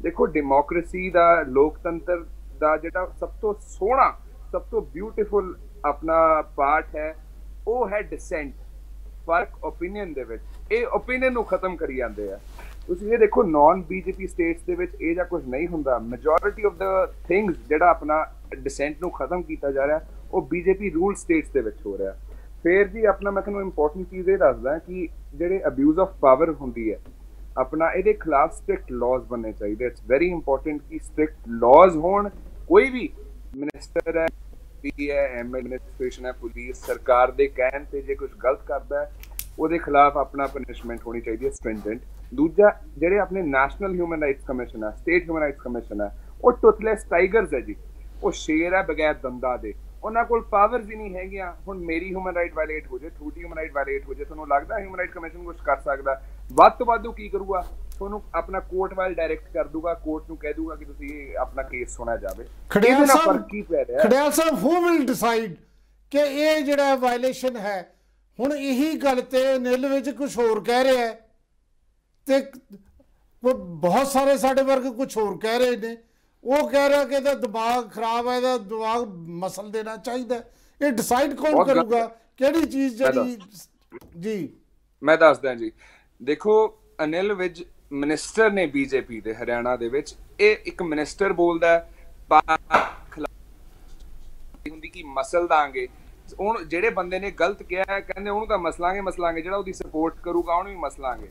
[0.02, 2.24] ਦੇਖੋ ਡੈਮੋਕ੍ਰੇਸੀ ਦਾ ਲੋਕਤੰਤਰ
[2.60, 4.12] ਦਾ ਜਿਹੜਾ ਸਭ ਤੋਂ ਸੋਹਣਾ
[4.52, 7.14] ਸਭ ਤੋਂ ਬਿਊਟੀਫੁਲ ਆਪਣਾ ਪਾਰਟ ਹੈ
[7.68, 8.52] ਉਹ ਹੈ ਡਿਸੈਂਟ
[9.26, 10.42] ਫ਼ਰਕ ਓਪੀਨੀਅਨ ਦੇ ਵਿੱਚ।
[10.72, 12.38] ਇਹ ਓਪੀਨੀਅਨ ਨੂੰ ਖਤਮ ਕਰੀ ਜਾਂਦੇ ਆ।
[12.86, 16.76] ਤੁਸੀਂ ਇਹ ਦੇਖੋ ਨਾਨ ਬੀਜੇਪੀ ਸਟੇਟਸ ਦੇ ਵਿੱਚ ਇਹ ਜਾਂ ਕੁਝ ਨਹੀਂ ਹੁੰਦਾ। ਮੈਜੋਰਿਟੀ ਆਫ
[16.76, 20.00] ਦਾ ਥਿੰਗਸ ਜਿਹੜਾ ਆਪਣਾ ਡਿਸੈਂਟ ਨੂੰ ਖਤਮ ਕੀਤਾ ਜਾ ਰਿਹਾ,
[20.32, 22.14] ਉਹ ਬੀਜੇਪੀ ਰੂਲ ਸਟੇਟਸ ਦੇ ਵਿੱਚ ਹੋ ਰਿਹਾ।
[22.64, 26.90] ਫੇਰ ਜੀ ਆਪਣਾ ਮੈਂ ਤੁਹਾਨੂੰ ਇੰਪੋਰਟੈਂਟ ਚੀਜ਼ ਇਹ ਦੱਸਦਾ ਕਿ ਜਿਹੜੇ ਅਬਿਊਜ਼ ਆਫ ਪਾਵਰ ਹੁੰਦੀ
[26.92, 26.98] ਹੈ,
[27.58, 32.28] ਆਪਣਾ ਇਹਦੇ ਖਿਲਾਫ ਸਟ੍ਰਿਕਟ ਲਾਜ਼ ਬਣਨੇ ਚਾਹੀਦੇ। ਇਟਸ ਵੈਰੀ ਇੰਪੋਰਟੈਂਟ ਕਿ ਸਟ੍ਰਿਕਟ ਲਾਜ਼ ਹੋਣ।
[32.68, 33.08] ਕੋਈ ਵੀ
[33.56, 34.26] ਮਿਨਿਸਟਰ ਹੈ
[34.82, 39.10] ਪੀ ਹੈ ਐਮ ਐਡਮਿਨਿਸਟ੍ਰੇਸ਼ਨ ਹੈ ਪੁਲਿਸ ਸਰਕਾਰ ਦੇ ਕਹਿਣ ਤੇ ਜੇ ਕੁਝ ਗਲਤ ਕਰਦਾ ਹੈ,
[39.58, 42.00] ਉਹਦੇ ਖਿਲਾਫ ਆਪਣਾ ਪਨਿਸ਼ਮੈਂਟ ਹੋਣੀ ਚਾਹੀਦੀ ਹੈ ਸਟ੍ਰਿੰਜੈਂਟ
[42.34, 46.10] ਦੂਜਾ, ਜਿਹੜੇ ਆਪਣੇ ਨੈਸ਼ਨਲ ਹਿਊਮਨ ਰਾਈਟਸ ਕਮਿਸ਼ਨ ਹੈ ਸਟੇਟ ਹਿਊਮਨ ਰਾਈਟਸ ਕਮਿਸ਼ਨ ਹੈ,
[46.44, 47.74] ਉਹ ਟੁੱਥਲੈਸ ਟਾਈਗਰਸ ਹੈ ਜੀ।
[48.22, 49.72] ਉਹ ਸ਼ੇਰ ਹੈ ਬਗੈਰ ਦੰਦਾਂ ਦੇ।
[50.04, 53.56] ਉਹਨਾਂ ਕੋਲ ਪਾਵਰਸ ਹੀ ਨਹੀਂ ਹੈਗੀਆਂ। ਹੁਣ ਮੇਰੀ ਹਿਊਮਨ ਰਾਈਟ ਵਾਇਲੇਟ ਹੋ ਜੇ ਤੁਹਾਡੀ ਹਿਊਮਨ
[53.56, 56.20] ਰਾਈਟ ਵਾਇਲੇਟ ਹੋ ਜੇ ਤੁਹਾਨੂੰ ਲੱਗਦਾ ਹਿਊਮਨ ਰਾਈਟ ਕਮਿਸ਼ਨ ਕੁਝ ਕਰ ਸਕਦਾ?
[56.52, 57.64] ਵੱਧ ਤੋਂ ਵੱਧ ਉਹ ਕੀ ਕਰੂਗਾ?
[57.98, 61.96] ਤੁਹਾਨੂੰ ਆਪਣਾ ਕੋਰਟ ਵਾਲ ਡਾਇਰੈਕਟ ਕਰ ਦੂਗਾ ਕੋਰਟ ਨੂੰ ਕਹਿ ਦੂਗਾ ਕਿ ਤੁਸੀਂ ਆਪਣਾ ਕੇਸ
[61.96, 64.02] ਸੁਣਾ ਜਾਵੇ। ਖੜਿਆਲ ਸਾਹਿਬ ਕੀ ਪੈ ਰਿਹਾ?
[64.02, 65.54] ਖੜਿਆਲ ਸਾਹਿਬ ਹੂ ਵਿਲ ਡਿਸਾਈਡ
[66.12, 67.80] ਕਿ ਇਹ ਜਿਹੜਾ ਵਾਇਲੇਸ਼ਨ ਹੈ?
[68.38, 71.14] ਹੁਣ ਇਹੀ ਗੱਲ ਤੇ ਨਿਲ ਵਿੱਚ ਕੁਝ ਹੋਰ ਕਹਿ ਰਿਹਾ ਹੈ
[72.26, 72.40] ਤੇ
[73.42, 75.96] ਬਹੁਤ ਸਾਰੇ ਸਾਡੇ ਵਰਗ ਕੁਝ ਹੋਰ ਕਹਿ ਰਹੇ ਨੇ।
[76.44, 79.08] ਉਹ ਕਹਿ ਰਿਹਾ ਕਿ ਇਹਦਾ ਦਿਮਾਗ ਖਰਾਬ ਹੈ ਇਹਦਾ ਦਿਮਾਗ
[79.44, 80.36] ਮਸਲ ਦੇਣਾ ਚਾਹੀਦਾ
[80.80, 82.04] ਇਹ ਡਿਸਾਈਡ ਕੌਣ ਕਰੂਗਾ?
[82.36, 83.36] ਕਿਹੜੀ ਚੀਜ਼ ਜਿਹੜੀ
[84.20, 84.48] ਜੀ।
[85.02, 85.70] ਮੈਂ ਦੱਸਦਾ ਜੀ।
[86.20, 86.54] ਦੇਖੋ
[87.04, 87.62] ਅਨਿਲ ਵਿਜ
[87.92, 91.78] ਮਿਨਿਸਟਰ ਨੇ ਬੀਜੇਪੀ ਦੇ ਹਰਿਆਣਾ ਦੇ ਵਿੱਚ। ਇਹ ਇੱਕ ਮਿਨਿਸਟਰ ਬੋਲਦਾ
[94.70, 95.86] ਹੁੰਦੀ ਕਿ ਮਸਲ ਦਾਂਗੇ।
[96.40, 100.54] ਹੁਣ ਜਿਹੜੇ ਬੰਦੇ ਨੇ ਗਲਤ ਕਿਹਾ ਕਹਿੰਦੇ ਉਹਨੂੰ ਤਾਂ ਮਸਲਾਂਗੇ ਮਸਲਾਂਗੇ ਜਿਹੜਾ ਉਹਦੀ ਸਪੋਰਟ ਕਰੂਗਾ
[100.54, 101.28] ਉਹਨੂੰ ਵੀ ਮਸਲਾਂਗੇ।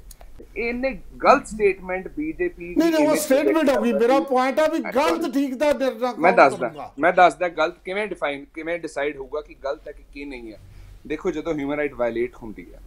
[0.58, 0.92] ਇਹਨੇ
[1.24, 5.54] ਗਲਤ ਸਟੇਟਮੈਂਟ ਬੀਜੇਪੀ ਨਹੀਂ ਨਹੀਂ ਉਹ ਸਟੇਟਮੈਂਟ ਹੋ ਗਈ। ਮੇਰਾ ਪੁਆਇੰਟ ਆ ਵੀ ਗਲਤ ਠੀਕ
[5.56, 9.92] ਦਾ ਨਿਰਣਾ ਮੈਂ ਦੱਸਦਾ ਮੈਂ ਦੱਸਦਾ ਗਲਤ ਕਿਵੇਂ ਡਿਫਾਈਨ ਕਿਵੇਂ ਡਿਸਾਈਡ ਹੋਊਗਾ ਕਿ ਗਲਤ ਹੈ
[9.92, 10.60] ਕਿ ਕੀ ਨਹੀਂ ਹੈ।
[11.08, 12.82] ਦੇਖੋ ਜਦੋਂ ਹਿਊਮਨ ਰਾਈਟ ਵਾਇਲੇਟ ਹੁੰਦੀ ਹੈ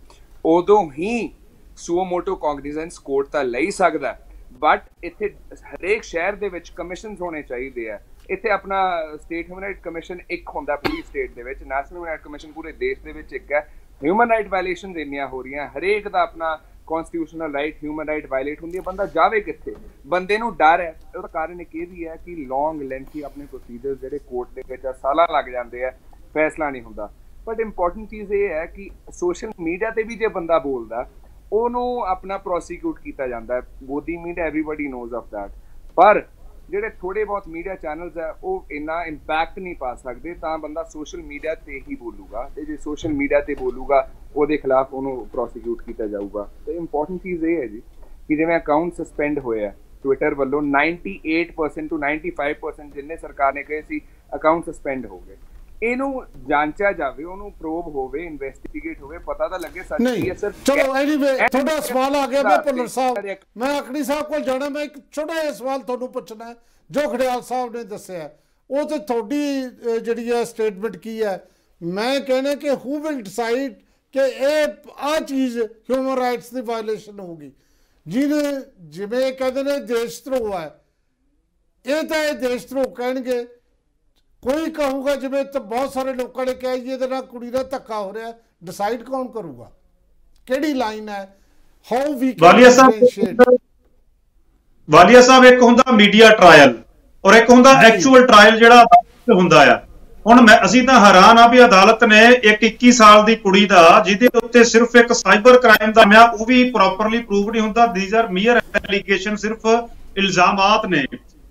[0.44, 1.32] ਉਦੋਂ ਹੀ
[1.80, 4.16] ਸੂਮੋਟੋ ਕੌਗਨੀਜ਼ੈਂਸ ਕੋਰਟ ਤਾਂ ਲਈ ਸਕਦਾ
[4.60, 5.28] ਬਟ ਇੱਥੇ
[5.74, 7.98] ਹਰੇਕ ਸ਼ਹਿਰ ਦੇ ਵਿੱਚ ਕਮਿਸ਼ਨਸ ਹੋਣੇ ਚਾਹੀਦੇ ਆ।
[8.30, 8.80] ਇੱਥੇ ਆਪਣਾ
[9.16, 12.72] ਸਟੇਟ ਹਿਊਮਨ ਰਾਈਟ ਕਮਿਸ਼ਨ ਇੱਕ ਹੁੰਦਾ ਪੂਰੀ ਸਟੇਟ ਦੇ ਵਿੱਚ ਨੈਸ਼ਨਲ ਹਿਊਮਨ ਰਾਈਟ ਕਮਿਸ਼ਨ ਪੂਰੇ
[12.72, 13.60] ਦੇਸ਼ ਦੇ ਵਿੱਚ ਇੱਕ ਹੈ।
[14.04, 18.78] ਹਿਊਮਨ ਰਾਈਟ ਵਾਇਲੇਸ਼ਨਸ ਇੰਨੀਆਂ ਹੋ ਰਹੀਆਂ, ਹਰੇਕ ਦਾ ਆਪਣਾ constitutional right human right violate ਹੁੰਦੀ
[18.78, 19.74] ਹੈ, ਬੰਦਾ ਜਾਵੇ ਕਿੱਥੇ?
[20.06, 24.18] ਬੰਦੇ ਨੂੰ ਡਰ ਹੈ, ਉਹਦਾ ਕਾਰਨ ਇਹ ਵੀ ਹੈ ਕਿ ਲੌਂਗ ਲੈਂਥੀ ਆਪਣੇ ਪ੍ਰੋਸੀਜਰ ਜਿਹੜੇ
[24.18, 25.92] ਕੋਰਟ ਦੇ ਵਿੱਚ ਸਾਲਾਂ ਲੱਗ ਜਾਂਦੇ ਆ,
[26.34, 27.10] ਫੈਸਲਾ ਨਹੀਂ ਹੁੰਦਾ।
[27.46, 31.08] ਬਟ ਇੰਪੋਰਟੈਂਟ ਚੀਜ਼ ਇਹ ਹੈ ਕਿ ਸੋਸ਼ਲ ਮੀਡੀਆ ਤੇ ਵੀ ਜੇ ਬੰਦਾ ਬੋਲਦਾ
[31.52, 35.50] ਉਹਨੂੰ ਆਪਣਾ ਪ੍ਰੋਸੀਕਿਊਟ ਕੀਤਾ ਜਾਂਦਾ ਹੈ। ਬੋਦੀ media everybody knows of that
[35.96, 36.22] ਪਰ
[36.70, 41.22] ਜਿਹੜੇ ਥੋੜੇ ਬਹੁਤ ਮੀਡੀਆ ਚੈਨਲਸ ਆ ਉਹ ਇੰਨਾ ਇੰਪੈਕਟ ਨਹੀਂ ਪਾ ਸਕਦੇ, ਤਾਂ ਬੰਦਾ ਸੋਸ਼ਲ
[41.22, 46.06] ਮੀਡੀਆ ਤੇ ਹੀ ਬੋਲੂਗਾ। ਤੇ ਜੇ ਸੋਸ਼ਲ ਮੀਡੀਆ ਤੇ ਬੋਲੂਗਾ, ਉਹਦੇ ਖਿਲਾਫ ਉਹਨੂੰ ਪ੍ਰੋਸੀਕਿਊਟ ਕੀਤਾ
[46.06, 47.82] ਜਾਊਗਾ। ਤੇ ਇੰਪੋਰਟੈਂਟ ਚੀਜ਼ ਇਹ ਹੈ ਜੀ
[48.28, 49.72] ਕਿ ਜਿਵੇਂ ਅਕਾਊਂਟ ਸਸਪੈਂਡ ਹੋਇਆ
[50.02, 54.00] ਟਵਿੱਟਰ ਵੱਲੋਂ 98% ਟੂ 95% ਜਿੰਨੇ ਸਰਕਾਰ ਨੇ ਕਹੇ ਸੀ
[54.34, 55.36] ਅਕਾਊਂਟ ਸਸਪੈਂਡ ਹੋ ਗਏ।
[55.82, 60.52] ਇਹਨੂੰ ਜਾਂਚਿਆ ਜਾਵੇ ਉਹਨੂੰ ਪ੍ਰੋਬ ਹੋਵੇ ਇਨਵੈਸਟੀਗੇਟ ਹੋਵੇ ਪਤਾ ਤਾਂ ਲੱਗੇ ਸੱਚ ਕੀ ਹੈ ਸਰ
[60.64, 63.18] ਚਲੋ ਐਨੀਵੇ ਤੁਹਾਡਾ ਸਵਾਲ ਆ ਗਿਆ ਮੈਂ ਪੁੱਲਰ ਸਾਹਿਬ
[63.56, 66.54] ਮੈਂ ਅਕੜੀ ਸਾਹਿਬ ਕੋਲ ਜਾਣਾ ਮੈਂ ਇੱਕ ਛੋਟਾ ਜਿਹਾ ਸਵਾਲ ਤੁਹਾਨੂੰ ਪੁੱਛਣਾ
[66.90, 68.28] ਜੋ ਖੜਿਆਲ ਸਾਹਿਬ ਨੇ ਦੱਸਿਆ
[68.70, 69.40] ਉਹ ਤੇ ਤੁਹਾਡੀ
[70.02, 71.38] ਜਿਹੜੀ ਹੈ ਸਟੇਟਮੈਂਟ ਕੀ ਹੈ?
[71.80, 73.72] ਮੈਂ ਕਹਿੰਦਾ ਕਿ ਹੂ ਵਿਲ ਡਿਸਾਈਡ
[74.14, 74.66] ਕਿ ਇਹ
[74.98, 77.52] ਆ ਚੀਜ਼ ਹਿਊਮਨ ਰਾਈਟਸ ਦੀ ਵਾਇਲੇਸ਼ਨ ਹੋਊਗੀ?
[78.06, 80.70] ਜਿਹਨੇ ਜਿਵੇਂ ਕਹਿੰਦੇ ਨੇ ਦੇਸ਼ ਧਰੋਹ ਹੈ
[81.84, 83.46] ਇਹ ਤਾਂ ਇਹ ਦੇਸ਼ ਧਰੋਹ ਕਹਿਣਗੇ।
[84.42, 87.98] ਕੋਈ ਕਹੂਗਾ ਜਿਵੇਂ ਤੇ ਬਹੁਤ ਸਾਰੇ ਲੋਕਾਂ ਨੇ ਕਿਹਾ ਜੀ ਇਹਦੇ ਨਾਲ ਕੁੜੀ ਦਾ ਧੱਕਾ
[87.98, 88.32] ਹੋ ਰਿਹਾ
[88.64, 89.70] ਡਿਸਾਈਡ ਕੌਣ ਕਰੂਗਾ?
[90.48, 91.22] ਕਿਹੜੀ ਲਾਈਨ ਹੈ?
[91.88, 93.42] ਹਾਊ ਵੀ ਵਾਲੀਆ ਸਾਹਿਬ
[94.88, 96.74] ਵਾਲੀਆ ਸਾਹਿਬ ਇੱਕ ਹੁੰਦਾ ਮੀਡੀਆ ਟ੍ਰਾਇਲ
[97.24, 98.84] ਔਰ ਇੱਕ ਹੁੰਦਾ ਐਕਚੁਅਲ ਟ੍ਰਾਇਲ ਜਿਹੜਾ
[99.34, 99.76] ਹੁੰਦਾ ਆ।
[100.26, 103.82] ਹੁਣ ਮੈਂ ਅਸੀਂ ਤਾਂ ਹੈਰਾਨ ਆ ਵੀ ਅਦਾਲਤ ਨੇ ਇੱਕ 21 ਸਾਲ ਦੀ ਕੁੜੀ ਦਾ
[104.06, 108.14] ਜਿਹਦੇ ਉੱਤੇ ਸਿਰਫ ਇੱਕ ਸਾਈਬਰ ਕ੍ਰਾਈਮ ਦਾ ਮਿਆ ਉਹ ਵੀ ਪ੍ਰੋਪਰਲੀ ਪ੍ਰੂਵਡ ਨਹੀਂ ਹੁੰਦਾ। ਥੀਸ
[108.14, 109.66] ਆਰ ਮੀਅਰ ਐਲੀਗੇਸ਼ਨ ਸਿਰਫ
[110.16, 111.04] ਇਲਜ਼ਾਮਾਤ ਨੇ।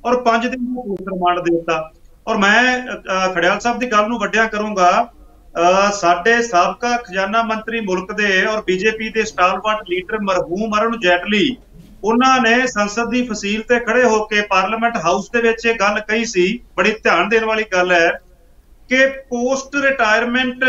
[0.05, 1.81] ਔਰ 5 ਦਿਨ ਦਾ ਰਿਮਾਂਡ ਦੇ ਦਿੱਤਾ।
[2.30, 2.95] ਔਰ ਮੈਂ
[3.34, 4.89] ਖੜਿਆਲ ਸਾਹਿਬ ਦੀ ਗੱਲ ਨੂੰ ਵੱਡਿਆ ਕਰੂੰਗਾ
[5.93, 11.55] ਸਾਡੇ ਸਾਬਕਾ ਖਜ਼ਾਨਾ ਮੰਤਰੀ ਮੁਲਕ ਦੇ ਔਰ ਬੀਜੇਪੀ ਦੇ ਸਟਾਲਵਰਟ ਲੀਡਰ ਮਰਹੂਮ ਅਰੁਣ ਜੈਟਲੀ,
[12.03, 15.99] ਉਹਨਾਂ ਨੇ ਸੰਸਦ ਦੀ ਫਸੀਲ ਤੇ ਖੜੇ ਹੋ ਕੇ ਪਾਰਲੀਮੈਂਟ ਹਾਊਸ ਦੇ ਵਿੱਚ ਇਹ ਗੱਲ
[15.99, 18.09] ਕਹੀ ਸੀ, ਬੜੀ ਧਿਆਨ ਦੇਣ ਵਾਲੀ ਗੱਲ ਹੈ,
[18.89, 20.63] ਕਿ post retirement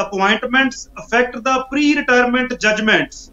[0.00, 3.29] appointments affect the pre retirement judgements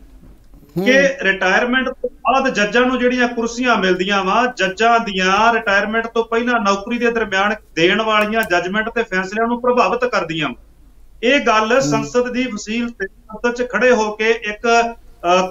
[0.86, 6.60] ਕਿ ਰਿਟਾਇਰਮੈਂਟ ਤੋਂ ਬਾਅਦ ਜੱਜਾਂ ਨੂੰ ਜਿਹੜੀਆਂ ਕੁਰਸੀਆਂ ਮਿਲਦੀਆਂ ਵਾ ਜੱਜਾਂ ਦੀਆਂ ਰਿਟਾਇਰਮੈਂਟ ਤੋਂ ਪਹਿਲਾਂ
[6.60, 10.50] ਨੌਕਰੀ ਦੇ ਦਰਮਿਆਨ ਦੇਣ ਵਾਲੀਆਂ ਜਜਮੈਂਟ ਤੇ ਫੈਸਲਿਆਂ ਨੂੰ ਪ੍ਰਭਾਵਿਤ ਕਰਦੀਆਂ
[11.24, 14.68] ਇਹ ਗੱਲ ਸੰਸਦ ਦੀ ਵਸੀਲ ਤੇ ਸੰਸਦ 'ਚ ਖੜੇ ਹੋ ਕੇ ਇੱਕ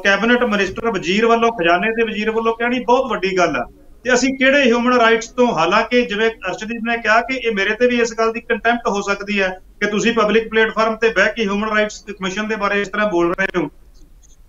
[0.05, 3.65] ਕੈਬਨਿਟ ਮਿਨਿਸਟਰ ਵਜ਼ੀਰ ਵੱਲੋਂ ਖਜ਼ਾਨੇ ਦੇ ਵਜ਼ੀਰ ਵੱਲੋਂ ਕਹਿਣੀ ਬਹੁਤ ਵੱਡੀ ਗੱਲ ਆ।
[4.05, 7.87] ਤੇ ਅਸੀਂ ਕਿਹੜੇ ਹਿਊਮਨ ਰਾਈਟਸ ਤੋਂ ਹਾਲਾਂਕਿ ਜਿਵੇਂ ਅਰਸ਼ਦੀਪ ਨੇ ਕਿਹਾ ਕਿ ਇਹ ਮੇਰੇ ਤੇ
[7.87, 9.49] ਵੀ ਇਸ ਗੱਲ ਦੀ ਕੰਟੈਂਪਟ ਹੋ ਸਕਦੀ ਹੈ
[9.81, 13.35] ਕਿ ਤੁਸੀਂ ਪਬਲਿਕ ਪਲੇਟਫਾਰਮ ਤੇ ਬਹਿ ਕੇ ਹਿਊਮਨ ਰਾਈਟਸ ਕਮਿਸ਼ਨ ਦੇ ਬਾਰੇ ਇਸ ਤਰ੍ਹਾਂ ਬੋਲ
[13.35, 13.69] ਰਹੇ ਹੋ।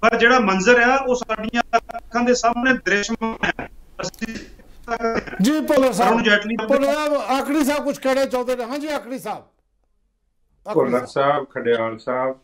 [0.01, 3.67] ਪਰ ਜਿਹੜਾ ਮੰਜ਼ਰ ਆ ਉਹ ਸਾਡੀਆਂ ਅੱਖਾਂ ਦੇ ਸਾਹਮਣੇ ਦ੍ਰਿਸ਼ਮਾਨ ਹੈ।
[4.01, 4.35] ਅਸੀਂ
[5.41, 6.25] ਜੀ ਅਰੁਣ ਸਾਹਿਬ
[6.83, 8.63] ਸਾਹਿਬ ਆਖਰੀ ਸਾਹਿਬ ਕੁਝ ਕਹਿਣਾ ਚਾਹੁੰਦੇ ਨੇ?
[8.65, 9.43] ਹਾਂਜੀ ਆਖਰੀ ਸਾਹਿਬ।
[10.65, 12.35] ਭੁੱਲਰ ਸਾਹਿਬ। ਖਡਿਆਲ ਸਾਹਿਬ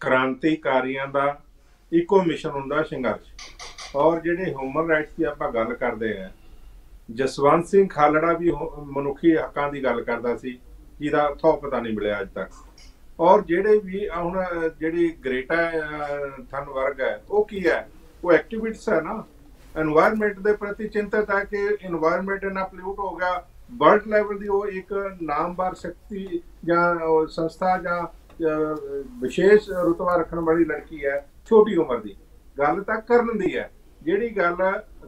[0.00, 1.26] ਕ੍ਰਾਂਤੀਕਾਰੀਆਂ ਦਾ
[1.92, 6.30] ਇੱਕੋ ਮਿਸ਼ਨ ਹੁੰਦਾ ਸੰਘਰਸ਼। ਔਰ ਜਿਹੜੇ ਹਿਊਮਨ ਰਾਈਟਸ ਦੀ ਆਪਾਂ ਗੱਲ ਕਰਦੇ ਆ
[7.14, 8.52] ਜਸਵੰਤ ਸਿੰਘ ਖਾਲੜਾ ਵੀ
[8.96, 10.58] ਮਨੁੱਖੀ ਹੱਕਾਂ ਦੀ ਗੱਲ ਕਰਦਾ ਸੀ
[11.00, 12.52] ਜਿਹਦਾ ਥੋ ਪਤਾ ਨਹੀਂ ਮਿਲਿਆ ਅੱਜ ਤੱਕ।
[13.18, 14.42] ਔਰ ਜਿਹੜੇ ਵੀ ਹੁਣ
[14.80, 15.56] ਜਿਹੜੀ ਗ੍ਰੇਟਾ
[16.50, 17.88] ਧਨ ਵਰਗ ਹੈ ਉਹ ਕੀ ਹੈ
[18.22, 19.22] ਉਹ ਐਕਟਿਵਿਟਸ ਹੈ ਨਾ
[19.74, 24.66] এনवायरमेंट ਦੇ ਪ੍ਰਤੀ ਚਿੰਤਤ ਹੈ ਕਿ এনवायरमेंट ਇਹਨਾਂ ਪੋਲਿਊਟ ਹੋ ਗਿਆ ਵਰਲਡ ਲੈਵਲ ਦੀ ਉਹ
[24.68, 24.92] ਇੱਕ
[25.22, 28.02] ਨਾਮਵਰ ਸ਼ਕਤੀ ਜਾਂ ਸੰਸਥਾ ਜਾਂ
[29.20, 32.14] ਵਿਸ਼ੇਸ਼ ਰੁਤਬਾ ਰੱਖਣ ਵਾਲੀ ਲੜਕੀ ਹੈ ਛੋਟੀ ਉਮਰ ਦੀ
[32.56, 33.70] ਗੱਲ ਤਾਂ ਕਰਨ ਦੀ ਹੈ
[34.02, 34.56] ਜਿਹੜੀ ਗੱਲ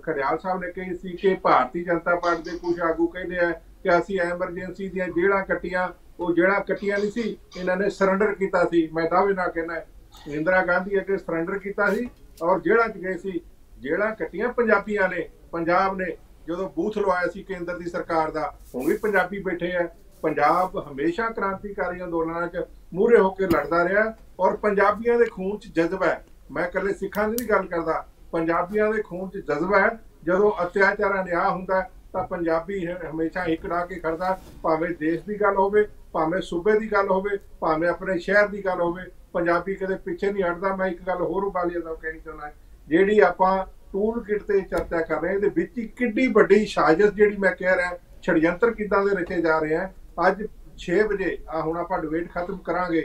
[0.03, 3.51] ਖੜਿਆਲ ਸਾਹਿਬ ਨੇ ਕਹੀ ਸੀ ਕਿ ਭਾਰਤੀ ਜਨਤਾ ਪਾਰਟੀ ਦੇ ਕੁਝ ਆਗੂ ਕਹਿੰਦੇ ਆ
[3.83, 5.89] ਕਿ ਅਸੀਂ ਐਮਰਜੈਂਸੀ ਦੀਆਂ ਜੇਲ੍ਹਾਂ ਕੱਟੀਆਂ
[6.21, 9.85] ਉਹ ਜਿਹੜਾ ਕੱਟੀਆਂ ਨਹੀਂ ਸੀ ਇਹਨਾਂ ਨੇ ਸਰੈਂਡਰ ਕੀਤਾ ਸੀ। ਮੈਂ ਦਾਅਵੇ ਨਾਲ ਕਹਿੰਦਾ
[10.29, 12.11] ਇੰਦਰਾ ਗਾਂਧੀ ਅੱਗੇ ਸਰੈਂਡਰ ਕੀਤਾ ਸੀ
[12.43, 13.41] ਔਰ ਜੇਲ੍ਹਾਂ 'ਚ ਗਏ ਸੀ।
[13.81, 16.17] ਜੇਲ੍ਹਾਂ ਕੱਟੀਆਂ ਪੰਜਾਬੀਆਂ ਨੇ ਪੰਜਾਬ ਨੇ।
[16.47, 19.89] ਜਦੋਂ ਬੂਥ ਲਵਾਇਆ ਸੀ ਕੇਂਦਰ ਦੀ ਸਰਕਾਰ ਦਾ ਹੁਣ ਵੀ ਪੰਜਾਬੀ ਬੈਠੇ ਆ।
[20.23, 22.65] ਪੰਜਾਬ ਹਮੇਸ਼ਾ ਕ੍ਰਾਂਤੀਕਾਰੀ ਅੰਦੋਲਨਾਂ 'ਚ
[22.95, 27.29] ਮੂਹਰੇ ਹੋ ਕੇ ਲੜਦਾ ਰਿਹਾ ਔਰ ਪੰਜਾਬੀਆਂ ਦੇ ਖੂਨ 'ਚ ਜਜ਼ਬਾ ਹੈ। ਮੈਂ ਇਕੱਲੇ ਸਿੱਖਾਂ
[27.29, 31.91] ਦੀ ਨਹੀਂ ਗੱਲ ਕਰਦਾ। ਪੰਜਾਬੀਆਂ ਦੇ ਖੂਨ 'ਚ ਜਜ਼ਬਾ ਹੈ। ਜਦੋਂ ਅਤਿਆਚਾਰਾਂ ਨਿਆਂ ਹੁੰਦਾ ਹੈ,
[32.13, 36.79] ਤਾਂ ਪੰਜਾਬੀ ਹ- ਹਮੇਸ਼ਾ ਇੱਕ ਡਾ ਕੇ ਖੜਦਾ ਭਾਵੇਂ ਦੇਸ਼ ਦੀ ਗੱਲ ਹੋਵੇ ਭਾਵੇਂ ਸੂਬੇ
[36.79, 39.03] ਦੀ ਗੱਲ ਹੋਵੇ ਭਾਵੇਂ ਆਪਣੇ ਸ਼ਹਿਰ ਦੀ ਗੱਲ ਹੋਵੇ
[39.33, 42.51] ਪੰਜਾਬੀ ਕਦੇ ਪਿੱਛੇ ਨਹੀਂ ਹਟਦਾ ਮੈਂ ਇੱਕ ਗੱਲ ਹੋਰ ਉਬਾਲੀਆ ਦਾ ਕਹਿਣੀ ਚਾਹੁੰਦਾ
[42.89, 43.57] ਜਿਹੜੀ ਆਪਾਂ
[43.93, 47.55] ਟੂਲ ਕਿਟ ਤੇ ਚਰਚਾ ਕਰ ਰਹੇ ਹਾਂ ਇਹਦੇ ਵਿੱਚ ਹੀ ਕਿੱਡੀ ਵੱਡੀ ਸਾਜ਼ਿਸ਼ ਜਿਹੜੀ ਮੈਂ
[47.55, 49.89] ਕਹਿ ਰਿਹਾ ਛੜਯੰਤਰ ਕਿੱਦਾਂ ਦੇ ਰਚੇ ਜਾ ਰਹੇ ਆ।
[50.29, 50.43] ਅੱਜ
[50.85, 53.03] 6 ਵਜੇ ਆ ਹੁਣ ਆਪਾਂ ਡਿਬੇਟ ਖਤਮ ਕਰਾਂਗੇ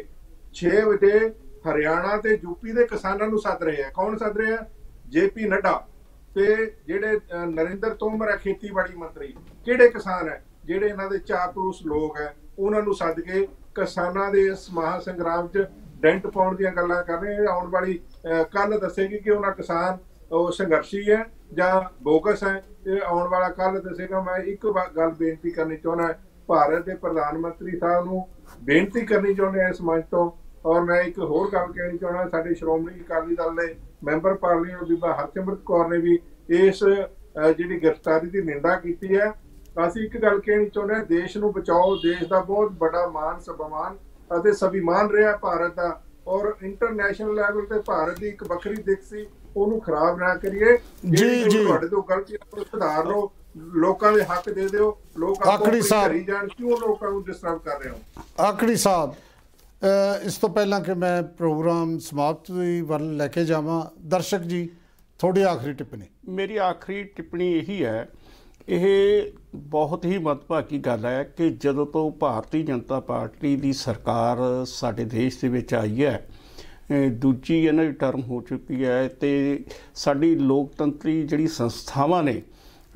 [0.53, 1.11] 6 ਵਜੇ
[1.67, 4.65] ਹਰਿਆਣਾ ਤੇ ਯੂਪੀ ਦੇ ਕਿਸਾਨਾਂ ਨੂੰ ਸੱਦ ਰਹੇ ਆ। ਕੌਣ ਸੱਦ ਰਹੇ ਆ?
[5.09, 5.73] ਜੇਪੀ ਨੱਡਾ
[6.35, 6.45] ਤੇ
[6.87, 9.33] ਜਿਹੜੇ ਅ, ਨਰਿੰਦਰ ਤੋਮਰ ਹੈ ਖੇਤੀਬਾੜੀ ਮੰਤਰੀ
[9.65, 14.45] ਕਿਹੜੇ ਕਿਸਾਨ ਹੈ ਜਿਹੜੇ ਇਹਨਾਂ ਦੇ ਚਾਪਲੂਸ ਲੋਕ ਹੈ ਉਹਨਾਂ ਨੂੰ ਸੱਦ ਕੇ ਕਿਸਾਨਾਂ ਦੇ
[14.45, 15.65] ਇਸ ਮਹਾ ਸੰਗਰਾਮ 'ਚ
[15.99, 17.99] ਡੈਂਟ ਪਾਉਣ ਦੀਆਂ ਗੱਲਾਂ ਕਰ ਰਹੇ ਆ ਆਉਣ ਵਾਲੀ
[18.51, 19.97] ਕੱਲ ਦੱਸੇਗੀ ਕਿ ਉਹਨਾਂ ਕਿਸਾਨ
[20.31, 21.23] ਉਹ ਸੰਘਰਸ਼ੀ ਹੈ
[21.53, 26.13] ਜਾਂ ਬੋਗਸ ਹੈ। ਇਹ ਆਉਣ ਵਾਲਾ ਕੱਲ ਦੱਸੇਗਾ ਮੈਂ ਇੱਕ ਵਾ- ਗੱਲ ਬੇਨਤੀ ਕਰਨੀ ਚਾਹੁੰਦਾ
[26.47, 28.25] ਭਾਰਤ ਦੇ ਪ੍ਰਧਾਨ ਮੰਤਰੀ ਸਾਹਿਬ ਨੂੰ
[28.61, 30.31] ਬੇਨਤੀ ਕਰਨੀ ਚਾਹੁੰਦੇ ਹਾਂ ਇਸ ਮੰਚ ਤੋਂ।
[30.65, 35.13] ਔਰ ਮੈਂ ਇੱਕ ਹੋਰ ਗੱਲ ਕਹਿਣੀ ਚਾਹੁੰਦਾ ਸਾਡੇ ਸ਼੍ਰੋਮਣੀ ਅਕਾਲੀ ਦਲ ਦੇ ਮੈਂਬਰ ਪਾਰਲੀਮੈਂਟ ਬੀਬਾ
[35.13, 39.31] ਹਰਸਿਮਰਤ ਕੌਰ ਨੇ ਵੀ ਇਸ ਅਹ, ਜਿਹੜੀ ਗ੍ਰਿਫਤਾਰੀ ਦੀ ਨਿੰਦਾ ਕੀਤੀ ਹੈ
[39.87, 43.97] ਅਸੀਂ ਇੱਕ ਗੱਲ ਕਹਿਣੀ ਚਾਹੁੰਦੇ ਹਾਂ ਦੇਸ਼ ਨੂੰ ਬਚਾਓ ਦੇਸ਼ ਦਾ ਬਹੁਤ ਵੱਡਾ ਮਾਨ ਸਨਮਾਨ
[44.39, 49.25] ਅਤੇ ਸਭਿਮਾਨ ਰਿਹਾ ਭਾਰਤ ਦਾ। ਔਰ ਇੰਟਰਨੈਸ਼ਨਲ ਲੈਵਲ ਤੇ ਭਾਰਤ ਦੀ ਇੱਕ ਵੱਖਰੀ ਦਿੱਖ ਸੀ
[49.57, 53.31] ਉਹਨੂੰ ਖਰਾਬ ਨਾ ਕਰੀਏ। ਜਿਹੜੀ ਜੀ। ਤੁਹਾਡੇ ਤੋਂ ਗਲਤੀ ਨੂੰ ਸੁਧਾਰ ਲਓ
[53.75, 57.89] ਲੋਕਾਂ ਦੇ ਹੱਕ ਦੇ ਦਿਓ ਲੋਕ ਆਪਣੀ ਸਾਹਿਬ। ਜਾਣ ਕਿਉਂ ਲੋਕਾਂ ਨੂੰ ਡਿਸਟਰਬ ਕਰ ਰਹੇ
[57.89, 57.99] ਹੋ?
[58.43, 59.13] ਆਖਰੀ ਸਾਹਿਬ
[60.25, 64.69] ਇਸ ਤੋਂ ਪਹਿਲਾਂ ਕਿ ਮੈਂ ਪ੍ਰੋਗਰਾਮ ਸਮਾਪਤੀ ਵੱਲ ਲੈ ਕੇ ਜਾਵਾਂ। ਦਰਸ਼ਕ ਜੀ
[65.19, 68.07] ਥੋੜੀ ਆਖਰੀ ਟਿੱਪਣੀ। ਮੇਰੀ ਆਖਰੀ ਟਿੱਪਣੀ ਇਹੀ ਹੈ
[68.69, 69.23] ਇਹ
[69.55, 75.41] ਬਹੁਤ ਹੀ ਮਹੱਤਵਪੂਰਨ ਗੱਲ ਹੈ ਕਿ ਜਦੋਂ ਤੋਂ ਭਾਰਤੀ ਜਨਤਾ ਪਾਰਟੀ ਦੀ ਸਰਕਾਰ ਸਾਡੇ ਦੇਸ਼
[75.41, 76.27] ਦੇ ਵਿੱਚ ਆਈ ਹੈ
[76.91, 79.63] ਅਹ ਦੂਜੀ ਇਹਨਾਂ ਦੀ ਟਰਮ ਹੋ ਚੁੱਕੀ ਹੈ ਤੇ
[79.95, 82.41] ਸਾਡੀ ਲੋਕਤੰਤਰੀ ਜਿਹੜੀ ਸੰਸਥਾਵਾਂ ਨੇ,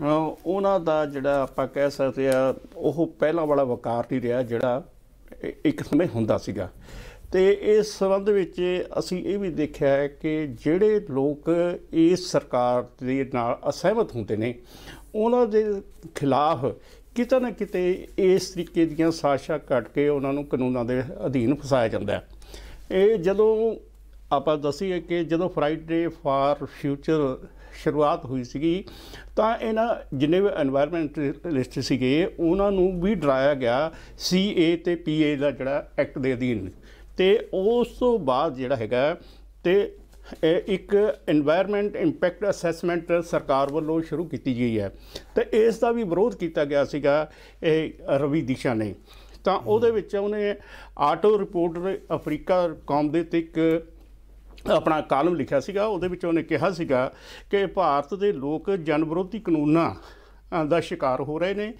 [0.01, 4.89] ਅਹ ਉਹਨਾਂ ਦਾ ਜਿਹੜਾ ਆਪਾਂ ਕਹਿ ਸਕਦੇ ਆ ਉਹ ਪਹਿਲਾਂ ਵਾਲਾ ਵਕਾਰ ਨਹੀਂ ਰਿਹਾ ਜਿਹੜਾ
[5.43, 6.71] ਇ- ਇੱਕ ਸਮੇਂ ਹੁੰਦਾ ਸੀਗਾ।
[7.31, 11.49] ਤੇ ਇਸ ਸੰਬੰਧ ਵਿੱਚ ਅਸੀਂ ਇਹ ਵੀ ਦੇਖਿਆ ਹੈ ਕਿ ਜਿਹੜੇ ਲੋਕ
[11.93, 14.55] ਇਸ ਸਰਕਾਰ ਦੇ ਨਾਲ ਅਸਹਿਮਤ ਹੁੰਦੇ ਨੇ
[15.17, 15.81] ਉਹਨਾਂ ਦੇ
[16.15, 16.65] ਖਿਲਾਫ
[17.15, 21.87] ਕਿਤੇ ਨਾ ਕਿਤੇ ਇਸ ਤਰੀਕੇ ਦੀਆਂ ਸਾਸ਼ਾ ਕੱਟ ਕੇ ਉਹਨਾਂ ਨੂੰ ਕਾਨੂੰਨਾਂ ਦੇ ਅਧੀਨ ਫਸਾਇਆ
[21.87, 22.27] ਜਾਂਦਾ ਹੈ।
[22.91, 23.75] ਇਹ ਜਦੋਂ
[24.31, 27.37] ਆਪਾਂ ਦੱਸੀਏ ਕਿ ਜਦੋਂ ਫਰਾਈਡੇ ਫਾਰ ਫਿਊਚਰ
[27.83, 28.83] ਸ਼ੁਰੂਆਤ ਹੋਈ ਸੀਗੀ,
[29.35, 35.51] ਤਾਂ ਇਹਨਾਂ ਜਿੰਨੇ ਵੀ এনवायरमेंटਲਿਸਟ ਸੀਗੇ, ਉਹਨਾਂ ਨੂੰ ਵੀ ਡਰਾਇਆ ਗਿਆ ਸੀਏ ਤੇ ਪੀਏ ਦਾ
[35.51, 36.69] ਜਿਹੜਾ ਐਕਟ ਦੇ ਅਧੀਨ।
[37.17, 39.17] ਤੇ ਉਸ ਤੋਂ ਬਾਅਦ ਜਿਹੜਾ ਹੈਗਾ,
[39.63, 39.95] ਤੇ
[40.67, 40.95] ਇੱਕ
[41.31, 44.95] এনवायरमेंट ਇੰਪੈਕਟ ਅਸੈਸਮੈਂਟ ਸਰਕਾਰ ਵੱਲੋਂ ਸ਼ੁਰੂ ਕੀਤੀ ਗਈ ਹੈ।
[45.35, 47.31] ਤੇ ਇਸ ਦਾ ਵੀ ਵਿਰੋਧ ਕੀਤਾ ਗਿਆ ਸੀਗਾ
[47.63, 48.95] ਇਹ ਰਵੀ ਦਿਸ਼ਾ ਨੇ।
[49.43, 50.55] ਤਾਂ ਉਹਦੇ ਵਿੱਚ ਉਹਨੇ
[50.97, 53.87] ਆਟੋ ਰਿਪੋਰਟਰ ਅਫਰੀਕਾ ਕੌਮ ਦੇ ਤੇ ਇੱਕ
[54.71, 57.13] ਆਪਣਾ ਕਾਲਮ ਲਿਖਿਆ ਸੀਗਾ। ਉਹਦੇ ਵਿੱਚ ਉਹਨੇ ਕਿਹਾ ਸੀਗਾ
[57.51, 59.95] ਕਿ ਭਾਰਤ ਦੇ ਲੋਕ ਜਨਵਿਰੋਧੀ ਕਾਨੂੰਨਾਂ
[60.69, 61.73] ਦਾ ਸ਼ਿਕਾਰ ਹੋ ਰਹੇ ਨੇ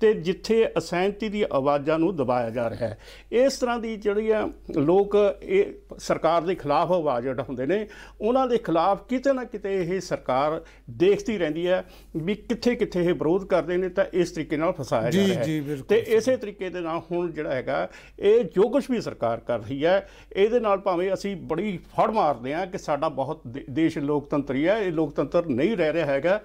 [0.00, 2.98] ਤੇ ਜਿੱਥੇ ਅਸਹਿਮਤੀ ਦੀ ਆਵਾਜ਼ਾਂ ਨੂੰ ਦਬਾਇਆ ਜਾ ਰਿਹਾ ਹੈ।
[3.32, 4.46] ਇਸ ਤਰ੍ਹਾਂ ਦੀ ਜਿਹੜੀ ਆ
[4.76, 7.86] ਲੋਕ ਇਹ ਸਰਕਾਰ ਦੇ ਖਿਲਾਫ ਆਵਾਜ਼ ਉਠਾਉਂਦੇ ਨੇ।
[8.20, 10.60] ਉਹਨਾਂ ਦੇ ਖਿਲਾਫ ਕਿਤੇ ਨਾ ਕਿਤੇ ਇਹ ਸਰਕਾਰ
[10.98, 11.82] ਦੇਖਦੀ ਰਹਿੰਦੀ ਹੈ
[12.16, 15.76] ਵੀ ਕਿੱਥੇ ਕਿੱਥੇ ਇਹ ਵਿਰੋਧ ਕਰਦੇ ਨੇ ਤਾਂ ਇਸ ਤਰੀਕੇ ਨਾਲ ਫਸਾਇਆ ਜਾ ਰਿਹਾ ਹੈ।
[15.88, 19.84] ਤੇ ਇਸੇ ਤਰੀਕੇ ਦੇ ਨਾਲ ਹੁਣ ਜਿਹੜਾ ਹੈਗਾ ਇਹ ਜੋ ਕੁਝ ਵੀ ਸਰਕਾਰ ਕਰ ਰਹੀ
[19.84, 24.78] ਹੈ ਇਹਦੇ ਨਾਲ ਭਾਵੇਂ ਅਸੀਂ ਬੜੀ ਫੜ ਮਾਰਦੇ ਹਾਂ ਕਿ ਸਾਡਾ ਬਹੁਤ ਦੇਸ਼ ਲੋਕਤੰਤਰੀ ਹੈ
[24.78, 26.40] ਇਹ ਲੋਕਤੰਤਰ ਨਹੀਂ ਰਹਿ ਰਿਹਾ ਹੈਗਾ।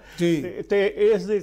[0.70, 1.40] ਤੇ ਇਸ ਦੇ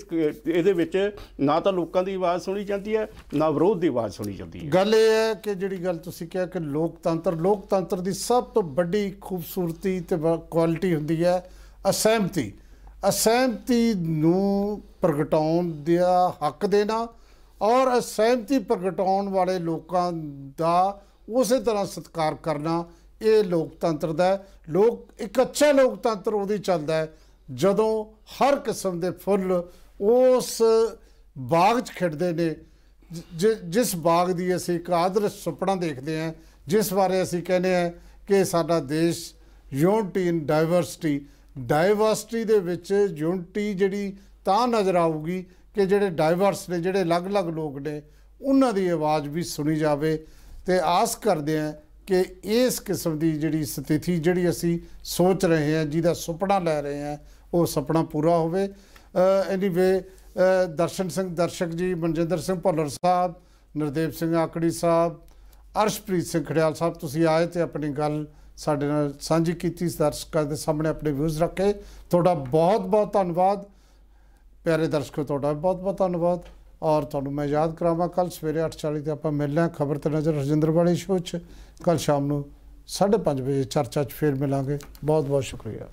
[0.48, 4.34] ਇਹਦੇ ਵਿੱਚ ਨਾ ਤਾਂ ਲੋਕਾਂ ਦੀ ਆਵਾਜ਼ ਸੁਣੀ ਜਾਂਦੀ ਹੈ, ਨਾ ਵਿਰੋਧ ਦੀ ਆਵਾਜ਼ ਸੁਣੀ
[4.34, 8.44] ਜਾਂਦੀ ਹੈ ਗੱਲ ਇਹ ਹੈ ਕਿ ਜਿਹੜੀ ਗੱਲ ਤੁਸੀਂ ਕਿਹਾ ਕਿ ਲੋਕਤੰਤਰ ਲੋਕਤੰਤਰ ਦੀ ਸਭ
[8.44, 10.16] ਤੋਂ ਵੱਡੀ ਖੂਬਸੂਰਤੀ ਤੇ
[10.52, 11.50] ਕੁਆਲਿਟੀ ਹੁੰਦੀ ਹੈ
[11.90, 12.54] ਅਸਹਿਮਤੀ
[13.10, 17.08] ਅਸਹਿਮਤੀ ਨੂੰ ਪ੍ਰਗਟਾਉਣ ਦਾ ਹੱਕ ਦੇਣਾ
[17.62, 20.12] ਔਰ ਅਸਹਿਮਤੀ ਪ੍ਰਗਟਾਉਣ ਵਾਲੇ ਲੋਕਾਂ
[20.58, 22.86] ਦਾ ਉਸੇ ਤਰ੍ਹਾਂ ਸਤਿਕਾਰ ਕਰਨਾ,
[23.22, 27.14] ਇਹ ਲੋਕਤੰਤਰ ਦਾ ਹੈ। ਲੋਕ, ਇੱਕ ਅੱਛਾ ਲੋਕਤੰਤਰ ਉਹਦੀ ਚੱਲਦਾ ਹੈ
[27.54, 29.64] ਜਦੋਂ ਹਰ ਕਿਸਮ ਦੇ ਫੁੱਲ
[30.02, 30.62] ਉਸ
[31.38, 32.56] ਬਾਗ 'ਚ ਖਿੜਦੇ ਨੇ,
[33.34, 36.34] ਜਿ- ਜਿਸ ਬਾਗ ਦੀ ਅਸੀਂ ਇੱਕ ਆਦਰਸ਼ ਸੁਪਨਾ ਦੇਖਦੇ ਹਾਂ,
[36.68, 37.92] ਜਿਸ ਬਾਰੇ ਅਸੀਂ ਕਹਿੰਦੇ ਹਾਂ
[38.28, 39.34] ਕਿ ਸਾਡਾ ਦੇਸ਼
[39.74, 41.26] ਯੂਨਿਟੀ ਇਨ ਡਾਈਵਰਸਿਟੀ
[41.60, 47.78] ਡਾਈਵਰਸਿਟੀ ਦੇ ਵਿੱਚ ਯੂਨਿਟੀ ਜਿਹੜੀ ਤਾਂ ਨਜ਼ਰ ਆਊਗੀ ਕਿ ਜਿਹੜੇ ਡਾਈਵਰਸ ਨੇ, ਜਿਹੜੇ ਅਲੱਗ-ਅਲੱਗ ਲੋਕ
[47.78, 48.02] ਨੇ,
[48.42, 50.26] ਉਹਨਾਂ ਦੀ ਆਵਾਜ਼ ਵੀ ਸੁਣੀ ਜਾਵੇ
[50.66, 51.74] ਤੇ ਆਸ ਕਰਦੇ ਹਾਂ
[52.08, 57.02] ਕਿ ਇਸ ਕਿਸਮ ਦੀ ਜਿਹੜੀ ਸਥਿਤੀ ਜਿਹੜੀ ਅਸੀਂ ਸੋਚ ਰਹੇ ਹਾਂ, ਜਿਹਦਾ ਸੁਪਨਾ ਲੈ ਰਹੇ
[57.02, 57.18] ਹਾਂ,
[57.54, 58.70] ਉਹ ਸੁਪਨਾ ਪੂਰਾ ਹੋਵੇ।
[59.50, 60.02] ਐਨੀਵੇ
[60.78, 63.34] ਦਰਸ਼ਨ ਸਿੰਘ, ਦਰਸ਼ਕ ਜੀ, ਮਨਜਿੰਦਰ ਸਿੰਘ ਭੁੱਲਰ ਸਾਹਿਬ,
[63.76, 65.20] ਨਰਦੇਵ ਸਿੰਘ ਆਕੜੀ ਸਾਹਿਬ,
[65.84, 68.26] ਅਰਸ਼ਪ੍ਰੀਤ ਸਿੰਘ ਖੜਿਆਲ ਸਾਹਿਬ, ਤੁਸੀਂ ਆਏ ਤੇ ਆਪਣੀ ਗੱਲ
[68.58, 71.72] ਸਾਡੇ ਨਾਲ ਸਾਂਝੀ ਕੀਤੀ, ਦਰਸ਼ਕਾਂ ਦੇ ਸਾਹਮਣੇ ਆਪਣੇ ਵਿਊਜ਼ ਰੱਖੇ।
[72.10, 73.66] ਤੁਹਾਡਾ ਬਹੁਤ ਬਹੁਤ ਧੰਨਵਾਦ।
[74.64, 76.44] ਪਿਆਰੇ ਦਰਸ਼ਕੋ, ਤੁਹਾਡਾ ਵੀ ਬਹੁਤ ਬਹੁਤ ਧੰਨਵਾਦ।
[76.84, 80.34] ਔਰ ਤੁਹਾਨੂੰ ਮੈਂ ਯਾਦ ਕਰਾਵਾਂ ਕੱਲ ਸਵੇਰੇ 8:40 ਤੇ ਆਪਾਂ ਮਿਲਣਾ ਹੈ ਖਬਰ ਤੇ ਨਜ਼ਰ
[80.34, 81.40] ਰਜਿੰਦਰ ਵਾਲੀ ਸ਼ੋਅ 'ਚ।
[81.84, 82.44] ਕੱਲ ਸ਼ਾਮ ਨੂੰ
[82.88, 85.88] 5:30 ਵਜੇ ਚਰਚਾ 'ਚ ਫੇਰ ਮਿਲਾਂਗੇ। ਬਹੁਤ ਬਹੁਤ ਸ਼ੁਕਰੀਆ।